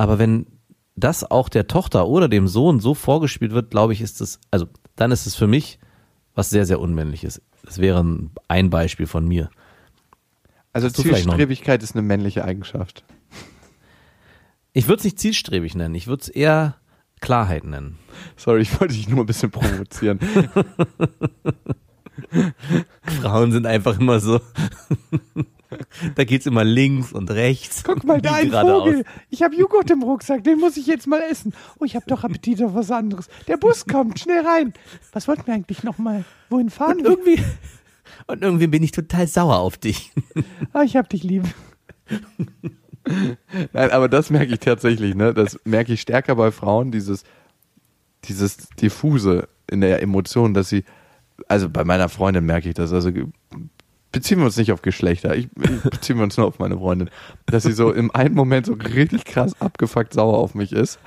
aber 0.00 0.18
wenn 0.18 0.46
das 0.96 1.30
auch 1.30 1.50
der 1.50 1.66
Tochter 1.66 2.08
oder 2.08 2.26
dem 2.26 2.48
Sohn 2.48 2.80
so 2.80 2.94
vorgespielt 2.94 3.52
wird, 3.52 3.70
glaube 3.70 3.92
ich, 3.92 4.00
ist 4.00 4.22
es, 4.22 4.40
also 4.50 4.66
dann 4.96 5.12
ist 5.12 5.26
es 5.26 5.34
für 5.34 5.46
mich 5.46 5.78
was 6.34 6.48
sehr, 6.48 6.64
sehr 6.64 6.80
unmännliches. 6.80 7.42
Das 7.64 7.76
wäre 7.76 8.02
ein, 8.48 8.70
Beispiel 8.70 9.06
von 9.06 9.28
mir. 9.28 9.50
Also 10.72 10.86
Hast 10.86 10.96
Zielstrebigkeit 10.96 11.82
ist 11.82 11.94
eine 11.94 12.00
männliche 12.00 12.46
Eigenschaft. 12.46 13.04
Ich 14.72 14.88
würde 14.88 15.00
es 15.00 15.04
nicht 15.04 15.18
zielstrebig 15.18 15.74
nennen, 15.74 15.94
ich 15.94 16.06
würde 16.06 16.22
es 16.22 16.30
eher 16.30 16.76
Klarheit 17.20 17.64
nennen. 17.64 17.98
Sorry, 18.36 18.62
ich 18.62 18.80
wollte 18.80 18.94
dich 18.94 19.06
nur 19.06 19.20
ein 19.20 19.26
bisschen 19.26 19.50
provozieren. 19.50 20.18
Frauen 23.20 23.52
sind 23.52 23.66
einfach 23.66 24.00
immer 24.00 24.18
so. 24.18 24.40
da 26.14 26.24
geht's 26.24 26.46
immer 26.46 26.64
links 26.64 27.12
und 27.12 27.30
rechts. 27.30 27.82
Guck 27.84 28.04
mal, 28.04 28.20
da 28.20 28.34
ein. 28.34 28.50
Vogel. 28.50 29.04
Ich 29.28 29.42
habe 29.42 29.54
Joghurt 29.54 29.90
im 29.90 30.02
Rucksack, 30.02 30.44
den 30.44 30.58
muss 30.58 30.76
ich 30.76 30.86
jetzt 30.86 31.06
mal 31.06 31.20
essen. 31.22 31.52
Oh, 31.78 31.84
ich 31.84 31.96
habe 31.96 32.04
doch 32.08 32.24
Appetit 32.24 32.62
auf 32.62 32.74
was 32.74 32.90
anderes. 32.90 33.28
Der 33.48 33.56
Bus 33.56 33.86
kommt, 33.86 34.18
schnell 34.18 34.44
rein. 34.46 34.72
Was 35.12 35.28
wollten 35.28 35.46
wir 35.46 35.54
eigentlich 35.54 35.82
nochmal? 35.82 36.24
Wohin 36.48 36.70
fahren 36.70 36.98
Und 36.98 37.04
wir? 37.04 37.10
irgendwie, 37.10 37.44
und 38.26 38.42
irgendwie 38.42 38.66
bin 38.66 38.82
ich 38.82 38.92
total 38.92 39.26
sauer 39.26 39.58
auf 39.58 39.76
dich. 39.76 40.12
Ah, 40.72 40.82
ich 40.82 40.96
hab 40.96 41.08
dich 41.08 41.24
lieb. 41.24 41.44
Nein, 43.72 43.90
aber 43.90 44.08
das 44.08 44.30
merke 44.30 44.52
ich 44.54 44.60
tatsächlich, 44.60 45.14
ne? 45.16 45.34
Das 45.34 45.58
merke 45.64 45.92
ich 45.92 46.00
stärker 46.00 46.36
bei 46.36 46.52
Frauen, 46.52 46.92
dieses, 46.92 47.24
dieses 48.24 48.68
diffuse 48.80 49.48
in 49.68 49.80
der 49.80 50.00
Emotion, 50.02 50.54
dass 50.54 50.68
sie, 50.68 50.84
also 51.48 51.68
bei 51.68 51.84
meiner 51.84 52.08
Freundin 52.08 52.44
merke 52.44 52.68
ich 52.68 52.74
das, 52.74 52.92
also 52.92 53.10
beziehen 54.12 54.38
wir 54.38 54.46
uns 54.46 54.56
nicht 54.56 54.72
auf 54.72 54.82
Geschlechter, 54.82 55.34
ich, 55.36 55.48
ich 55.62 55.80
beziehen 55.90 56.16
wir 56.16 56.24
uns 56.24 56.36
nur 56.36 56.46
auf 56.46 56.58
meine 56.58 56.76
Freundin, 56.76 57.10
dass 57.46 57.64
sie 57.64 57.72
so 57.72 57.92
im 57.92 58.10
einen 58.10 58.34
Moment 58.34 58.66
so 58.66 58.74
richtig 58.74 59.24
krass 59.24 59.60
abgefuckt 59.60 60.12
sauer 60.14 60.38
auf 60.38 60.54
mich 60.54 60.72
ist. 60.72 60.98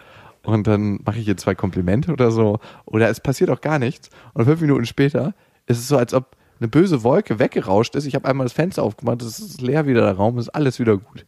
Und 0.44 0.68
dann 0.68 1.00
mache 1.06 1.20
ich 1.20 1.28
ihr 1.28 1.38
zwei 1.38 1.56
Komplimente 1.56 2.12
oder 2.12 2.30
so. 2.30 2.60
Oder 2.86 3.10
es 3.10 3.22
passiert 3.22 3.50
auch 3.50 3.62
gar 3.62 3.80
nichts. 3.80 4.10
Und 4.34 4.44
fünf 4.46 4.60
Minuten 4.60 4.86
später 4.86 5.34
ist 5.68 5.80
es 5.80 5.88
so, 5.88 5.98
als 5.98 6.14
ob 6.14 6.36
eine 6.60 6.68
böse 6.68 7.04
Wolke 7.04 7.40
weggerauscht 7.40 7.96
ist. 7.96 8.06
Ich 8.06 8.16
habe 8.16 8.28
einmal 8.28 8.46
das 8.46 8.54
Fenster 8.54 8.84
aufgemacht, 8.84 9.22
es 9.22 9.40
ist 9.40 9.62
leer 9.62 9.88
wieder 9.88 10.02
der 10.02 10.14
Raum, 10.14 10.38
es 10.38 10.48
ist 10.48 10.56
alles 10.56 10.80
wieder 10.80 10.98
gut. 10.98 11.26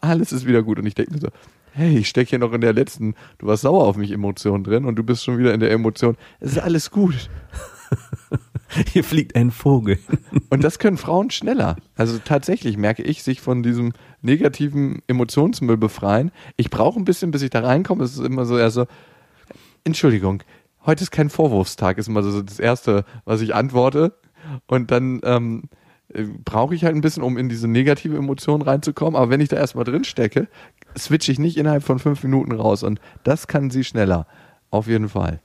Alles 0.00 0.32
ist 0.32 0.46
wieder 0.46 0.62
gut. 0.62 0.78
Und 0.78 0.86
ich 0.86 0.94
denke 0.94 1.12
mir 1.12 1.20
so, 1.20 1.28
hey, 1.72 1.98
ich 1.98 2.08
stecke 2.08 2.30
hier 2.30 2.38
noch 2.40 2.52
in 2.52 2.60
der 2.60 2.72
letzten, 2.72 3.14
du 3.38 3.46
warst 3.46 3.62
sauer 3.62 3.84
auf 3.84 3.96
mich 3.96 4.10
Emotion 4.10 4.64
drin. 4.64 4.84
Und 4.84 4.96
du 4.96 5.04
bist 5.04 5.24
schon 5.24 5.38
wieder 5.38 5.54
in 5.54 5.60
der 5.60 5.70
Emotion. 5.70 6.16
Es 6.40 6.52
ist 6.52 6.58
alles 6.58 6.90
gut. 6.90 7.30
Hier 8.92 9.04
fliegt 9.04 9.34
ein 9.36 9.50
Vogel. 9.50 9.98
Und 10.50 10.62
das 10.62 10.78
können 10.78 10.96
Frauen 10.96 11.30
schneller. 11.30 11.76
Also 11.96 12.18
tatsächlich 12.18 12.76
merke 12.76 13.02
ich, 13.02 13.22
sich 13.22 13.40
von 13.40 13.62
diesem 13.62 13.92
negativen 14.22 15.02
Emotionsmüll 15.06 15.76
befreien. 15.76 16.30
Ich 16.56 16.70
brauche 16.70 16.98
ein 16.98 17.04
bisschen, 17.04 17.30
bis 17.30 17.42
ich 17.42 17.50
da 17.50 17.60
reinkomme. 17.60 18.04
Es 18.04 18.12
ist 18.12 18.24
immer 18.24 18.44
so 18.44 18.58
eher 18.58 18.70
so, 18.70 18.86
Entschuldigung, 19.84 20.42
heute 20.84 21.02
ist 21.02 21.10
kein 21.10 21.30
Vorwurfstag, 21.30 21.98
ist 21.98 22.08
immer 22.08 22.22
so 22.22 22.42
das 22.42 22.58
Erste, 22.58 23.04
was 23.24 23.40
ich 23.40 23.54
antworte. 23.54 24.14
Und 24.66 24.90
dann 24.90 25.20
ähm, 25.24 25.64
äh, 26.12 26.24
brauche 26.44 26.74
ich 26.74 26.84
halt 26.84 26.94
ein 26.94 27.00
bisschen, 27.00 27.22
um 27.22 27.38
in 27.38 27.48
diese 27.48 27.68
negative 27.68 28.16
Emotion 28.16 28.62
reinzukommen. 28.62 29.16
Aber 29.16 29.30
wenn 29.30 29.40
ich 29.40 29.48
da 29.48 29.56
erstmal 29.56 29.84
drin 29.84 30.04
stecke, 30.04 30.48
switche 30.96 31.32
ich 31.32 31.38
nicht 31.38 31.56
innerhalb 31.56 31.82
von 31.82 31.98
fünf 31.98 32.22
Minuten 32.22 32.52
raus. 32.52 32.82
Und 32.82 33.00
das 33.24 33.46
kann 33.46 33.70
sie 33.70 33.84
schneller. 33.84 34.26
Auf 34.70 34.86
jeden 34.86 35.08
Fall. 35.08 35.40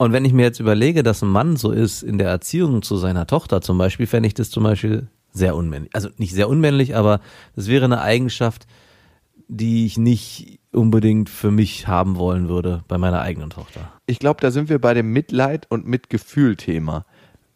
Und 0.00 0.14
wenn 0.14 0.24
ich 0.24 0.32
mir 0.32 0.44
jetzt 0.44 0.60
überlege, 0.60 1.02
dass 1.02 1.20
ein 1.20 1.28
Mann 1.28 1.56
so 1.56 1.72
ist 1.72 2.02
in 2.02 2.16
der 2.16 2.30
Erziehung 2.30 2.80
zu 2.80 2.96
seiner 2.96 3.26
Tochter 3.26 3.60
zum 3.60 3.76
Beispiel, 3.76 4.06
fände 4.06 4.28
ich 4.28 4.32
das 4.32 4.48
zum 4.48 4.62
Beispiel 4.62 5.08
sehr 5.30 5.54
unmännlich. 5.54 5.94
Also 5.94 6.08
nicht 6.16 6.32
sehr 6.32 6.48
unmännlich, 6.48 6.96
aber 6.96 7.20
das 7.54 7.68
wäre 7.68 7.84
eine 7.84 8.00
Eigenschaft, 8.00 8.66
die 9.46 9.84
ich 9.84 9.98
nicht 9.98 10.60
unbedingt 10.72 11.28
für 11.28 11.50
mich 11.50 11.86
haben 11.86 12.16
wollen 12.16 12.48
würde 12.48 12.82
bei 12.88 12.96
meiner 12.96 13.20
eigenen 13.20 13.50
Tochter. 13.50 13.92
ich 14.06 14.18
glaube, 14.18 14.40
da 14.40 14.50
sind 14.50 14.70
wir 14.70 14.78
bei 14.78 14.94
dem 14.94 15.12
Mitleid 15.12 15.66
und 15.68 15.86
Mitgefühl-Thema. 15.86 17.04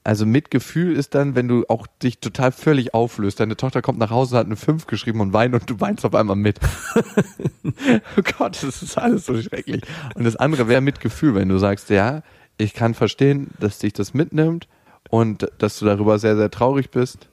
Also 0.06 0.26
Mitgefühl 0.26 0.94
ist 0.96 1.14
dann, 1.14 1.34
wenn 1.34 1.48
du 1.48 1.64
auch 1.68 1.86
dich 1.86 2.18
total 2.18 2.52
völlig 2.52 2.92
auflöst. 2.92 3.40
Deine 3.40 3.56
Tochter 3.56 3.80
kommt 3.80 3.98
nach 3.98 4.10
Hause, 4.10 4.36
hat 4.36 4.44
eine 4.44 4.56
5 4.56 4.86
geschrieben 4.86 5.22
und 5.22 5.32
weint 5.32 5.54
und 5.54 5.68
du 5.68 5.80
weinst 5.80 6.04
auf 6.04 6.14
einmal 6.14 6.36
mit. 6.36 6.60
oh 7.64 8.22
Gott, 8.38 8.62
das 8.62 8.82
ist 8.82 8.98
alles 8.98 9.24
so 9.24 9.40
schrecklich. 9.40 9.80
Und 10.14 10.24
das 10.24 10.36
andere 10.36 10.68
wäre 10.68 10.82
Mitgefühl, 10.82 11.34
wenn 11.34 11.48
du 11.48 11.56
sagst, 11.56 11.88
ja, 11.88 12.22
ich 12.58 12.74
kann 12.74 12.92
verstehen, 12.92 13.48
dass 13.58 13.78
dich 13.78 13.94
das 13.94 14.12
mitnimmt 14.12 14.68
und 15.08 15.48
dass 15.56 15.78
du 15.78 15.86
darüber 15.86 16.18
sehr, 16.18 16.36
sehr 16.36 16.50
traurig 16.50 16.90
bist. 16.90 17.28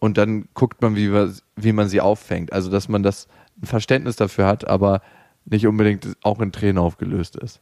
Und 0.00 0.18
dann 0.18 0.48
guckt 0.54 0.82
man, 0.82 0.96
wie, 0.96 1.12
wie 1.54 1.72
man 1.72 1.88
sie 1.88 2.00
auffängt. 2.00 2.52
Also, 2.52 2.70
dass 2.70 2.88
man 2.88 3.04
das 3.04 3.28
ein 3.62 3.66
Verständnis 3.66 4.16
dafür 4.16 4.48
hat, 4.48 4.66
aber 4.66 5.00
nicht 5.44 5.66
unbedingt 5.66 6.16
auch 6.22 6.40
in 6.40 6.50
Tränen 6.50 6.78
aufgelöst 6.78 7.36
ist. 7.36 7.60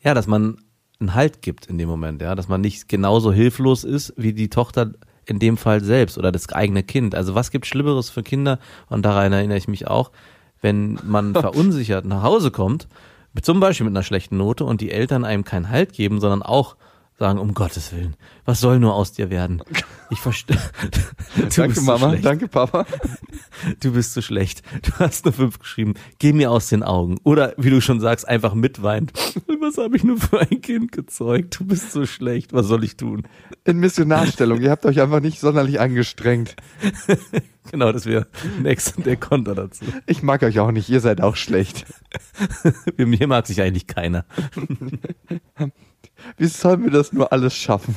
Ja, 0.00 0.14
dass 0.14 0.26
man 0.26 0.58
einen 1.00 1.14
Halt 1.14 1.42
gibt 1.42 1.66
in 1.66 1.78
dem 1.78 1.88
Moment, 1.88 2.22
ja, 2.22 2.34
dass 2.34 2.48
man 2.48 2.60
nicht 2.60 2.88
genauso 2.88 3.32
hilflos 3.32 3.84
ist 3.84 4.14
wie 4.16 4.32
die 4.32 4.48
Tochter 4.48 4.92
in 5.26 5.38
dem 5.38 5.56
Fall 5.56 5.82
selbst 5.82 6.18
oder 6.18 6.32
das 6.32 6.48
eigene 6.52 6.82
Kind. 6.82 7.14
Also 7.14 7.34
was 7.34 7.50
gibt 7.50 7.66
Schlimmeres 7.66 8.10
für 8.10 8.22
Kinder? 8.22 8.58
Und 8.88 9.04
daran 9.04 9.32
erinnere 9.32 9.58
ich 9.58 9.68
mich 9.68 9.88
auch, 9.88 10.10
wenn 10.62 10.98
man 11.04 11.34
verunsichert 11.34 12.04
nach 12.04 12.22
Hause 12.22 12.50
kommt, 12.50 12.88
zum 13.42 13.60
Beispiel 13.60 13.84
mit 13.84 13.94
einer 13.94 14.04
schlechten 14.04 14.38
Note 14.38 14.64
und 14.64 14.80
die 14.80 14.90
Eltern 14.90 15.24
einem 15.24 15.44
keinen 15.44 15.68
Halt 15.68 15.92
geben, 15.92 16.20
sondern 16.20 16.42
auch 16.42 16.76
sagen, 17.18 17.38
um 17.38 17.54
Gottes 17.54 17.92
Willen, 17.92 18.14
was 18.44 18.60
soll 18.60 18.78
nur 18.78 18.94
aus 18.94 19.12
dir 19.12 19.30
werden? 19.30 19.62
Ich 20.10 20.20
verstehe. 20.20 20.58
Danke, 21.56 21.80
Mama. 21.80 22.14
Danke, 22.16 22.48
Papa. 22.48 22.86
Du 23.80 23.92
bist 23.92 24.12
zu 24.12 24.20
schlecht. 24.20 24.62
Du 24.82 24.92
hast 24.98 25.24
nur 25.24 25.32
fünf 25.32 25.58
geschrieben. 25.58 25.94
Geh 26.18 26.34
mir 26.34 26.50
aus 26.50 26.68
den 26.68 26.82
Augen. 26.82 27.16
Oder 27.24 27.54
wie 27.56 27.70
du 27.70 27.80
schon 27.80 28.00
sagst, 28.00 28.28
einfach 28.28 28.52
mitweinen. 28.52 29.10
Was 29.60 29.78
habe 29.78 29.96
ich 29.96 30.04
nur 30.04 30.18
für 30.18 30.40
ein 30.40 30.60
Kind 30.60 30.92
gezeugt? 30.92 31.58
Du 31.58 31.64
bist 31.64 31.90
so 31.90 32.04
schlecht. 32.04 32.52
Was 32.52 32.66
soll 32.66 32.84
ich 32.84 32.98
tun? 32.98 33.26
In 33.64 33.78
Missionarstellung. 33.78 34.60
Ihr 34.60 34.70
habt 34.70 34.84
euch 34.84 35.00
einfach 35.00 35.20
nicht 35.20 35.40
sonderlich 35.40 35.80
angestrengt. 35.80 36.54
Genau, 37.70 37.92
das 37.92 38.04
wäre 38.04 38.26
nächster 38.62 39.00
der 39.00 39.16
Konter 39.16 39.54
dazu. 39.54 39.84
Ich 40.06 40.22
mag 40.22 40.42
euch 40.42 40.60
auch 40.60 40.70
nicht. 40.70 40.90
Ihr 40.90 41.00
seid 41.00 41.22
auch 41.22 41.36
schlecht. 41.36 41.86
Mich 42.98 43.26
mag 43.26 43.46
sich 43.46 43.62
eigentlich 43.62 43.86
keiner. 43.86 44.26
Wie 46.36 46.46
sollen 46.46 46.84
wir 46.84 46.90
das 46.90 47.12
nur 47.12 47.32
alles 47.32 47.54
schaffen? 47.56 47.96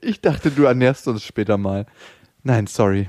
Ich 0.00 0.20
dachte, 0.20 0.50
du 0.50 0.64
ernährst 0.64 1.06
uns 1.08 1.22
später 1.22 1.56
mal. 1.58 1.86
Nein, 2.42 2.66
sorry. 2.66 3.08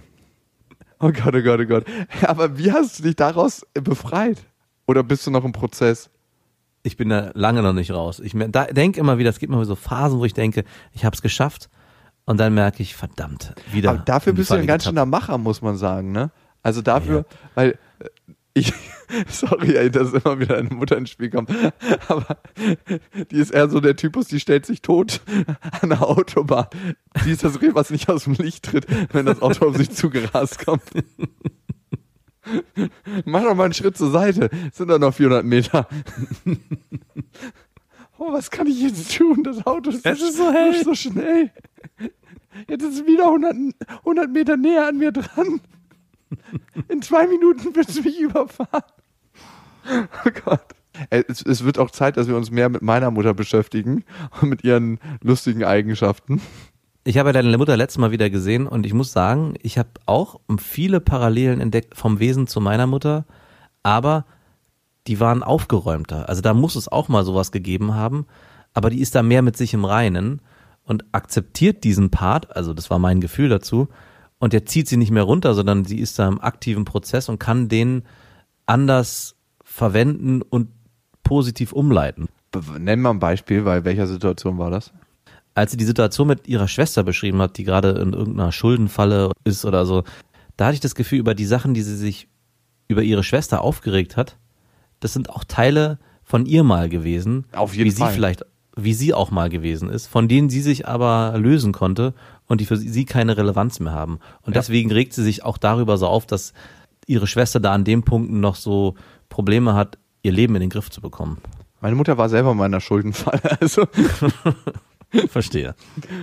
Oh 0.99 1.11
Gott, 1.11 1.35
oh 1.35 1.41
Gott, 1.41 1.59
oh 1.59 1.65
Gott. 1.65 1.85
Aber 2.21 2.57
wie 2.57 2.71
hast 2.71 2.99
du 2.99 3.03
dich 3.03 3.15
daraus 3.15 3.65
befreit? 3.73 4.45
Oder 4.85 5.03
bist 5.03 5.25
du 5.27 5.31
noch 5.31 5.43
im 5.43 5.51
Prozess? 5.51 6.09
Ich 6.83 6.97
bin 6.97 7.09
da 7.09 7.31
lange 7.33 7.61
noch 7.61 7.73
nicht 7.73 7.91
raus. 7.91 8.19
Ich 8.19 8.33
denke 8.33 8.99
immer 8.99 9.17
wieder, 9.17 9.29
es 9.29 9.39
gibt 9.39 9.51
immer 9.51 9.65
so 9.65 9.75
Phasen, 9.75 10.19
wo 10.19 10.25
ich 10.25 10.33
denke, 10.33 10.63
ich 10.91 11.05
habe 11.05 11.15
es 11.15 11.21
geschafft. 11.21 11.69
Und 12.25 12.39
dann 12.39 12.53
merke 12.53 12.81
ich, 12.83 12.95
verdammt, 12.95 13.53
wieder. 13.71 13.89
Aber 13.91 13.99
dafür 13.99 14.33
bist 14.33 14.49
du 14.49 14.55
ein 14.55 14.67
ganz 14.67 14.85
schöner 14.85 15.05
Macher, 15.05 15.37
muss 15.37 15.61
man 15.61 15.75
sagen, 15.75 16.11
ne? 16.11 16.31
Also 16.61 16.81
dafür, 16.81 17.25
weil 17.55 17.71
äh, 17.99 18.05
ich, 18.53 18.73
sorry, 19.29 19.75
ey, 19.75 19.89
dass 19.89 20.13
immer 20.13 20.39
wieder 20.39 20.57
eine 20.57 20.69
Mutter 20.69 20.97
ins 20.97 21.09
Spiel 21.09 21.29
kommt, 21.29 21.49
aber 22.07 22.37
die 23.31 23.37
ist 23.37 23.51
eher 23.51 23.69
so 23.69 23.79
der 23.79 23.95
Typus, 23.95 24.27
die 24.27 24.39
stellt 24.39 24.65
sich 24.65 24.81
tot 24.81 25.21
an 25.81 25.89
der 25.89 26.01
Autobahn. 26.01 26.67
Die 27.25 27.31
ist 27.31 27.43
das 27.43 27.61
Reh, 27.61 27.71
was 27.73 27.89
nicht 27.89 28.09
aus 28.09 28.25
dem 28.25 28.33
Licht 28.33 28.65
tritt, 28.65 28.85
wenn 29.13 29.25
das 29.25 29.41
Auto 29.41 29.67
auf 29.67 29.77
sich 29.77 29.91
zugerast 29.91 30.65
kommt. 30.65 30.83
Mach 33.25 33.43
doch 33.43 33.55
mal 33.55 33.65
einen 33.65 33.73
Schritt 33.73 33.97
zur 33.97 34.11
Seite, 34.11 34.49
es 34.69 34.77
sind 34.77 34.89
doch 34.89 34.99
noch 34.99 35.13
400 35.13 35.45
Meter. 35.45 35.87
oh, 38.17 38.33
was 38.33 38.51
kann 38.51 38.67
ich 38.67 38.81
jetzt 38.81 39.15
tun? 39.17 39.43
Das 39.43 39.65
Auto 39.65 39.89
ist, 39.89 40.05
Es 40.05 40.21
ist 40.21 40.37
so 40.37 40.51
hell. 40.51 40.83
so 40.83 40.93
schnell. 40.93 41.51
Jetzt 42.67 42.83
ist 42.83 42.99
es 42.99 43.05
wieder 43.07 43.25
100, 43.27 43.55
100 43.99 44.29
Meter 44.31 44.57
näher 44.57 44.87
an 44.87 44.97
mir 44.97 45.11
dran. 45.11 45.61
In 46.87 47.01
zwei 47.01 47.27
Minuten 47.27 47.75
wird 47.75 47.89
es 47.89 48.03
mich 48.03 48.19
überfahren. 48.19 48.83
Oh 50.25 50.29
Gott. 50.45 50.65
Es, 51.09 51.41
es 51.41 51.63
wird 51.63 51.79
auch 51.79 51.91
Zeit, 51.91 52.17
dass 52.17 52.27
wir 52.27 52.37
uns 52.37 52.51
mehr 52.51 52.69
mit 52.69 52.81
meiner 52.81 53.11
Mutter 53.11 53.33
beschäftigen 53.33 54.03
und 54.41 54.49
mit 54.49 54.63
ihren 54.63 54.99
lustigen 55.21 55.63
Eigenschaften. 55.63 56.41
Ich 57.03 57.17
habe 57.17 57.33
deine 57.33 57.57
Mutter 57.57 57.75
letztes 57.75 57.97
Mal 57.97 58.11
wieder 58.11 58.29
gesehen 58.29 58.67
und 58.67 58.85
ich 58.85 58.93
muss 58.93 59.11
sagen, 59.11 59.55
ich 59.61 59.77
habe 59.77 59.89
auch 60.05 60.39
viele 60.57 61.01
Parallelen 61.01 61.59
entdeckt 61.59 61.97
vom 61.97 62.19
Wesen 62.19 62.47
zu 62.47 62.61
meiner 62.61 62.87
Mutter, 62.87 63.25
aber 63.81 64.25
die 65.07 65.19
waren 65.19 65.43
aufgeräumter. 65.43 66.29
Also 66.29 66.41
da 66.41 66.53
muss 66.53 66.75
es 66.75 66.87
auch 66.87 67.09
mal 67.09 67.25
sowas 67.25 67.51
gegeben 67.51 67.93
haben, 67.93 68.25
aber 68.73 68.89
die 68.89 69.01
ist 69.01 69.15
da 69.15 69.23
mehr 69.23 69.41
mit 69.41 69.57
sich 69.57 69.73
im 69.73 69.83
Reinen 69.83 70.41
und 70.85 71.03
akzeptiert 71.11 71.83
diesen 71.83 72.09
Part, 72.09 72.55
also 72.55 72.73
das 72.73 72.89
war 72.89 72.99
mein 72.99 73.19
Gefühl 73.19 73.49
dazu, 73.49 73.89
und 74.43 74.53
der 74.53 74.65
zieht 74.65 74.87
sie 74.87 74.97
nicht 74.97 75.11
mehr 75.11 75.23
runter, 75.23 75.53
sondern 75.53 75.85
sie 75.85 75.99
ist 75.99 76.19
da 76.19 76.27
im 76.27 76.41
aktiven 76.41 76.85
Prozess 76.85 77.29
und 77.29 77.39
kann 77.39 77.69
den 77.69 78.03
anders 78.65 79.35
verwenden 79.63 80.41
und 80.41 80.69
positiv 81.23 81.71
umleiten. 81.71 82.27
Nenn 82.77 83.01
mal 83.01 83.11
ein 83.11 83.19
Beispiel, 83.19 83.65
weil 83.65 83.85
welcher 83.85 84.05
Situation 84.05 84.57
war 84.57 84.69
das? 84.69 84.91
als 85.55 85.71
sie 85.71 85.77
die 85.77 85.85
Situation 85.85 86.27
mit 86.27 86.47
ihrer 86.47 86.67
Schwester 86.67 87.03
beschrieben 87.03 87.41
hat, 87.41 87.57
die 87.57 87.63
gerade 87.63 87.89
in 87.89 88.13
irgendeiner 88.13 88.51
Schuldenfalle 88.51 89.31
ist 89.43 89.65
oder 89.65 89.85
so, 89.85 90.03
da 90.57 90.65
hatte 90.65 90.75
ich 90.75 90.79
das 90.79 90.95
Gefühl, 90.95 91.19
über 91.19 91.35
die 91.35 91.45
Sachen, 91.45 91.73
die 91.73 91.83
sie 91.83 91.95
sich 91.95 92.27
über 92.87 93.03
ihre 93.03 93.23
Schwester 93.23 93.61
aufgeregt 93.61 94.17
hat, 94.17 94.37
das 94.99 95.13
sind 95.13 95.29
auch 95.29 95.43
Teile 95.43 95.99
von 96.23 96.45
ihr 96.45 96.63
mal 96.63 96.89
gewesen. 96.89 97.45
Auf 97.53 97.75
jeden 97.75 97.89
wie 97.89 97.95
Fall. 97.95 98.09
sie 98.09 98.15
vielleicht, 98.15 98.45
wie 98.75 98.93
sie 98.93 99.13
auch 99.13 99.31
mal 99.31 99.49
gewesen 99.49 99.89
ist, 99.89 100.07
von 100.07 100.27
denen 100.27 100.49
sie 100.49 100.61
sich 100.61 100.87
aber 100.87 101.33
lösen 101.37 101.71
konnte 101.71 102.13
und 102.47 102.61
die 102.61 102.65
für 102.65 102.77
sie 102.77 103.05
keine 103.05 103.37
Relevanz 103.37 103.79
mehr 103.79 103.93
haben. 103.93 104.19
Und 104.41 104.53
Ja. 104.55 104.61
deswegen 104.61 104.91
regt 104.91 105.13
sie 105.13 105.23
sich 105.23 105.43
auch 105.43 105.57
darüber 105.57 105.97
so 105.97 106.07
auf, 106.07 106.25
dass 106.25 106.53
ihre 107.07 107.27
Schwester 107.27 107.59
da 107.59 107.73
an 107.73 107.83
dem 107.83 108.03
Punkt 108.03 108.31
noch 108.31 108.55
so 108.55 108.95
Probleme 109.29 109.73
hat, 109.73 109.97
ihr 110.21 110.31
Leben 110.31 110.55
in 110.55 110.61
den 110.61 110.69
Griff 110.69 110.89
zu 110.89 111.01
bekommen. 111.01 111.37
Meine 111.81 111.95
Mutter 111.95 112.17
war 112.17 112.29
selber 112.29 112.51
in 112.51 112.61
einer 112.61 112.81
Schuldenfalle. 112.81 113.41
Also 113.59 113.85
Verstehe. 115.29 115.75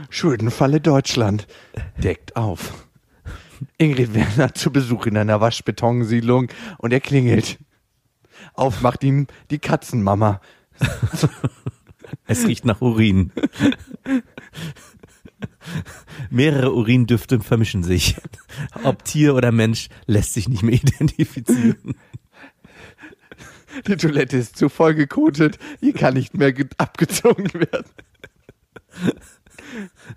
Schuldenfalle 0.09 0.81
Deutschland. 0.81 1.47
Deckt 2.03 2.35
auf. 2.37 2.87
Ingrid 3.79 4.14
Werner 4.14 4.55
zu 4.55 4.73
Besuch 4.73 5.07
in 5.07 5.16
einer 5.16 5.41
Waschbetonsiedlung 5.41 6.49
und 6.79 6.93
er 6.93 7.01
klingelt. 7.01 7.59
Auf 8.55 8.81
macht 8.81 9.05
ihn 9.05 9.27
die 9.51 9.59
Katzenmama. 9.59 10.41
Es 12.27 12.47
riecht 12.47 12.64
nach 12.64 12.81
Urin. 12.81 13.31
Mehrere 16.31 16.75
Urindüfte 16.75 17.41
vermischen 17.41 17.83
sich. 17.83 18.16
Ob 18.85 19.05
Tier 19.05 19.35
oder 19.35 19.53
Mensch 19.53 19.89
lässt 20.07 20.35
sich 20.35 20.49
nicht 20.49 20.62
mehr 20.62 20.75
identifizieren. 20.83 21.95
Die 23.87 23.97
Toilette 23.97 24.37
ist 24.37 24.57
zu 24.57 24.68
voll 24.68 24.95
gekotet. 24.95 25.59
Hier 25.81 25.93
kann 25.93 26.14
nicht 26.14 26.35
mehr 26.37 26.53
ge- 26.53 26.68
abgezogen 26.77 27.53
werden. 27.55 27.91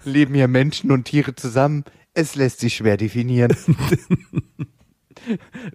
Leben 0.03 0.33
hier 0.33 0.47
Menschen 0.47 0.91
und 0.91 1.05
Tiere 1.05 1.35
zusammen? 1.35 1.83
Es 2.15 2.35
lässt 2.35 2.59
sich 2.59 2.75
schwer 2.75 2.97
definieren. 2.97 3.55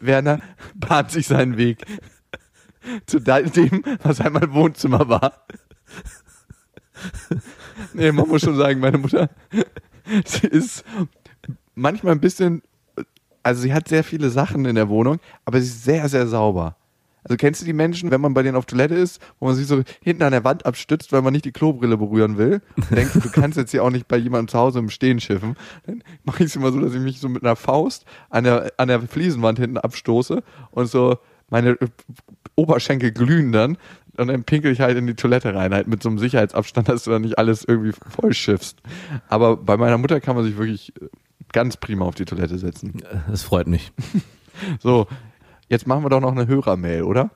Werner 0.00 0.40
bahnt 0.74 1.10
sich 1.12 1.26
seinen 1.28 1.56
Weg 1.56 1.84
zu 3.06 3.20
de- 3.20 3.48
dem, 3.50 3.84
was 4.02 4.20
einmal 4.20 4.52
Wohnzimmer 4.52 5.08
war. 5.08 5.46
Nee, 7.92 8.12
man 8.12 8.28
muss 8.28 8.42
schon 8.42 8.56
sagen, 8.56 8.80
meine 8.80 8.98
Mutter, 8.98 9.30
sie 10.24 10.46
ist 10.46 10.84
manchmal 11.74 12.12
ein 12.12 12.20
bisschen, 12.20 12.62
also 13.42 13.62
sie 13.62 13.72
hat 13.72 13.88
sehr 13.88 14.04
viele 14.04 14.30
Sachen 14.30 14.64
in 14.64 14.74
der 14.74 14.88
Wohnung, 14.88 15.18
aber 15.44 15.60
sie 15.60 15.66
ist 15.66 15.84
sehr, 15.84 16.08
sehr 16.08 16.26
sauber. 16.26 16.76
Also 17.24 17.36
kennst 17.36 17.60
du 17.60 17.66
die 17.66 17.72
Menschen, 17.74 18.10
wenn 18.10 18.20
man 18.20 18.32
bei 18.32 18.42
denen 18.42 18.56
auf 18.56 18.64
Toilette 18.64 18.94
ist, 18.94 19.20
wo 19.38 19.46
man 19.46 19.54
sich 19.54 19.66
so 19.66 19.82
hinten 20.00 20.22
an 20.22 20.32
der 20.32 20.44
Wand 20.44 20.64
abstützt, 20.64 21.12
weil 21.12 21.20
man 21.20 21.32
nicht 21.32 21.44
die 21.44 21.52
Klobrille 21.52 21.98
berühren 21.98 22.38
will 22.38 22.62
und 22.76 22.90
denkt, 22.90 23.14
du 23.16 23.30
kannst 23.30 23.58
jetzt 23.58 23.70
hier 23.70 23.84
auch 23.84 23.90
nicht 23.90 24.08
bei 24.08 24.16
jemandem 24.16 24.48
zu 24.48 24.58
Hause 24.58 24.78
im 24.78 24.88
Stehen 24.88 25.20
schiffen, 25.20 25.56
dann 25.84 26.02
mache 26.24 26.44
ich 26.44 26.50
es 26.50 26.56
immer 26.56 26.72
so, 26.72 26.80
dass 26.80 26.94
ich 26.94 27.00
mich 27.00 27.20
so 27.20 27.28
mit 27.28 27.42
einer 27.42 27.56
Faust 27.56 28.06
an 28.30 28.44
der, 28.44 28.72
an 28.78 28.88
der 28.88 29.02
Fliesenwand 29.02 29.58
hinten 29.58 29.78
abstoße 29.78 30.42
und 30.70 30.86
so 30.86 31.18
meine 31.50 31.76
Oberschenkel 32.54 33.12
glühen 33.12 33.52
dann 33.52 33.76
und 34.18 34.28
dann 34.28 34.44
pinkel 34.44 34.72
ich 34.72 34.80
halt 34.80 34.96
in 34.96 35.06
die 35.06 35.14
Toilette 35.14 35.54
rein, 35.54 35.72
halt 35.72 35.88
mit 35.88 36.02
so 36.02 36.08
einem 36.08 36.18
Sicherheitsabstand, 36.18 36.88
dass 36.88 37.04
du 37.04 37.10
dann 37.10 37.22
nicht 37.22 37.38
alles 37.38 37.64
irgendwie 37.64 37.92
voll 37.92 38.34
schiffst. 38.34 38.80
Aber 39.28 39.56
bei 39.56 39.76
meiner 39.76 39.98
Mutter 39.98 40.20
kann 40.20 40.36
man 40.36 40.44
sich 40.44 40.56
wirklich 40.56 40.92
äh, 41.00 41.08
ganz 41.52 41.76
prima 41.76 42.04
auf 42.04 42.14
die 42.14 42.24
Toilette 42.24 42.58
setzen. 42.58 43.02
Das 43.28 43.42
freut 43.42 43.66
mich. 43.66 43.92
So, 44.80 45.06
jetzt 45.68 45.86
machen 45.86 46.04
wir 46.04 46.10
doch 46.10 46.18
noch 46.18 46.32
eine 46.32 46.48
Hörermail, 46.48 47.04
oder? 47.04 47.30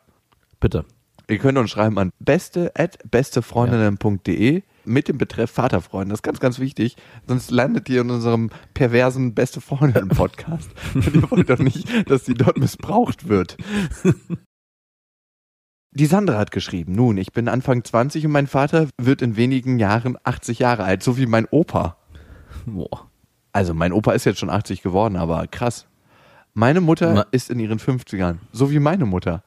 Bitte. 0.59 0.85
Ihr 1.29 1.39
könnt 1.39 1.57
uns 1.57 1.71
schreiben 1.71 1.99
an 1.99 2.11
beste 2.19 2.73
at 2.77 2.99
bestefreundinnen.de 3.11 4.63
mit 4.85 5.09
dem 5.09 5.19
Betreff 5.19 5.51
Vaterfreunde. 5.53 6.11
Das 6.11 6.19
ist 6.19 6.23
ganz, 6.25 6.41
ganz 6.41 6.59
wichtig. 6.59 6.97
Sonst 7.27 7.51
landet 7.51 7.89
ihr 7.89 8.01
in 8.01 8.11
unserem 8.11 8.51
perversen 8.75 9.35
Beste 9.35 9.61
Freundinnen 9.61 10.09
Podcast. 10.09 10.71
Und 10.95 11.07
ihr 11.15 11.31
wollt 11.31 11.49
doch 11.49 11.59
nicht, 11.59 11.87
dass 12.11 12.25
die 12.25 12.35
dort 12.35 12.59
missbraucht 12.59 13.29
wird. 13.29 13.57
Die 15.95 16.07
Sandra 16.07 16.39
hat 16.39 16.51
geschrieben, 16.51 16.95
nun, 16.95 17.19
ich 17.19 17.33
bin 17.33 17.49
Anfang 17.49 17.85
20 17.85 18.25
und 18.25 18.33
mein 18.33 18.47
Vater 18.47 18.89
wird 18.99 19.21
in 19.21 19.37
wenigen 19.37 19.79
Jahren 19.79 20.17
80 20.25 20.59
Jahre 20.59 20.85
alt, 20.85 21.03
so 21.03 21.19
wie 21.19 21.27
mein 21.27 21.47
Opa. 21.51 21.97
Boah. 22.65 23.09
Also 23.53 23.75
mein 23.75 23.93
Opa 23.93 24.13
ist 24.13 24.25
jetzt 24.25 24.39
schon 24.41 24.49
80 24.49 24.81
geworden, 24.83 25.17
aber 25.17 25.47
krass. 25.47 25.87
Meine 26.55 26.81
Mutter 26.81 27.13
Na- 27.13 27.27
ist 27.31 27.51
in 27.51 27.59
ihren 27.61 27.79
50ern, 27.79 28.37
so 28.53 28.71
wie 28.71 28.79
meine 28.79 29.05
Mutter. 29.05 29.43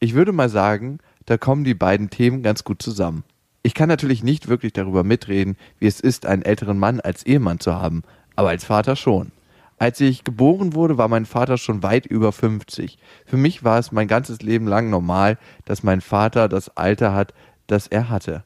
Ich 0.00 0.14
würde 0.14 0.32
mal 0.32 0.48
sagen, 0.48 0.98
da 1.24 1.36
kommen 1.38 1.62
die 1.62 1.74
beiden 1.74 2.10
Themen 2.10 2.42
ganz 2.42 2.64
gut 2.64 2.82
zusammen. 2.82 3.22
Ich 3.62 3.74
kann 3.74 3.88
natürlich 3.88 4.24
nicht 4.24 4.48
wirklich 4.48 4.72
darüber 4.72 5.04
mitreden, 5.04 5.56
wie 5.78 5.86
es 5.86 6.00
ist, 6.00 6.26
einen 6.26 6.42
älteren 6.42 6.78
Mann 6.78 7.00
als 7.00 7.24
Ehemann 7.24 7.60
zu 7.60 7.74
haben, 7.74 8.02
aber 8.34 8.48
als 8.48 8.64
Vater 8.64 8.96
schon. 8.96 9.30
Als 9.78 10.00
ich 10.00 10.24
geboren 10.24 10.74
wurde, 10.74 10.96
war 10.96 11.08
mein 11.08 11.26
Vater 11.26 11.58
schon 11.58 11.82
weit 11.82 12.06
über 12.06 12.32
50. 12.32 12.98
Für 13.26 13.36
mich 13.36 13.62
war 13.62 13.78
es 13.78 13.92
mein 13.92 14.08
ganzes 14.08 14.40
Leben 14.40 14.66
lang 14.66 14.88
normal, 14.88 15.38
dass 15.66 15.82
mein 15.82 16.00
Vater 16.00 16.48
das 16.48 16.76
Alter 16.76 17.12
hat, 17.14 17.34
das 17.66 17.86
er 17.86 18.08
hatte. 18.08 18.44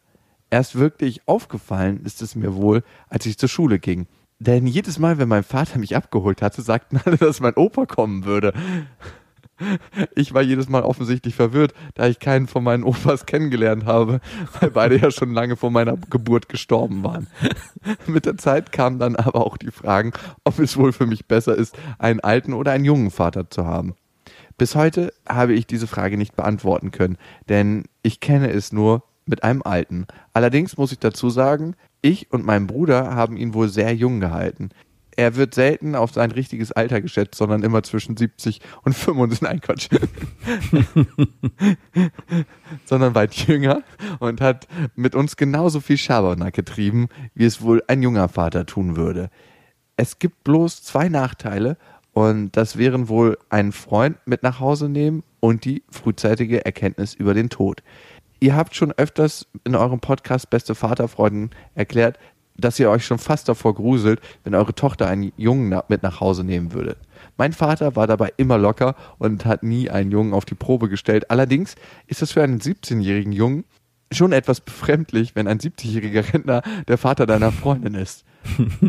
Erst 0.51 0.77
wirklich 0.77 1.23
aufgefallen 1.27 2.01
ist 2.05 2.23
es 2.23 2.35
mir 2.35 2.57
wohl, 2.57 2.83
als 3.09 3.27
ich 3.27 3.39
zur 3.39 3.49
Schule 3.49 3.79
ging. 3.79 4.09
Denn 4.41 4.67
jedes 4.67 4.99
Mal, 4.99 5.19
wenn 5.19 5.29
mein 5.29 5.45
Vater 5.45 5.79
mich 5.79 5.95
abgeholt 5.95 6.43
hatte, 6.43 6.63
sagten 6.63 6.99
alle, 7.05 7.19
dass 7.19 7.41
mein 7.41 7.55
Opa 7.55 7.87
kommen 7.87 8.25
würde. 8.25 8.53
Ich 10.15 10.33
war 10.35 10.43
jedes 10.43 10.69
Mal 10.69 10.83
offensichtlich 10.83 11.35
verwirrt, 11.35 11.75
da 11.95 12.07
ich 12.07 12.19
keinen 12.19 12.47
von 12.47 12.65
meinen 12.65 12.85
Opas 12.85 13.27
kennengelernt 13.27 13.85
habe, 13.85 14.21
weil 14.61 14.71
beide 14.71 14.99
ja 14.99 15.11
schon 15.11 15.33
lange 15.33 15.57
vor 15.57 15.71
meiner 15.71 15.97
Geburt 15.97 16.49
gestorben 16.49 17.03
waren. 17.03 17.27
Mit 18.07 18.27
der 18.27 18.37
Zeit 18.37 18.73
kamen 18.73 18.99
dann 18.99 19.17
aber 19.17 19.47
auch 19.47 19.57
die 19.57 19.71
Fragen, 19.71 20.13
ob 20.45 20.59
es 20.59 20.77
wohl 20.77 20.93
für 20.93 21.07
mich 21.07 21.27
besser 21.27 21.55
ist, 21.55 21.77
einen 21.99 22.21
alten 22.21 22.53
oder 22.53 22.73
einen 22.73 22.85
jungen 22.85 23.11
Vater 23.11 23.51
zu 23.51 23.67
haben. 23.67 23.95
Bis 24.57 24.75
heute 24.75 25.13
habe 25.29 25.55
ich 25.55 25.67
diese 25.67 25.87
Frage 25.87 26.19
nicht 26.19 26.37
beantworten 26.37 26.91
können, 26.91 27.17
denn 27.49 27.85
ich 28.03 28.21
kenne 28.21 28.51
es 28.51 28.73
nur 28.73 29.05
mit 29.25 29.43
einem 29.43 29.63
alten. 29.63 30.07
Allerdings 30.35 30.77
muss 30.77 30.93
ich 30.93 30.99
dazu 30.99 31.31
sagen, 31.31 31.77
ich 32.03 32.31
und 32.31 32.45
mein 32.45 32.67
Bruder 32.67 33.15
haben 33.15 33.37
ihn 33.37 33.55
wohl 33.55 33.69
sehr 33.69 33.95
jung 33.95 34.21
gehalten. 34.21 34.71
Er 35.21 35.37
wird 35.37 35.55
selten 35.55 35.97
auf 35.97 36.13
sein 36.13 36.31
richtiges 36.31 36.73
Alter 36.73 37.03
geschätzt, 37.03 37.35
sondern 37.35 37.63
immer 37.63 37.83
zwischen 37.83 38.17
70 38.17 38.63
und 38.85 38.95
75. 38.95 39.43
Nein, 39.43 39.61
Quatsch. 39.61 39.91
sondern 42.87 43.15
weit 43.15 43.35
jünger 43.35 43.83
und 44.19 44.41
hat 44.41 44.67
mit 44.95 45.15
uns 45.15 45.37
genauso 45.37 45.81
viel 45.81 45.99
Schabernack 45.99 46.55
getrieben, 46.55 47.11
wie 47.35 47.45
es 47.45 47.61
wohl 47.61 47.83
ein 47.87 48.03
junger 48.03 48.31
Vater 48.31 48.65
tun 48.65 48.97
würde. 48.97 49.29
Es 49.99 50.19
gibt 50.19 50.43
bloß 50.43 50.85
zwei 50.85 51.11
Nachteile 51.11 51.77
und 52.15 52.57
das 52.57 52.79
wären 52.79 53.11
wohl 53.11 53.37
einen 53.51 53.73
Freund 53.73 54.17
mit 54.25 54.43
nach 54.43 54.59
Hause 54.59 54.89
nehmen 54.89 55.23
und 55.41 55.67
die 55.67 55.83
frühzeitige 55.91 56.65
Erkenntnis 56.65 57.13
über 57.13 57.35
den 57.35 57.51
Tod. 57.51 57.83
Ihr 58.43 58.57
habt 58.57 58.75
schon 58.75 58.93
öfters 58.93 59.47
in 59.65 59.77
eurem 59.77 60.01
Podcast 60.01 60.49
Beste 60.49 60.75
Vaterfreunden 60.75 61.51
erklärt, 61.75 62.19
dass 62.61 62.79
ihr 62.79 62.91
euch 62.91 63.05
schon 63.05 63.19
fast 63.19 63.49
davor 63.49 63.75
gruselt, 63.75 64.21
wenn 64.45 64.55
eure 64.55 64.75
Tochter 64.75 65.07
einen 65.07 65.33
Jungen 65.37 65.81
mit 65.89 66.03
nach 66.03 66.21
Hause 66.21 66.45
nehmen 66.45 66.73
würde. 66.73 66.97
Mein 67.37 67.53
Vater 67.53 67.97
war 67.97 68.07
dabei 68.07 68.33
immer 68.37 68.59
locker 68.59 68.95
und 69.19 69.45
hat 69.45 69.63
nie 69.63 69.91
einen 69.91 70.11
Jungen 70.11 70.35
auf 70.35 70.45
die 70.45 70.55
Probe 70.55 70.89
gestellt. 70.89 71.31
Allerdings 71.31 71.75
ist 72.07 72.23
es 72.23 72.33
für 72.33 72.43
einen 72.43 72.61
17-jährigen 72.61 73.33
Jungen 73.33 73.65
schon 74.13 74.33
etwas 74.33 74.61
befremdlich, 74.61 75.37
wenn 75.37 75.47
ein 75.47 75.59
70-jähriger 75.59 76.33
Rentner 76.33 76.63
der 76.89 76.99
Vater 76.99 77.27
deiner 77.27 77.53
Freundin 77.53 77.95
ist. 77.95 78.25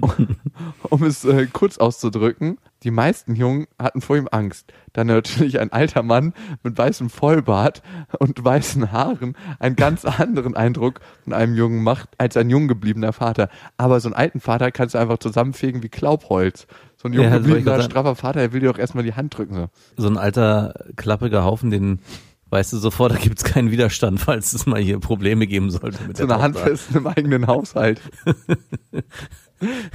um 0.89 1.03
es 1.03 1.25
äh, 1.25 1.47
kurz 1.51 1.77
auszudrücken, 1.77 2.57
Die 2.83 2.91
meisten 2.91 3.35
Jungen 3.35 3.67
hatten 3.77 4.01
vor 4.01 4.17
ihm 4.17 4.27
Angst, 4.31 4.73
da 4.93 5.03
natürlich 5.03 5.59
ein 5.59 5.71
alter 5.71 6.01
Mann 6.01 6.33
mit 6.63 6.77
weißem 6.77 7.11
Vollbart 7.11 7.83
und 8.17 8.43
weißen 8.43 8.91
Haaren 8.91 9.35
einen 9.59 9.75
ganz 9.75 10.03
anderen 10.03 10.55
Eindruck 10.55 10.99
von 11.23 11.33
einem 11.33 11.55
Jungen 11.55 11.83
macht, 11.83 12.09
als 12.17 12.37
ein 12.37 12.49
jung 12.49 12.67
gebliebener 12.67 13.13
Vater. 13.13 13.49
Aber 13.77 13.99
so 13.99 14.07
einen 14.07 14.15
alten 14.15 14.39
Vater 14.39 14.71
kannst 14.71 14.95
du 14.95 14.99
einfach 14.99 15.19
zusammenfegen 15.19 15.83
wie 15.83 15.89
Klaubholz. 15.89 16.65
So 16.97 17.07
ein 17.07 17.13
jung 17.13 17.25
Ja, 17.25 17.37
gebliebener, 17.37 17.83
straffer 17.83 18.15
Vater, 18.15 18.39
der 18.39 18.53
will 18.53 18.61
dir 18.61 18.71
doch 18.71 18.79
erstmal 18.79 19.03
die 19.03 19.13
Hand 19.13 19.37
drücken. 19.37 19.55
So. 19.55 19.69
So 19.97 20.07
ein 20.07 20.17
alter, 20.17 20.73
klappriger 20.95 21.43
Haufen, 21.43 21.69
den 21.69 21.99
weißt 22.49 22.73
du 22.73 22.77
sofort, 22.77 23.13
da 23.13 23.17
gibt's 23.17 23.43
keinen 23.43 23.71
Widerstand, 23.71 24.19
falls 24.19 24.53
es 24.53 24.65
mal 24.65 24.81
hier 24.81 24.99
Probleme 24.99 25.45
geben 25.47 25.69
sollte 25.69 26.03
mit 26.07 26.17
So 26.17 26.25
der 26.25 26.35
eine 26.37 26.51
Tochter. 26.53 26.65
Handfest 26.65 26.95
im 26.95 27.07
eigenen 27.07 27.45
Haushalt. 27.47 28.01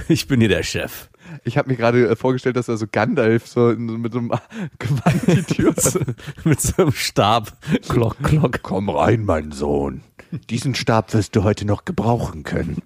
Ich 0.07 0.27
bin 0.27 0.39
hier 0.39 0.47
der 0.47 0.63
Chef. 0.63 1.09
Ich 1.43 1.57
habe 1.57 1.69
mir 1.69 1.75
gerade 1.75 2.07
äh, 2.07 2.15
vorgestellt, 2.15 2.55
dass 2.55 2.67
er 2.67 2.77
so 2.77 2.85
Gandalf 2.91 3.47
so 3.47 3.69
in, 3.69 3.85
mit 4.01 4.13
so 4.13 4.19
einem 4.19 4.31
Gewand 4.79 5.27
die 5.27 5.43
Tür 5.43 5.73
mit 6.43 6.61
so 6.61 6.83
einem 6.83 6.91
Stab. 6.91 7.57
Glock, 7.87 8.17
glock. 8.23 8.59
Komm 8.63 8.89
rein, 8.89 9.25
mein 9.25 9.51
Sohn. 9.51 10.01
Diesen 10.49 10.75
Stab 10.75 11.13
wirst 11.13 11.35
du 11.35 11.43
heute 11.43 11.65
noch 11.65 11.85
gebrauchen 11.85 12.43
können. 12.43 12.81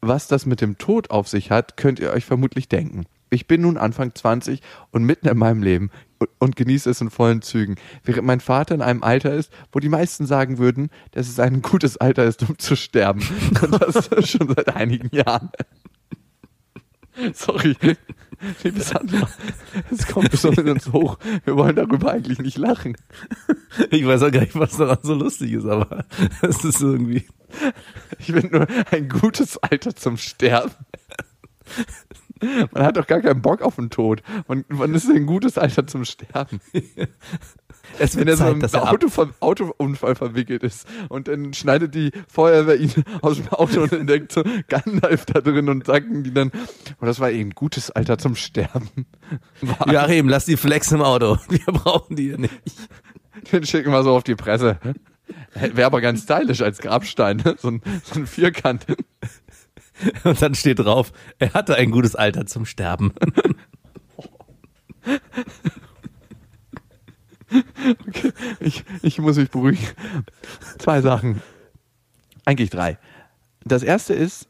Was 0.00 0.28
das 0.28 0.46
mit 0.46 0.60
dem 0.60 0.78
Tod 0.78 1.10
auf 1.10 1.28
sich 1.28 1.50
hat, 1.50 1.76
könnt 1.76 1.98
ihr 1.98 2.12
euch 2.12 2.24
vermutlich 2.24 2.68
denken. 2.68 3.04
Ich 3.30 3.46
bin 3.46 3.62
nun 3.62 3.76
Anfang 3.76 4.14
20 4.14 4.62
und 4.90 5.04
mitten 5.04 5.28
in 5.28 5.36
meinem 5.36 5.62
Leben 5.62 5.90
und, 6.18 6.30
und 6.38 6.56
genieße 6.56 6.88
es 6.88 7.00
in 7.00 7.10
vollen 7.10 7.42
Zügen, 7.42 7.76
während 8.04 8.26
mein 8.26 8.40
Vater 8.40 8.74
in 8.74 8.82
einem 8.82 9.02
Alter 9.02 9.34
ist, 9.34 9.52
wo 9.72 9.80
die 9.80 9.88
meisten 9.88 10.26
sagen 10.26 10.58
würden, 10.58 10.90
dass 11.10 11.28
es 11.28 11.38
ein 11.38 11.62
gutes 11.62 11.96
Alter 11.96 12.24
ist, 12.24 12.48
um 12.48 12.58
zu 12.58 12.76
sterben. 12.76 13.22
Und 13.60 13.82
das 13.82 14.08
schon 14.30 14.48
seit 14.48 14.74
einigen 14.74 15.14
Jahren. 15.14 15.50
Sorry, 17.34 17.76
liebe 18.62 18.80
Sandra, 18.80 19.28
es 19.90 20.06
kommt 20.06 20.30
besonders 20.30 20.92
hoch. 20.92 21.18
Wir 21.44 21.56
wollen 21.56 21.76
darüber 21.76 22.12
eigentlich 22.12 22.38
nicht 22.38 22.58
lachen. 22.58 22.96
Ich 23.90 24.06
weiß 24.06 24.22
auch 24.22 24.30
gar 24.30 24.40
nicht, 24.40 24.58
was 24.58 24.76
daran 24.76 24.98
so 25.02 25.14
lustig 25.14 25.52
ist, 25.52 25.66
aber 25.66 26.04
es 26.42 26.64
ist 26.64 26.80
irgendwie. 26.80 27.26
Ich 28.18 28.32
bin 28.32 28.50
nur 28.50 28.66
ein 28.90 29.08
gutes 29.08 29.56
Alter 29.58 29.94
zum 29.94 30.16
Sterben. 30.16 30.74
Man 32.72 32.84
hat 32.84 32.96
doch 32.96 33.06
gar 33.06 33.20
keinen 33.20 33.42
Bock 33.42 33.62
auf 33.62 33.76
den 33.76 33.90
Tod. 33.90 34.22
Man, 34.46 34.64
wann 34.68 34.94
ist 34.94 35.08
ein 35.10 35.26
gutes 35.26 35.58
Alter 35.58 35.86
zum 35.86 36.04
Sterben? 36.04 36.60
Es 37.98 38.16
Wenn 38.16 38.26
wird 38.26 38.28
er 38.28 38.36
so 38.36 38.50
im 38.50 38.60
er 38.60 38.90
Auto, 38.90 39.08
vom 39.08 39.32
Autounfall 39.40 40.14
verwickelt 40.14 40.62
ist 40.62 40.86
und 41.08 41.28
dann 41.28 41.52
schneidet 41.54 41.94
die 41.94 42.12
Feuerwehr 42.28 42.76
ihn 42.76 42.92
aus 43.22 43.36
dem 43.36 43.48
Auto 43.48 43.82
und 43.82 43.92
entdeckt 43.92 44.32
so 44.32 44.42
Gandalf 44.68 45.26
da 45.26 45.40
drin 45.40 45.68
und 45.68 45.86
sagen 45.86 46.22
die 46.22 46.32
dann, 46.32 46.52
oh, 47.00 47.06
das 47.06 47.20
war 47.20 47.30
eh 47.30 47.40
ein 47.40 47.50
gutes 47.50 47.90
Alter 47.90 48.18
zum 48.18 48.34
Sterben. 48.34 48.88
War, 49.60 49.92
Joachim, 49.92 50.28
lass 50.28 50.44
die 50.44 50.56
Flex 50.56 50.92
im 50.92 51.02
Auto. 51.02 51.38
Wir 51.48 51.64
brauchen 51.66 52.16
die 52.16 52.24
hier 52.24 52.38
nicht. 52.38 52.54
Den 53.52 53.64
schicken 53.64 53.92
wir 53.92 54.02
so 54.02 54.14
auf 54.14 54.24
die 54.24 54.34
Presse. 54.34 54.78
Wäre 55.54 55.86
aber 55.86 56.00
ganz 56.00 56.24
stylisch 56.24 56.60
als 56.62 56.78
Grabstein, 56.78 57.38
ne? 57.38 57.56
so 57.58 57.68
ein, 57.68 57.82
so 58.04 58.20
ein 58.20 58.26
Vierkant. 58.26 58.86
Und 60.24 60.40
dann 60.40 60.54
steht 60.54 60.80
drauf, 60.80 61.12
er 61.38 61.54
hatte 61.54 61.76
ein 61.76 61.90
gutes 61.90 62.14
Alter 62.14 62.46
zum 62.46 62.66
Sterben. 62.66 63.12
Ich, 68.60 68.84
ich 69.02 69.18
muss 69.18 69.36
mich 69.36 69.50
beruhigen. 69.50 69.78
Zwei 70.78 71.00
Sachen. 71.00 71.42
Eigentlich 72.44 72.70
drei. 72.70 72.98
Das 73.64 73.82
erste 73.82 74.14
ist, 74.14 74.48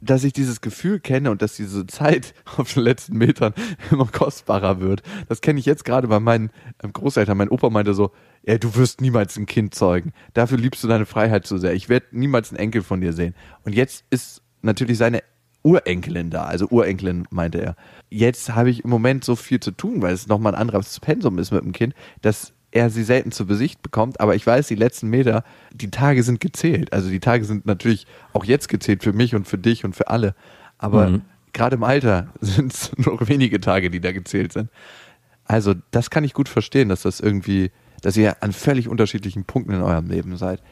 dass 0.00 0.24
ich 0.24 0.32
dieses 0.32 0.60
Gefühl 0.60 1.00
kenne 1.00 1.30
und 1.30 1.42
dass 1.42 1.56
diese 1.56 1.86
Zeit 1.86 2.34
auf 2.56 2.72
den 2.74 2.82
letzten 2.82 3.16
Metern 3.16 3.52
immer 3.90 4.06
kostbarer 4.06 4.80
wird. 4.80 5.02
Das 5.28 5.40
kenne 5.40 5.58
ich 5.58 5.66
jetzt 5.66 5.84
gerade 5.84 6.08
bei 6.08 6.20
meinen 6.20 6.50
ähm, 6.82 6.92
Großeltern. 6.92 7.36
Mein 7.36 7.48
Opa 7.48 7.70
meinte 7.70 7.94
so, 7.94 8.12
ja, 8.44 8.58
du 8.58 8.74
wirst 8.76 9.00
niemals 9.00 9.36
ein 9.36 9.46
Kind 9.46 9.74
zeugen. 9.74 10.12
Dafür 10.34 10.58
liebst 10.58 10.82
du 10.84 10.88
deine 10.88 11.06
Freiheit 11.06 11.46
zu 11.46 11.58
sehr. 11.58 11.74
Ich 11.74 11.88
werde 11.88 12.06
niemals 12.12 12.50
einen 12.50 12.58
Enkel 12.58 12.82
von 12.82 13.00
dir 13.00 13.12
sehen. 13.12 13.34
Und 13.64 13.74
jetzt 13.74 14.04
ist 14.10 14.42
natürlich 14.62 14.98
seine 14.98 15.22
Urenkelin 15.68 16.30
da, 16.30 16.44
also 16.44 16.66
Urenkelin 16.68 17.26
meinte 17.30 17.60
er. 17.60 17.76
Jetzt 18.10 18.54
habe 18.54 18.70
ich 18.70 18.84
im 18.84 18.90
Moment 18.90 19.24
so 19.24 19.36
viel 19.36 19.60
zu 19.60 19.70
tun, 19.70 20.00
weil 20.02 20.14
es 20.14 20.26
nochmal 20.28 20.54
ein 20.54 20.60
anderes 20.60 20.98
Pensum 21.00 21.38
ist 21.38 21.50
mit 21.50 21.62
dem 21.62 21.72
Kind, 21.72 21.94
dass 22.22 22.52
er 22.70 22.90
sie 22.90 23.02
selten 23.02 23.32
zu 23.32 23.46
Besicht 23.46 23.82
bekommt, 23.82 24.20
aber 24.20 24.34
ich 24.34 24.46
weiß, 24.46 24.66
die 24.68 24.74
letzten 24.74 25.08
Meter, 25.08 25.42
die 25.72 25.90
Tage 25.90 26.22
sind 26.22 26.40
gezählt. 26.40 26.92
Also 26.92 27.08
die 27.10 27.20
Tage 27.20 27.44
sind 27.44 27.66
natürlich 27.66 28.06
auch 28.32 28.44
jetzt 28.44 28.68
gezählt 28.68 29.02
für 29.02 29.12
mich 29.12 29.34
und 29.34 29.46
für 29.48 29.58
dich 29.58 29.84
und 29.84 29.96
für 29.96 30.08
alle. 30.08 30.34
Aber 30.78 31.08
Mhm. 31.08 31.22
gerade 31.52 31.76
im 31.76 31.82
Alter 31.84 32.28
sind 32.40 32.72
es 32.72 32.90
nur 32.98 33.26
wenige 33.28 33.60
Tage, 33.60 33.90
die 33.90 34.00
da 34.00 34.12
gezählt 34.12 34.52
sind. 34.52 34.70
Also 35.44 35.74
das 35.90 36.10
kann 36.10 36.24
ich 36.24 36.34
gut 36.34 36.48
verstehen, 36.48 36.90
dass 36.90 37.02
das 37.02 37.20
irgendwie, 37.20 37.70
dass 38.02 38.16
ihr 38.16 38.42
an 38.42 38.52
völlig 38.52 38.88
unterschiedlichen 38.88 39.44
Punkten 39.44 39.72
in 39.72 39.82
eurem 39.82 40.08
Leben 40.08 40.36
seid. 40.36 40.62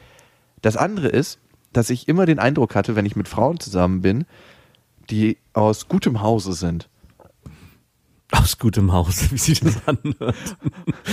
Das 0.61 0.77
andere 0.77 1.07
ist, 1.07 1.39
dass 1.73 1.89
ich 1.89 2.07
immer 2.07 2.25
den 2.27 2.39
Eindruck 2.39 2.75
hatte, 2.75 2.95
wenn 2.95 3.05
ich 3.07 3.15
mit 3.15 3.27
Frauen 3.27 3.59
zusammen 3.59 4.01
bin, 4.01 4.25
die 5.09 5.37
aus 5.53 5.87
gutem 5.87 6.21
Hause 6.21 6.53
sind. 6.53 6.89
Aus 8.31 8.57
gutem 8.57 8.91
Hause, 8.91 9.31
wie 9.31 9.37
sich 9.37 9.61
das 9.61 9.87
anhört. 9.87 10.35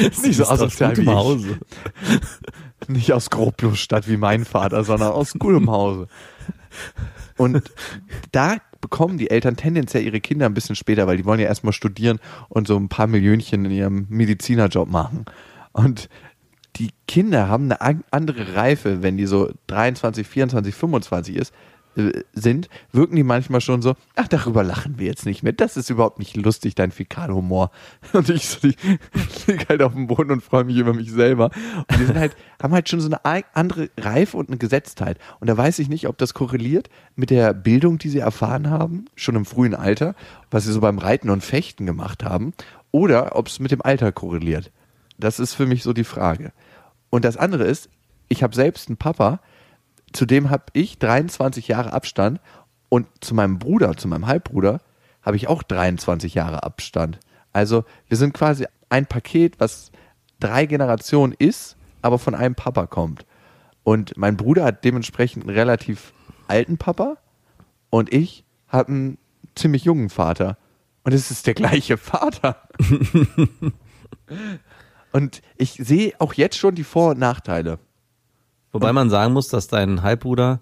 Nicht 0.00 0.16
so 0.16 0.28
ist 0.28 0.40
aus 0.42 0.50
asozial 0.50 0.90
gutem 0.90 1.06
wie. 1.06 1.10
Hause. 1.10 1.58
Nicht 2.88 3.12
aus 3.12 3.30
Groblosstadt 3.30 4.08
wie 4.08 4.16
mein 4.16 4.44
Vater, 4.44 4.82
sondern 4.84 5.12
aus 5.12 5.32
gutem 5.38 5.70
Hause. 5.70 6.08
Und 7.36 7.62
da 8.32 8.56
bekommen 8.80 9.16
die 9.16 9.30
Eltern 9.30 9.56
tendenziell 9.56 10.04
ihre 10.04 10.20
Kinder 10.20 10.46
ein 10.46 10.54
bisschen 10.54 10.76
später, 10.76 11.06
weil 11.06 11.16
die 11.16 11.24
wollen 11.24 11.40
ja 11.40 11.46
erstmal 11.46 11.72
studieren 11.72 12.18
und 12.48 12.66
so 12.66 12.76
ein 12.76 12.88
paar 12.88 13.06
Millionchen 13.06 13.64
in 13.64 13.70
ihrem 13.70 14.06
Medizinerjob 14.10 14.88
machen. 14.90 15.24
Und 15.72 16.08
die 16.76 16.90
Kinder 17.06 17.48
haben 17.48 17.64
eine 17.64 17.80
an- 17.80 18.04
andere 18.10 18.56
Reife, 18.56 19.02
wenn 19.02 19.16
die 19.16 19.26
so 19.26 19.52
23, 19.68 20.26
24, 20.26 20.74
25 20.74 21.36
ist, 21.36 21.54
sind, 22.32 22.68
wirken 22.92 23.16
die 23.16 23.22
manchmal 23.22 23.60
schon 23.60 23.82
so, 23.82 23.94
ach, 24.16 24.28
darüber 24.28 24.62
lachen 24.62 24.98
wir 24.98 25.06
jetzt 25.06 25.26
nicht 25.26 25.42
mehr. 25.42 25.52
Das 25.52 25.76
ist 25.76 25.90
überhaupt 25.90 26.18
nicht 26.18 26.36
lustig, 26.36 26.74
dein 26.74 26.90
Fäkalhumor. 26.90 27.70
Und 28.12 28.28
ich, 28.30 28.48
so, 28.48 28.66
ich 28.66 28.76
liege 29.46 29.66
halt 29.68 29.82
auf 29.82 29.92
dem 29.92 30.06
Boden 30.06 30.30
und 30.30 30.42
freue 30.42 30.64
mich 30.64 30.76
über 30.76 30.92
mich 30.94 31.10
selber. 31.10 31.50
Und 31.90 31.98
die 31.98 32.04
sind 32.04 32.18
halt, 32.18 32.36
haben 32.62 32.74
halt 32.74 32.88
schon 32.88 33.00
so 33.00 33.06
eine 33.08 33.24
ei- 33.24 33.44
andere 33.54 33.90
Reife 33.98 34.36
und 34.36 34.48
eine 34.48 34.58
Gesetztheit. 34.58 35.18
Und 35.40 35.48
da 35.48 35.56
weiß 35.56 35.78
ich 35.78 35.88
nicht, 35.88 36.08
ob 36.08 36.18
das 36.18 36.34
korreliert 36.34 36.88
mit 37.16 37.30
der 37.30 37.54
Bildung, 37.54 37.98
die 37.98 38.08
sie 38.08 38.18
erfahren 38.18 38.70
haben, 38.70 39.06
schon 39.16 39.36
im 39.36 39.44
frühen 39.44 39.74
Alter, 39.74 40.14
was 40.50 40.64
sie 40.64 40.72
so 40.72 40.80
beim 40.80 40.98
Reiten 40.98 41.30
und 41.30 41.44
Fechten 41.44 41.86
gemacht 41.86 42.24
haben, 42.24 42.54
oder 42.90 43.36
ob 43.36 43.48
es 43.48 43.60
mit 43.60 43.70
dem 43.70 43.82
Alter 43.82 44.12
korreliert. 44.12 44.70
Das 45.18 45.38
ist 45.38 45.54
für 45.54 45.66
mich 45.66 45.82
so 45.82 45.92
die 45.92 46.04
Frage. 46.04 46.52
Und 47.10 47.24
das 47.24 47.36
andere 47.36 47.64
ist, 47.64 47.88
ich 48.28 48.42
habe 48.42 48.54
selbst 48.54 48.88
einen 48.88 48.96
Papa, 48.96 49.40
zu 50.14 50.26
dem 50.26 50.50
habe 50.50 50.64
ich 50.72 50.98
23 50.98 51.68
Jahre 51.68 51.92
Abstand 51.92 52.40
und 52.88 53.06
zu 53.20 53.34
meinem 53.34 53.58
Bruder, 53.58 53.96
zu 53.96 54.08
meinem 54.08 54.26
Halbbruder, 54.26 54.80
habe 55.22 55.36
ich 55.36 55.48
auch 55.48 55.62
23 55.62 56.34
Jahre 56.34 56.62
Abstand. 56.62 57.18
Also 57.52 57.84
wir 58.08 58.16
sind 58.16 58.32
quasi 58.32 58.66
ein 58.88 59.06
Paket, 59.06 59.58
was 59.58 59.90
drei 60.38 60.66
Generationen 60.66 61.34
ist, 61.36 61.76
aber 62.02 62.18
von 62.18 62.34
einem 62.34 62.54
Papa 62.54 62.86
kommt. 62.86 63.26
Und 63.82 64.16
mein 64.16 64.36
Bruder 64.36 64.64
hat 64.64 64.84
dementsprechend 64.84 65.44
einen 65.44 65.56
relativ 65.56 66.12
alten 66.46 66.78
Papa 66.78 67.16
und 67.90 68.12
ich 68.12 68.44
habe 68.68 68.88
einen 68.88 69.18
ziemlich 69.54 69.84
jungen 69.84 70.10
Vater. 70.10 70.56
Und 71.02 71.12
es 71.12 71.30
ist 71.30 71.46
der 71.46 71.54
gleiche 71.54 71.96
Vater. 71.96 72.68
und 75.12 75.42
ich 75.56 75.72
sehe 75.72 76.14
auch 76.18 76.34
jetzt 76.34 76.56
schon 76.56 76.74
die 76.74 76.84
Vor- 76.84 77.10
und 77.10 77.18
Nachteile. 77.18 77.78
Wobei 78.74 78.92
man 78.92 79.08
sagen 79.08 79.32
muss, 79.32 79.46
dass 79.46 79.68
dein 79.68 80.02
Halbbruder, 80.02 80.58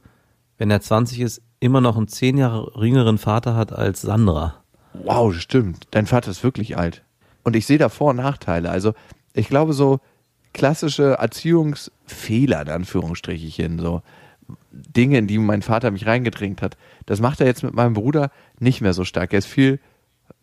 wenn 0.58 0.70
er 0.70 0.82
20 0.82 1.20
ist, 1.20 1.40
immer 1.60 1.80
noch 1.80 1.96
einen 1.96 2.08
zehn 2.08 2.36
Jahre 2.36 2.70
jüngeren 2.76 3.16
Vater 3.16 3.56
hat 3.56 3.72
als 3.72 4.02
Sandra. 4.02 4.62
Wow, 4.92 5.34
stimmt. 5.34 5.88
Dein 5.92 6.04
Vater 6.04 6.30
ist 6.30 6.44
wirklich 6.44 6.76
alt. 6.76 7.02
Und 7.42 7.56
ich 7.56 7.64
sehe 7.64 7.78
da 7.78 7.88
Vor- 7.88 8.10
und 8.10 8.16
Nachteile. 8.16 8.68
Also, 8.68 8.92
ich 9.32 9.48
glaube, 9.48 9.72
so 9.72 9.98
klassische 10.52 11.14
Erziehungsfehler, 11.14 12.60
in 12.60 12.68
Anführungsstrichen, 12.68 13.78
so 13.78 14.02
Dinge, 14.70 15.16
in 15.16 15.26
die 15.26 15.38
mein 15.38 15.62
Vater 15.62 15.90
mich 15.90 16.06
reingedrängt 16.06 16.60
hat, 16.60 16.76
das 17.06 17.22
macht 17.22 17.40
er 17.40 17.46
jetzt 17.46 17.62
mit 17.62 17.72
meinem 17.72 17.94
Bruder 17.94 18.30
nicht 18.58 18.82
mehr 18.82 18.92
so 18.92 19.04
stark. 19.04 19.32
Er 19.32 19.38
ist 19.38 19.46
viel 19.46 19.80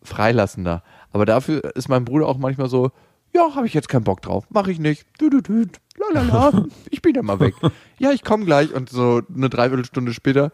freilassender. 0.01 0.81
Aber 1.11 1.27
dafür 1.27 1.63
ist 1.75 1.87
mein 1.87 2.03
Bruder 2.03 2.27
auch 2.27 2.39
manchmal 2.39 2.67
so, 2.67 2.91
ja, 3.33 3.55
habe 3.55 3.67
ich 3.67 3.73
jetzt 3.73 3.89
keinen 3.89 4.03
Bock 4.03 4.21
drauf, 4.21 4.45
mache 4.49 4.71
ich 4.71 4.79
nicht. 4.79 5.05
Du, 5.17 5.29
du, 5.29 5.41
du, 5.41 5.65
lalala, 5.97 6.65
ich 6.89 7.01
bin 7.01 7.15
ja 7.15 7.21
mal 7.21 7.39
weg. 7.39 7.55
Ja, 7.97 8.11
ich 8.11 8.23
komme 8.23 8.45
gleich. 8.45 8.73
Und 8.73 8.89
so 8.89 9.21
eine 9.33 9.49
Dreiviertelstunde 9.49 10.13
später, 10.13 10.51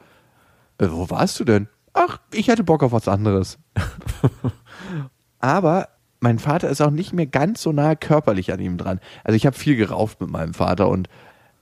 äh, 0.78 0.88
wo 0.90 1.10
warst 1.10 1.40
du 1.40 1.44
denn? 1.44 1.68
Ach, 1.94 2.20
ich 2.34 2.48
hätte 2.48 2.64
Bock 2.64 2.84
auf 2.84 2.92
was 2.92 3.08
anderes. 3.08 3.58
Aber 5.40 5.90
mein 6.20 6.40
Vater 6.40 6.70
ist 6.70 6.82
auch 6.82 6.92
nicht 6.92 7.14
mehr 7.14 7.28
ganz 7.28 7.62
so 7.62 7.72
nah 7.72 7.96
körperlich 7.96 8.52
an 8.52 8.60
ihm 8.60 8.78
dran. 8.78 9.00
Also 9.24 9.36
ich 9.36 9.46
habe 9.46 9.56
viel 9.56 9.76
gerauft 9.76 10.20
mit 10.20 10.30
meinem 10.30 10.54
Vater 10.54 10.90
und 10.90 11.08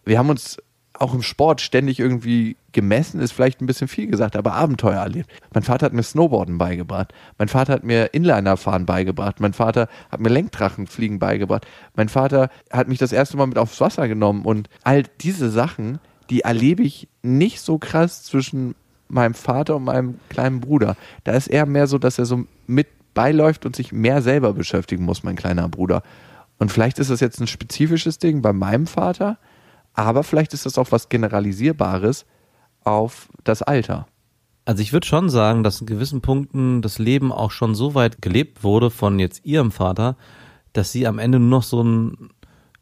wir 0.05 0.17
haben 0.17 0.29
uns 0.29 0.57
auch 0.99 1.13
im 1.13 1.21
Sport 1.21 1.61
ständig 1.61 1.99
irgendwie 1.99 2.55
gemessen, 2.71 3.19
ist 3.19 3.31
vielleicht 3.31 3.61
ein 3.61 3.65
bisschen 3.65 3.87
viel 3.87 4.07
gesagt, 4.07 4.35
aber 4.35 4.53
Abenteuer 4.53 5.01
erlebt. 5.01 5.29
Mein 5.53 5.63
Vater 5.63 5.87
hat 5.87 5.93
mir 5.93 6.03
Snowboarden 6.03 6.57
beigebracht. 6.57 7.13
Mein 7.37 7.47
Vater 7.47 7.73
hat 7.73 7.83
mir 7.83 8.13
Inlinerfahren 8.13 8.85
beigebracht. 8.85 9.39
Mein 9.39 9.53
Vater 9.53 9.87
hat 10.11 10.19
mir 10.19 10.29
Lenkdrachenfliegen 10.29 11.19
beigebracht. 11.19 11.65
Mein 11.95 12.09
Vater 12.09 12.49
hat 12.71 12.87
mich 12.87 12.99
das 12.99 13.11
erste 13.11 13.37
Mal 13.37 13.47
mit 13.47 13.57
aufs 13.57 13.81
Wasser 13.81 14.07
genommen 14.07 14.45
und 14.45 14.69
all 14.83 15.03
diese 15.21 15.49
Sachen, 15.49 15.99
die 16.29 16.41
erlebe 16.41 16.83
ich 16.83 17.07
nicht 17.21 17.61
so 17.61 17.77
krass 17.79 18.23
zwischen 18.23 18.75
meinem 19.07 19.33
Vater 19.33 19.75
und 19.75 19.85
meinem 19.85 20.19
kleinen 20.29 20.59
Bruder. 20.59 20.95
Da 21.23 21.33
ist 21.33 21.47
eher 21.47 21.65
mehr 21.65 21.87
so, 21.87 21.97
dass 21.97 22.19
er 22.19 22.25
so 22.25 22.45
mit 22.67 22.87
beiläuft 23.13 23.65
und 23.65 23.75
sich 23.75 23.91
mehr 23.91 24.21
selber 24.21 24.53
beschäftigen 24.53 25.05
muss, 25.05 25.23
mein 25.23 25.35
kleiner 25.35 25.69
Bruder. 25.69 26.03
Und 26.59 26.71
vielleicht 26.71 26.99
ist 26.99 27.09
das 27.09 27.19
jetzt 27.19 27.39
ein 27.39 27.47
spezifisches 27.47 28.19
Ding 28.19 28.41
bei 28.41 28.53
meinem 28.53 28.87
Vater, 28.87 29.37
aber 29.93 30.23
vielleicht 30.23 30.53
ist 30.53 30.65
das 30.65 30.77
auch 30.77 30.91
was 30.91 31.09
Generalisierbares 31.09 32.25
auf 32.83 33.29
das 33.43 33.61
Alter. 33.61 34.07
Also 34.65 34.81
ich 34.81 34.93
würde 34.93 35.05
schon 35.05 35.29
sagen, 35.29 35.63
dass 35.63 35.81
in 35.81 35.87
gewissen 35.87 36.21
Punkten 36.21 36.81
das 36.81 36.97
Leben 36.97 37.31
auch 37.31 37.51
schon 37.51 37.75
so 37.75 37.95
weit 37.95 38.21
gelebt 38.21 38.63
wurde 38.63 38.89
von 38.89 39.19
jetzt 39.19 39.45
ihrem 39.45 39.71
Vater, 39.71 40.15
dass 40.71 40.91
sie 40.91 41.05
am 41.05 41.19
Ende 41.19 41.39
nur 41.39 41.49
noch 41.49 41.63
so 41.63 41.81
einen 41.81 42.29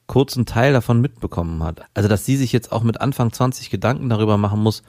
kurzen 0.05 0.45
Teil 0.45 0.73
davon 0.73 1.01
mitbekommen 1.01 1.63
hat. 1.63 1.83
Also 1.93 2.07
dass 2.07 2.25
sie 2.25 2.37
sich 2.37 2.51
jetzt 2.51 2.71
auch 2.71 2.83
mit 2.83 3.01
Anfang 3.01 3.31
20 3.31 3.69
Gedanken 3.69 4.09
darüber 4.09 4.37
machen 4.37 4.61
muss, 4.61 4.83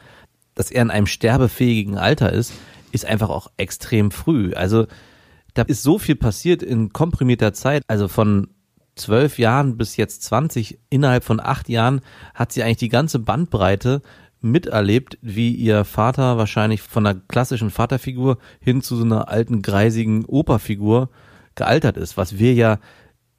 dass 0.55 0.71
er 0.71 0.83
in 0.83 0.91
einem 0.91 1.07
sterbefähigen 1.07 1.97
Alter 1.97 2.33
ist, 2.33 2.53
ist 2.93 3.07
einfach 3.07 3.31
auch 3.31 3.51
extrem 3.57 4.11
früh. 4.11 4.53
Also 4.55 4.87
da 5.55 5.63
ist 5.63 5.83
so 5.83 5.99
viel 5.99 6.17
passiert 6.17 6.63
in 6.63 6.93
komprimierter 6.93 7.53
Zeit. 7.53 7.83
Also 7.87 8.09
von 8.09 8.49
zwölf 8.95 9.39
Jahren 9.39 9.77
bis 9.77 9.97
jetzt 9.97 10.23
20, 10.25 10.79
innerhalb 10.91 11.25
von 11.25 11.41
acht 11.41 11.69
Jahren 11.69 12.01
hat 12.35 12.53
sie 12.53 12.63
eigentlich 12.63 12.77
die 12.79 12.89
ganze 12.89 13.19
Bandbreite 13.19 14.03
miterlebt, 14.41 15.19
wie 15.23 15.55
ihr 15.55 15.85
Vater 15.85 16.37
wahrscheinlich 16.37 16.83
von 16.83 17.07
einer 17.07 17.19
klassischen 17.29 17.71
Vaterfigur 17.71 18.39
hin 18.61 18.83
zu 18.83 18.97
so 18.97 19.05
einer 19.05 19.29
alten, 19.29 19.63
greisigen 19.63 20.25
Operfigur 20.25 21.11
gealtert 21.55 21.97
ist, 21.97 22.17
was 22.17 22.39
wir 22.39 22.55
ja 22.55 22.79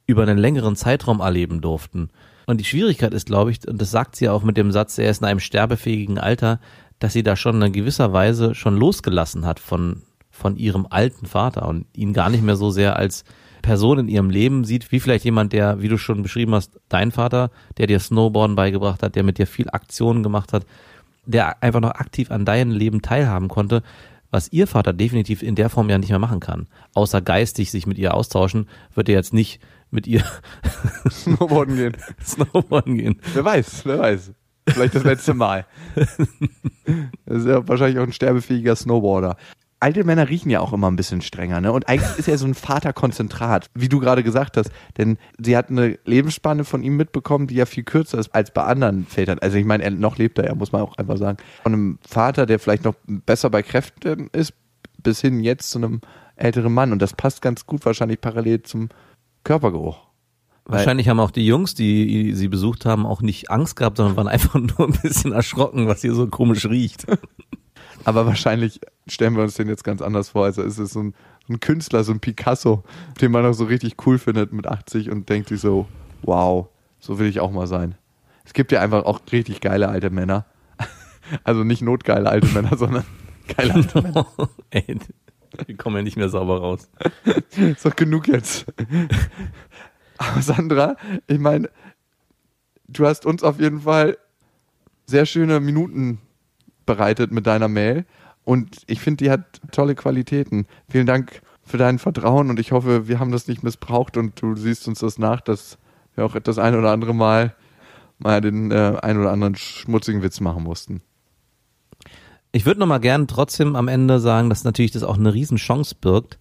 über 0.06 0.22
einen 0.22 0.38
längeren 0.38 0.76
Zeitraum 0.76 1.20
erleben 1.20 1.60
durften. 1.60 2.10
Und 2.46 2.60
die 2.60 2.64
Schwierigkeit 2.64 3.14
ist, 3.14 3.26
glaube 3.26 3.50
ich, 3.50 3.66
und 3.66 3.80
das 3.80 3.90
sagt 3.90 4.16
sie 4.16 4.28
auch 4.28 4.42
mit 4.42 4.56
dem 4.56 4.70
Satz, 4.70 4.98
er 4.98 5.10
ist 5.10 5.22
in 5.22 5.26
einem 5.26 5.40
sterbefähigen 5.40 6.18
Alter, 6.18 6.60
dass 6.98 7.12
sie 7.12 7.22
da 7.22 7.36
schon 7.36 7.60
in 7.62 7.72
gewisser 7.72 8.12
Weise 8.12 8.54
schon 8.54 8.76
losgelassen 8.76 9.46
hat 9.46 9.60
von, 9.60 10.02
von 10.30 10.56
ihrem 10.56 10.86
alten 10.88 11.26
Vater 11.26 11.68
und 11.68 11.86
ihn 11.94 12.12
gar 12.12 12.30
nicht 12.30 12.42
mehr 12.42 12.56
so 12.56 12.70
sehr 12.70 12.96
als 12.96 13.24
Person 13.64 13.98
in 13.98 14.08
ihrem 14.08 14.28
Leben 14.28 14.64
sieht, 14.64 14.92
wie 14.92 15.00
vielleicht 15.00 15.24
jemand, 15.24 15.54
der, 15.54 15.80
wie 15.80 15.88
du 15.88 15.96
schon 15.96 16.22
beschrieben 16.22 16.54
hast, 16.54 16.78
dein 16.90 17.10
Vater, 17.10 17.50
der 17.78 17.86
dir 17.86 17.98
Snowboarden 17.98 18.56
beigebracht 18.56 19.02
hat, 19.02 19.16
der 19.16 19.22
mit 19.22 19.38
dir 19.38 19.46
viel 19.46 19.70
Aktionen 19.70 20.22
gemacht 20.22 20.52
hat, 20.52 20.66
der 21.24 21.62
einfach 21.62 21.80
noch 21.80 21.92
aktiv 21.92 22.30
an 22.30 22.44
deinem 22.44 22.72
Leben 22.72 23.00
teilhaben 23.00 23.48
konnte, 23.48 23.82
was 24.30 24.52
ihr 24.52 24.66
Vater 24.66 24.92
definitiv 24.92 25.42
in 25.42 25.54
der 25.54 25.70
Form 25.70 25.88
ja 25.88 25.96
nicht 25.96 26.10
mehr 26.10 26.18
machen 26.18 26.40
kann. 26.40 26.66
Außer 26.92 27.22
geistig 27.22 27.70
sich 27.70 27.86
mit 27.86 27.96
ihr 27.96 28.12
austauschen, 28.12 28.68
wird 28.94 29.08
er 29.08 29.14
jetzt 29.14 29.32
nicht 29.32 29.60
mit 29.90 30.06
ihr 30.06 30.22
Snowboarden 31.10 31.76
gehen. 31.76 31.96
Snowboarden 32.22 32.98
gehen. 32.98 33.20
Wer 33.32 33.44
weiß, 33.46 33.86
wer 33.86 33.98
weiß. 33.98 34.32
Vielleicht 34.68 34.94
das 34.94 35.04
letzte 35.04 35.34
Mal. 35.34 35.66
Das 37.24 37.38
ist 37.38 37.46
ja 37.46 37.66
wahrscheinlich 37.66 37.98
auch 37.98 38.02
ein 38.02 38.12
sterbefähiger 38.12 38.76
Snowboarder. 38.76 39.38
Alte 39.84 40.02
Männer 40.02 40.30
riechen 40.30 40.48
ja 40.48 40.60
auch 40.60 40.72
immer 40.72 40.90
ein 40.90 40.96
bisschen 40.96 41.20
strenger, 41.20 41.60
ne? 41.60 41.70
Und 41.70 41.90
eigentlich 41.90 42.18
ist 42.18 42.26
er 42.26 42.38
so 42.38 42.46
ein 42.46 42.54
Vaterkonzentrat, 42.54 43.68
wie 43.74 43.90
du 43.90 44.00
gerade 44.00 44.22
gesagt 44.22 44.56
hast. 44.56 44.70
Denn 44.96 45.18
sie 45.38 45.58
hat 45.58 45.68
eine 45.68 45.98
Lebensspanne 46.06 46.64
von 46.64 46.82
ihm 46.82 46.96
mitbekommen, 46.96 47.48
die 47.48 47.56
ja 47.56 47.66
viel 47.66 47.84
kürzer 47.84 48.16
ist 48.16 48.34
als 48.34 48.50
bei 48.50 48.64
anderen 48.64 49.04
Vätern. 49.04 49.40
Also 49.40 49.58
ich 49.58 49.66
meine, 49.66 49.84
er 49.84 49.90
noch 49.90 50.16
lebt 50.16 50.38
er 50.38 50.46
ja, 50.46 50.54
muss 50.54 50.72
man 50.72 50.80
auch 50.80 50.96
einfach 50.96 51.18
sagen. 51.18 51.36
Von 51.64 51.74
einem 51.74 51.98
Vater, 52.00 52.46
der 52.46 52.58
vielleicht 52.60 52.84
noch 52.84 52.94
besser 53.06 53.50
bei 53.50 53.62
Kräften 53.62 54.30
ist, 54.32 54.54
bis 55.02 55.20
hin 55.20 55.40
jetzt 55.40 55.68
zu 55.68 55.76
einem 55.76 56.00
älteren 56.36 56.72
Mann. 56.72 56.90
Und 56.90 57.02
das 57.02 57.12
passt 57.12 57.42
ganz 57.42 57.66
gut 57.66 57.84
wahrscheinlich 57.84 58.22
parallel 58.22 58.62
zum 58.62 58.88
Körpergeruch. 59.44 59.98
Wahrscheinlich 60.64 61.10
haben 61.10 61.20
auch 61.20 61.30
die 61.30 61.46
Jungs, 61.46 61.74
die 61.74 62.32
sie 62.32 62.48
besucht 62.48 62.86
haben, 62.86 63.04
auch 63.04 63.20
nicht 63.20 63.50
Angst 63.50 63.76
gehabt, 63.76 63.98
sondern 63.98 64.16
waren 64.16 64.28
einfach 64.28 64.54
nur 64.78 64.88
ein 64.88 64.98
bisschen 65.02 65.32
erschrocken, 65.32 65.88
was 65.88 66.00
hier 66.00 66.14
so 66.14 66.26
komisch 66.26 66.64
riecht. 66.64 67.04
Aber 68.04 68.24
wahrscheinlich 68.24 68.80
stellen 69.06 69.36
wir 69.36 69.42
uns 69.42 69.54
den 69.54 69.68
jetzt 69.68 69.84
ganz 69.84 70.02
anders 70.02 70.30
vor. 70.30 70.44
Also 70.44 70.62
ist 70.62 70.78
es 70.78 70.92
so 70.92 71.02
ein, 71.02 71.14
so 71.46 71.54
ein 71.54 71.60
Künstler, 71.60 72.04
so 72.04 72.12
ein 72.12 72.20
Picasso, 72.20 72.84
den 73.20 73.32
man 73.32 73.44
auch 73.44 73.52
so 73.52 73.64
richtig 73.64 73.96
cool 74.06 74.18
findet 74.18 74.52
mit 74.52 74.66
80 74.66 75.10
und 75.10 75.28
denkt 75.28 75.48
sich 75.48 75.60
so, 75.60 75.86
wow, 76.22 76.68
so 77.00 77.18
will 77.18 77.28
ich 77.28 77.40
auch 77.40 77.50
mal 77.50 77.66
sein. 77.66 77.96
Es 78.44 78.52
gibt 78.52 78.72
ja 78.72 78.80
einfach 78.80 79.04
auch 79.04 79.20
richtig 79.32 79.60
geile 79.60 79.88
alte 79.88 80.10
Männer. 80.10 80.46
Also 81.42 81.64
nicht 81.64 81.80
notgeile 81.80 82.28
alte 82.28 82.48
Männer, 82.48 82.76
sondern 82.76 83.02
geile 83.56 83.72
alte 83.72 84.02
Männer. 84.02 84.26
Ey, 84.68 84.98
wir 85.64 85.76
kommen 85.78 85.96
ja 85.96 86.02
nicht 86.02 86.18
mehr 86.18 86.28
sauber 86.28 86.60
raus. 86.60 86.90
Ist 87.56 87.86
doch 87.86 87.96
genug 87.96 88.28
jetzt. 88.28 88.66
Aber 90.18 90.42
Sandra, 90.42 90.96
ich 91.26 91.38
meine, 91.38 91.70
du 92.88 93.06
hast 93.06 93.24
uns 93.24 93.42
auf 93.42 93.58
jeden 93.58 93.80
Fall 93.80 94.18
sehr 95.06 95.24
schöne 95.24 95.60
Minuten 95.60 96.20
bereitet 96.84 97.32
mit 97.32 97.46
deiner 97.46 97.68
Mail 97.68 98.04
und 98.44 98.82
ich 98.86 99.00
finde, 99.00 99.24
die 99.24 99.30
hat 99.30 99.60
tolle 99.72 99.94
Qualitäten. 99.94 100.66
Vielen 100.88 101.06
Dank 101.06 101.42
für 101.62 101.78
dein 101.78 101.98
Vertrauen 101.98 102.50
und 102.50 102.60
ich 102.60 102.72
hoffe, 102.72 103.08
wir 103.08 103.18
haben 103.18 103.32
das 103.32 103.48
nicht 103.48 103.62
missbraucht 103.62 104.16
und 104.16 104.40
du 104.40 104.54
siehst 104.54 104.86
uns 104.86 105.00
das 105.00 105.18
nach, 105.18 105.40
dass 105.40 105.78
wir 106.14 106.24
auch 106.24 106.38
das 106.38 106.58
ein 106.58 106.76
oder 106.76 106.92
andere 106.92 107.14
Mal 107.14 107.54
mal 108.18 108.40
den 108.40 108.70
äh, 108.70 108.96
ein 109.02 109.18
oder 109.18 109.32
anderen 109.32 109.56
schmutzigen 109.56 110.22
Witz 110.22 110.40
machen 110.40 110.62
mussten. 110.62 111.02
Ich 112.52 112.66
würde 112.66 112.78
noch 112.80 112.86
mal 112.86 112.98
gern 112.98 113.26
trotzdem 113.26 113.74
am 113.74 113.88
Ende 113.88 114.20
sagen, 114.20 114.48
dass 114.48 114.62
natürlich 114.62 114.92
das 114.92 115.02
auch 115.02 115.18
eine 115.18 115.34
Riesenchance 115.34 115.96
birgt, 116.00 116.38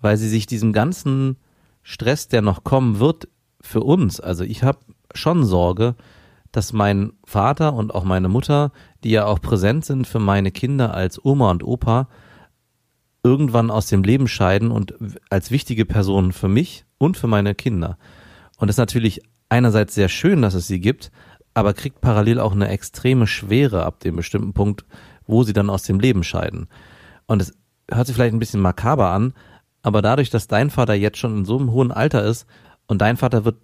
weil 0.00 0.16
sie 0.16 0.28
sich 0.28 0.46
diesem 0.46 0.72
ganzen 0.72 1.36
Stress, 1.82 2.28
der 2.28 2.42
noch 2.42 2.64
kommen 2.64 2.98
wird, 2.98 3.28
für 3.60 3.80
uns, 3.80 4.20
also 4.20 4.44
ich 4.44 4.62
habe 4.62 4.78
schon 5.14 5.44
Sorge, 5.44 5.94
dass 6.52 6.72
mein 6.72 7.12
Vater 7.24 7.74
und 7.74 7.94
auch 7.94 8.04
meine 8.04 8.28
Mutter, 8.28 8.72
die 9.04 9.10
ja 9.10 9.26
auch 9.26 9.40
präsent 9.40 9.84
sind 9.84 10.06
für 10.06 10.18
meine 10.18 10.50
Kinder 10.50 10.94
als 10.94 11.22
Oma 11.24 11.50
und 11.50 11.62
Opa, 11.62 12.08
irgendwann 13.22 13.70
aus 13.70 13.86
dem 13.86 14.02
Leben 14.02 14.28
scheiden 14.28 14.70
und 14.70 14.94
als 15.30 15.50
wichtige 15.50 15.84
Personen 15.84 16.32
für 16.32 16.48
mich 16.48 16.84
und 16.98 17.16
für 17.16 17.26
meine 17.26 17.54
Kinder. 17.54 17.98
Und 18.56 18.68
das 18.68 18.74
ist 18.74 18.78
natürlich 18.78 19.20
einerseits 19.48 19.94
sehr 19.94 20.08
schön, 20.08 20.42
dass 20.42 20.54
es 20.54 20.66
sie 20.66 20.80
gibt, 20.80 21.10
aber 21.54 21.74
kriegt 21.74 22.00
parallel 22.00 22.40
auch 22.40 22.52
eine 22.52 22.68
extreme 22.68 23.26
Schwere 23.26 23.84
ab 23.84 24.00
dem 24.00 24.16
bestimmten 24.16 24.52
Punkt, 24.52 24.84
wo 25.26 25.42
sie 25.42 25.52
dann 25.52 25.70
aus 25.70 25.82
dem 25.82 26.00
Leben 26.00 26.24
scheiden. 26.24 26.68
Und 27.26 27.42
es 27.42 27.52
hört 27.90 28.06
sich 28.06 28.16
vielleicht 28.16 28.34
ein 28.34 28.38
bisschen 28.38 28.60
makaber 28.60 29.10
an, 29.10 29.34
aber 29.82 30.02
dadurch, 30.02 30.30
dass 30.30 30.48
dein 30.48 30.70
Vater 30.70 30.94
jetzt 30.94 31.18
schon 31.18 31.38
in 31.38 31.44
so 31.44 31.58
einem 31.58 31.72
hohen 31.72 31.92
Alter 31.92 32.24
ist 32.24 32.46
und 32.86 33.00
dein 33.00 33.16
Vater 33.16 33.44
wird 33.44 33.56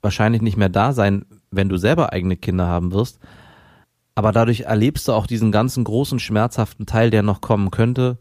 wahrscheinlich 0.00 0.42
nicht 0.42 0.56
mehr 0.56 0.68
da 0.68 0.92
sein, 0.92 1.24
wenn 1.52 1.68
du 1.68 1.76
selber 1.76 2.12
eigene 2.12 2.36
Kinder 2.36 2.66
haben 2.66 2.92
wirst, 2.92 3.20
aber 4.14 4.32
dadurch 4.32 4.62
erlebst 4.62 5.08
du 5.08 5.12
auch 5.12 5.26
diesen 5.26 5.52
ganzen 5.52 5.84
großen 5.84 6.18
schmerzhaften 6.18 6.86
Teil, 6.86 7.10
der 7.10 7.22
noch 7.22 7.40
kommen 7.40 7.70
könnte, 7.70 8.18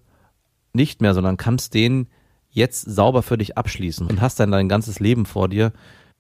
nicht 0.73 1.01
mehr, 1.01 1.13
sondern 1.13 1.38
kannst 1.38 1.73
den 1.73 2.07
jetzt 2.49 2.84
sauber 2.84 3.23
für 3.23 3.38
dich 3.38 3.57
abschließen 3.57 4.07
und 4.07 4.21
hast 4.21 4.39
dann 4.39 4.51
dein 4.51 4.69
ganzes 4.69 4.99
Leben 4.99 5.25
vor 5.25 5.49
dir, 5.49 5.73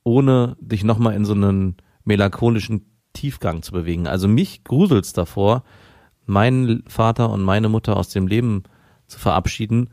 ohne 0.03 0.57
dich 0.59 0.83
nochmal 0.83 1.15
in 1.15 1.25
so 1.25 1.33
einen 1.33 1.77
melancholischen 2.03 2.85
Tiefgang 3.13 3.61
zu 3.61 3.71
bewegen. 3.71 4.07
Also 4.07 4.27
mich 4.27 4.63
gruselt's 4.63 5.13
davor, 5.13 5.63
meinen 6.25 6.83
Vater 6.87 7.29
und 7.29 7.41
meine 7.41 7.69
Mutter 7.69 7.97
aus 7.97 8.09
dem 8.09 8.27
Leben 8.27 8.63
zu 9.07 9.19
verabschieden 9.19 9.89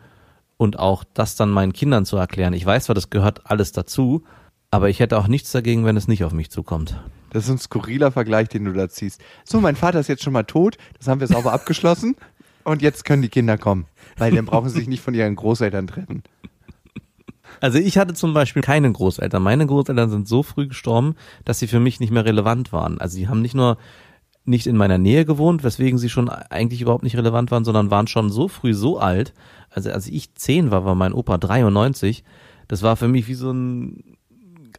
und 0.56 0.78
auch 0.78 1.04
das 1.14 1.36
dann 1.36 1.50
meinen 1.50 1.72
Kindern 1.72 2.04
zu 2.04 2.16
erklären. 2.16 2.52
Ich 2.52 2.64
weiß 2.64 2.84
zwar, 2.84 2.94
das 2.94 3.10
gehört 3.10 3.50
alles 3.50 3.72
dazu, 3.72 4.24
aber 4.70 4.88
ich 4.88 5.00
hätte 5.00 5.18
auch 5.18 5.28
nichts 5.28 5.52
dagegen, 5.52 5.84
wenn 5.84 5.96
es 5.96 6.08
nicht 6.08 6.24
auf 6.24 6.32
mich 6.32 6.50
zukommt. 6.50 7.00
Das 7.30 7.44
ist 7.44 7.50
ein 7.50 7.58
skurriler 7.58 8.10
Vergleich, 8.10 8.48
den 8.48 8.64
du 8.64 8.72
da 8.72 8.88
ziehst. 8.88 9.20
So, 9.44 9.60
mein 9.60 9.76
Vater 9.76 10.00
ist 10.00 10.08
jetzt 10.08 10.22
schon 10.22 10.32
mal 10.32 10.44
tot, 10.44 10.78
das 10.98 11.08
haben 11.08 11.20
wir 11.20 11.26
sauber 11.26 11.52
abgeschlossen 11.54 12.16
und 12.64 12.82
jetzt 12.82 13.04
können 13.04 13.22
die 13.22 13.28
Kinder 13.28 13.58
kommen, 13.58 13.86
weil 14.16 14.34
dann 14.34 14.46
brauchen 14.46 14.68
sie 14.68 14.78
sich 14.78 14.88
nicht 14.88 15.02
von 15.02 15.14
ihren 15.14 15.36
Großeltern 15.36 15.86
trennen. 15.86 16.22
Also 17.60 17.78
ich 17.78 17.98
hatte 17.98 18.14
zum 18.14 18.34
Beispiel 18.34 18.62
keine 18.62 18.92
Großeltern. 18.92 19.42
Meine 19.42 19.66
Großeltern 19.66 20.10
sind 20.10 20.28
so 20.28 20.42
früh 20.42 20.68
gestorben, 20.68 21.16
dass 21.44 21.58
sie 21.58 21.66
für 21.66 21.80
mich 21.80 21.98
nicht 21.98 22.12
mehr 22.12 22.24
relevant 22.24 22.72
waren. 22.72 23.00
Also 23.00 23.16
sie 23.16 23.28
haben 23.28 23.42
nicht 23.42 23.54
nur 23.54 23.78
nicht 24.44 24.66
in 24.66 24.76
meiner 24.76 24.96
Nähe 24.96 25.24
gewohnt, 25.24 25.62
weswegen 25.64 25.98
sie 25.98 26.08
schon 26.08 26.28
eigentlich 26.28 26.80
überhaupt 26.80 27.02
nicht 27.04 27.16
relevant 27.16 27.50
waren, 27.50 27.64
sondern 27.64 27.90
waren 27.90 28.06
schon 28.06 28.30
so 28.30 28.48
früh 28.48 28.74
so 28.74 28.98
alt. 28.98 29.34
Also 29.70 29.90
als 29.90 30.06
ich 30.06 30.34
zehn 30.34 30.70
war, 30.70 30.84
war 30.84 30.94
mein 30.94 31.12
Opa 31.12 31.36
93. 31.36 32.24
Das 32.66 32.82
war 32.82 32.96
für 32.96 33.08
mich 33.08 33.28
wie 33.28 33.34
so 33.34 33.50
ein 33.50 34.17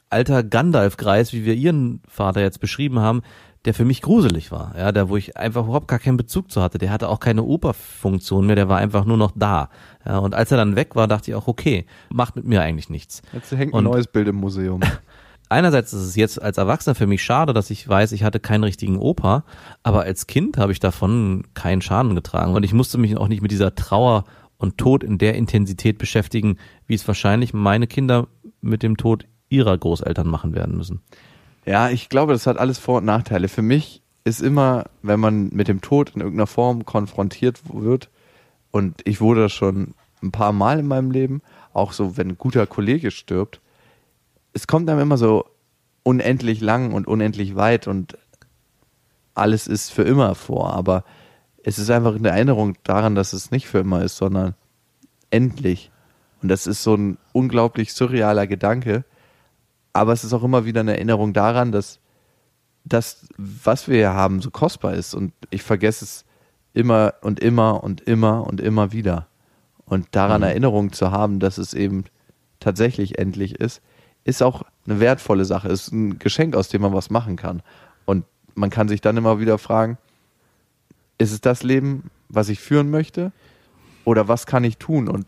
alter 0.09 0.43
Gandalf-Kreis, 0.43 1.33
wie 1.33 1.45
wir 1.45 1.53
ihren 1.53 2.01
Vater 2.07 2.41
jetzt 2.41 2.59
beschrieben 2.59 2.99
haben, 2.99 3.21
der 3.65 3.73
für 3.73 3.85
mich 3.85 4.01
gruselig 4.01 4.51
war. 4.51 4.73
Ja, 4.77 4.91
der, 4.91 5.09
wo 5.09 5.17
ich 5.17 5.35
einfach 5.37 5.65
überhaupt 5.65 5.87
gar 5.89 5.99
keinen 5.99 6.17
Bezug 6.17 6.49
zu 6.51 6.61
hatte. 6.61 6.77
Der 6.77 6.91
hatte 6.91 7.09
auch 7.09 7.19
keine 7.19 7.43
Operfunktion 7.43 8.45
mehr, 8.45 8.55
der 8.55 8.69
war 8.69 8.77
einfach 8.77 9.05
nur 9.05 9.17
noch 9.17 9.31
da. 9.35 9.69
Ja, 10.05 10.17
und 10.19 10.33
als 10.33 10.51
er 10.51 10.57
dann 10.57 10.75
weg 10.75 10.95
war, 10.95 11.07
dachte 11.07 11.31
ich 11.31 11.35
auch, 11.35 11.47
okay, 11.47 11.85
macht 12.09 12.35
mit 12.35 12.45
mir 12.45 12.61
eigentlich 12.61 12.89
nichts. 12.89 13.21
Jetzt 13.33 13.51
hängt 13.51 13.73
Und- 13.73 13.85
ein 13.85 13.91
neues 13.91 14.07
Bild 14.07 14.27
im 14.29 14.37
Museum. 14.37 14.79
einerseits 15.49 15.93
ist 15.93 16.01
es 16.03 16.15
jetzt 16.15 16.41
als 16.41 16.57
Erwachsener 16.57 16.95
für 16.95 17.07
mich 17.07 17.23
schade, 17.23 17.53
dass 17.53 17.69
ich 17.69 17.87
weiß, 17.87 18.11
ich 18.13 18.23
hatte 18.23 18.39
keinen 18.39 18.63
richtigen 18.63 18.97
Opa, 18.97 19.43
aber 19.83 20.03
als 20.03 20.27
Kind 20.27 20.57
habe 20.57 20.71
ich 20.71 20.79
davon 20.79 21.43
keinen 21.53 21.81
Schaden 21.81 22.15
getragen 22.15 22.53
und 22.53 22.63
ich 22.63 22.73
musste 22.73 22.97
mich 22.97 23.17
auch 23.17 23.27
nicht 23.27 23.41
mit 23.41 23.51
dieser 23.51 23.75
Trauer 23.75 24.23
und 24.57 24.77
Tod 24.77 25.03
in 25.03 25.17
der 25.17 25.35
Intensität 25.35 25.97
beschäftigen, 25.97 26.57
wie 26.85 26.93
es 26.93 27.07
wahrscheinlich 27.07 27.53
meine 27.53 27.87
Kinder 27.87 28.27
mit 28.61 28.83
dem 28.83 28.95
Tod 28.97 29.25
ihrer 29.49 29.77
Großeltern 29.77 30.27
machen 30.27 30.55
werden 30.55 30.77
müssen. 30.77 31.01
Ja, 31.65 31.89
ich 31.89 32.09
glaube, 32.09 32.33
das 32.33 32.47
hat 32.47 32.57
alles 32.57 32.79
Vor- 32.79 32.99
und 32.99 33.05
Nachteile. 33.05 33.47
Für 33.47 33.61
mich 33.61 34.01
ist 34.23 34.41
immer, 34.41 34.85
wenn 35.01 35.19
man 35.19 35.49
mit 35.49 35.67
dem 35.67 35.81
Tod 35.81 36.11
in 36.15 36.21
irgendeiner 36.21 36.47
Form 36.47 36.85
konfrontiert 36.85 37.59
wird, 37.71 38.09
und 38.71 39.01
ich 39.05 39.19
wurde 39.19 39.49
schon 39.49 39.95
ein 40.21 40.31
paar 40.31 40.53
Mal 40.53 40.79
in 40.79 40.87
meinem 40.87 41.11
Leben, 41.11 41.41
auch 41.73 41.91
so, 41.91 42.17
wenn 42.17 42.29
ein 42.29 42.37
guter 42.37 42.67
Kollege 42.67 43.11
stirbt, 43.11 43.61
es 44.53 44.67
kommt 44.67 44.89
einem 44.89 44.99
immer 44.99 45.17
so 45.17 45.45
unendlich 46.03 46.61
lang 46.61 46.93
und 46.93 47.07
unendlich 47.07 47.55
weit 47.55 47.87
und 47.87 48.17
alles 49.33 49.67
ist 49.67 49.91
für 49.91 50.03
immer 50.03 50.35
vor, 50.35 50.73
aber 50.73 51.03
es 51.63 51.77
ist 51.77 51.89
einfach 51.89 52.15
eine 52.15 52.29
Erinnerung 52.29 52.75
daran, 52.83 53.15
dass 53.15 53.33
es 53.33 53.51
nicht 53.51 53.67
für 53.67 53.79
immer 53.79 54.03
ist, 54.03 54.17
sondern 54.17 54.55
endlich. 55.29 55.91
Und 56.41 56.49
das 56.49 56.67
ist 56.67 56.83
so 56.83 56.95
ein 56.95 57.17
unglaublich 57.33 57.93
surrealer 57.93 58.47
Gedanke, 58.47 59.03
aber 59.93 60.13
es 60.13 60.23
ist 60.23 60.33
auch 60.33 60.43
immer 60.43 60.65
wieder 60.65 60.81
eine 60.81 60.95
Erinnerung 60.95 61.33
daran, 61.33 61.71
dass 61.71 61.99
das, 62.85 63.27
was 63.37 63.87
wir 63.87 63.97
hier 63.97 64.13
haben, 64.13 64.41
so 64.41 64.51
kostbar 64.51 64.93
ist 64.93 65.13
und 65.13 65.33
ich 65.49 65.63
vergesse 65.63 66.05
es 66.05 66.25
immer 66.73 67.13
und 67.21 67.39
immer 67.39 67.83
und 67.83 68.01
immer 68.01 68.45
und 68.47 68.61
immer 68.61 68.91
wieder. 68.91 69.27
Und 69.85 70.07
daran 70.11 70.41
Mhm. 70.41 70.47
Erinnerung 70.47 70.93
zu 70.93 71.11
haben, 71.11 71.39
dass 71.39 71.57
es 71.57 71.73
eben 71.73 72.05
tatsächlich 72.59 73.17
endlich 73.17 73.55
ist, 73.55 73.81
ist 74.23 74.43
auch 74.43 74.63
eine 74.85 74.99
wertvolle 74.99 75.45
Sache, 75.45 75.69
ist 75.69 75.91
ein 75.91 76.19
Geschenk, 76.19 76.55
aus 76.55 76.69
dem 76.69 76.81
man 76.81 76.93
was 76.93 77.09
machen 77.09 77.35
kann. 77.35 77.61
Und 78.05 78.25
man 78.55 78.69
kann 78.69 78.87
sich 78.87 79.01
dann 79.01 79.17
immer 79.17 79.39
wieder 79.39 79.57
fragen, 79.57 79.97
ist 81.17 81.31
es 81.31 81.41
das 81.41 81.63
Leben, 81.63 82.09
was 82.27 82.49
ich 82.49 82.59
führen 82.59 82.89
möchte? 82.89 83.31
Oder 84.05 84.27
was 84.27 84.45
kann 84.45 84.63
ich 84.63 84.77
tun? 84.77 85.07
Und 85.07 85.25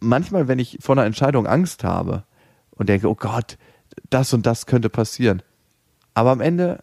manchmal, 0.00 0.48
wenn 0.48 0.58
ich 0.58 0.78
vor 0.80 0.94
einer 0.94 1.04
Entscheidung 1.04 1.46
Angst 1.46 1.84
habe 1.84 2.24
und 2.70 2.88
denke, 2.88 3.08
oh 3.08 3.14
Gott, 3.14 3.58
das 4.10 4.32
und 4.32 4.46
das 4.46 4.66
könnte 4.66 4.88
passieren. 4.88 5.42
Aber 6.14 6.30
am 6.30 6.40
Ende 6.40 6.82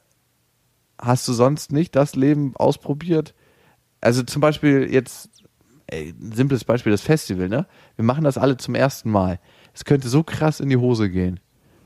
hast 0.99 1.27
du 1.27 1.33
sonst 1.33 1.71
nicht 1.71 1.95
das 1.95 2.15
Leben 2.15 2.55
ausprobiert. 2.55 3.33
Also 4.01 4.23
zum 4.23 4.41
Beispiel 4.41 4.91
jetzt, 4.91 5.29
ey, 5.87 6.13
ein 6.19 6.31
simples 6.33 6.63
Beispiel, 6.63 6.91
das 6.91 7.01
Festival, 7.01 7.49
ne? 7.49 7.65
Wir 7.95 8.05
machen 8.05 8.23
das 8.23 8.37
alle 8.37 8.57
zum 8.57 8.75
ersten 8.75 9.09
Mal. 9.09 9.39
Es 9.73 9.85
könnte 9.85 10.07
so 10.07 10.23
krass 10.23 10.59
in 10.59 10.69
die 10.69 10.77
Hose 10.77 11.09
gehen. 11.09 11.39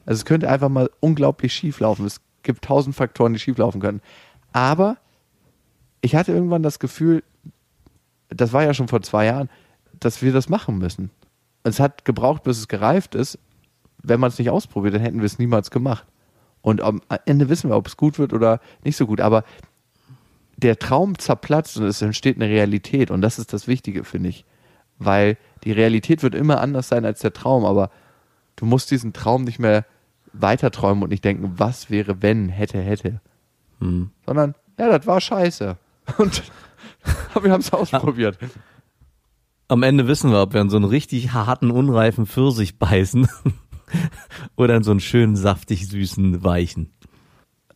Also 0.05 0.19
es 0.19 0.25
könnte 0.25 0.49
einfach 0.49 0.69
mal 0.69 0.89
unglaublich 0.99 1.53
schief 1.53 1.80
laufen. 1.80 2.05
Es 2.05 2.21
gibt 2.43 2.63
tausend 2.63 2.95
Faktoren, 2.95 3.34
die 3.34 3.39
schief 3.39 3.57
laufen 3.57 3.82
können. 3.82 4.01
Aber 4.53 4.97
ich 6.01 6.15
hatte 6.15 6.32
irgendwann 6.32 6.63
das 6.63 6.80
Gefühl, 6.80 7.23
das 8.30 8.53
war 8.53 8.63
ja 8.63 8.73
schon 8.73 8.88
vor 8.88 9.01
zwei 9.01 9.25
Jahren, 9.25 9.49
dass 9.99 10.21
wir 10.21 10.34
das 10.34 10.49
machen 10.49 10.78
müssen. 10.78 11.11
Es 11.63 11.80
hat 11.80 12.05
gebraucht, 12.05 12.43
bis 12.43 12.57
es 12.57 12.67
gereift 12.67 13.15
ist. 13.15 13.39
Wenn 14.02 14.20
man 14.20 14.30
es 14.30 14.39
nicht 14.39 14.50
ausprobiert, 14.50 14.95
dann 14.95 15.02
hätten 15.02 15.20
wir 15.20 15.26
es 15.26 15.39
niemals 15.39 15.72
gemacht. 15.72 16.06
Und 16.62 16.82
am 16.82 17.02
Ende 17.26 17.50
wissen 17.50 17.70
wir, 17.70 17.78
ob 17.78 17.88
es 17.88 17.98
gut 17.98 18.20
wird 18.20 18.34
oder 18.34 18.60
nicht 18.84 18.98
so 18.98 19.08
gut. 19.08 19.22
Aber 19.22 19.43
der 20.58 20.80
Traum 20.80 21.18
zerplatzt 21.18 21.78
und 21.78 21.86
es 21.86 22.02
entsteht 22.02 22.36
eine 22.36 22.50
Realität. 22.50 23.12
Und 23.12 23.22
das 23.22 23.39
ist 23.39 23.54
das 23.54 23.68
Wichtige, 23.68 24.04
finde 24.04 24.30
ich. 24.30 24.45
Weil 25.00 25.38
die 25.64 25.72
Realität 25.72 26.24
wird 26.24 26.36
immer 26.36 26.60
anders 26.62 26.88
sein 26.88 27.06
als 27.06 27.20
der 27.20 27.34
Traum. 27.34 27.66
Aber 27.66 27.89
du 28.56 28.66
musst 28.66 28.91
diesen 28.91 29.14
Traum 29.14 29.43
nicht 29.43 29.60
mehr 29.60 29.86
weiter 30.34 30.72
träumen 30.72 31.04
und 31.04 31.10
nicht 31.10 31.24
denken, 31.24 31.54
was 31.58 31.89
wäre, 31.89 32.22
wenn, 32.22 32.50
hätte, 32.50 32.82
hätte. 32.82 33.22
Hm. 33.80 34.12
Sondern, 34.26 34.56
ja, 34.78 34.89
das 34.89 35.08
war 35.08 35.22
scheiße. 35.22 35.78
Und 36.18 36.43
aber 37.34 37.43
wir 37.45 37.52
haben 37.52 37.62
es 37.62 37.72
ausprobiert. 37.72 38.38
Am 39.68 39.84
Ende 39.84 40.08
wissen 40.08 40.32
wir, 40.32 40.41
ob 40.41 40.54
wir 40.54 40.62
an 40.62 40.70
so 40.70 40.78
einen 40.78 40.86
richtig 40.86 41.34
harten, 41.34 41.72
unreifen 41.72 42.26
Pfirsich 42.26 42.80
beißen 42.80 43.28
oder 44.56 44.76
an 44.76 44.84
so 44.84 44.92
einen 44.92 45.00
schönen, 45.00 45.36
saftig 45.36 45.88
süßen, 45.88 46.44
weichen. 46.44 46.92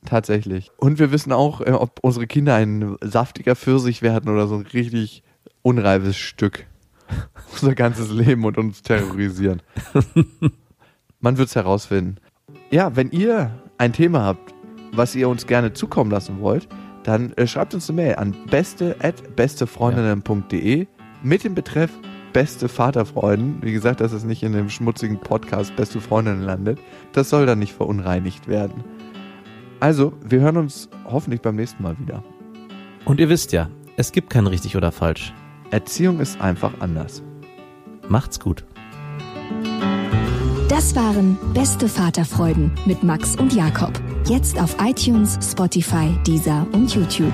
Tatsächlich. 0.06 0.72
Und 0.78 1.00
wir 1.00 1.12
wissen 1.12 1.32
auch, 1.32 1.62
äh, 1.62 1.72
ob 1.72 2.00
unsere 2.02 2.28
Kinder 2.28 2.56
ein 2.56 2.98
saftiger 3.02 3.56
Pfirsich 3.56 4.02
werden 4.02 4.32
oder 4.32 4.48
so 4.48 4.56
ein 4.56 4.66
richtig 4.66 5.24
unreifes 5.62 6.18
Stück. 6.18 6.66
Unser 7.54 7.76
ganzes 7.76 8.12
Leben 8.12 8.46
und 8.46 8.58
uns 8.58 8.82
terrorisieren. 8.82 9.62
Man 11.20 11.38
wird 11.38 11.50
es 11.50 11.56
herausfinden. 11.56 12.18
Ja, 12.72 12.96
wenn 12.96 13.12
ihr 13.12 13.52
ein 13.78 13.94
Thema 13.94 14.24
habt, 14.24 14.54
was 14.94 15.16
ihr 15.16 15.30
uns 15.30 15.46
gerne 15.46 15.74
zukommen 15.74 16.10
lassen 16.10 16.40
wollt, 16.40 16.68
dann 17.04 17.34
äh, 17.34 17.48
schreibt 17.48 17.74
uns 17.74 17.90
eine 17.90 18.02
Mail 18.02 18.16
an 18.16 18.36
beste 18.50 18.96
at 19.02 19.36
bestefreundinnen.de 19.36 20.88
mit 21.24 21.44
dem 21.44 21.54
Betreff 21.54 21.92
beste 22.34 22.70
Vaterfreuden. 22.70 23.60
Wie 23.62 23.74
gesagt, 23.74 24.02
dass 24.02 24.12
es 24.12 24.24
nicht 24.24 24.44
in 24.44 24.54
dem 24.54 24.70
schmutzigen 24.70 25.20
Podcast 25.20 25.76
beste 25.76 26.02
Freundinnen 26.02 26.44
landet. 26.44 26.80
Das 27.14 27.30
soll 27.30 27.46
dann 27.46 27.60
nicht 27.60 27.74
verunreinigt 27.74 28.48
werden. 28.48 28.84
Also, 29.80 30.14
wir 30.24 30.42
hören 30.42 30.58
uns 30.58 30.90
hoffentlich 31.06 31.42
beim 31.42 31.56
nächsten 31.56 31.82
Mal 31.84 31.98
wieder. 32.00 32.24
Und 33.06 33.20
ihr 33.20 33.30
wisst 33.30 33.52
ja, 33.52 33.70
es 33.98 34.12
gibt 34.12 34.30
kein 34.30 34.48
richtig 34.48 34.78
oder 34.78 34.92
falsch. 34.92 35.34
Erziehung 35.72 36.20
ist 36.20 36.40
einfach 36.40 36.74
anders. 36.80 37.24
Macht's 38.08 38.40
gut. 38.40 38.64
Das 40.70 40.96
waren 40.96 41.38
Beste 41.54 41.90
Vaterfreuden 41.90 42.72
mit 42.86 43.04
Max 43.04 43.36
und 43.36 43.54
Jakob. 43.54 43.92
Jetzt 44.28 44.60
auf 44.60 44.76
iTunes, 44.82 45.38
Spotify, 45.42 46.16
Deezer 46.26 46.66
und 46.72 46.94
YouTube. 46.96 47.34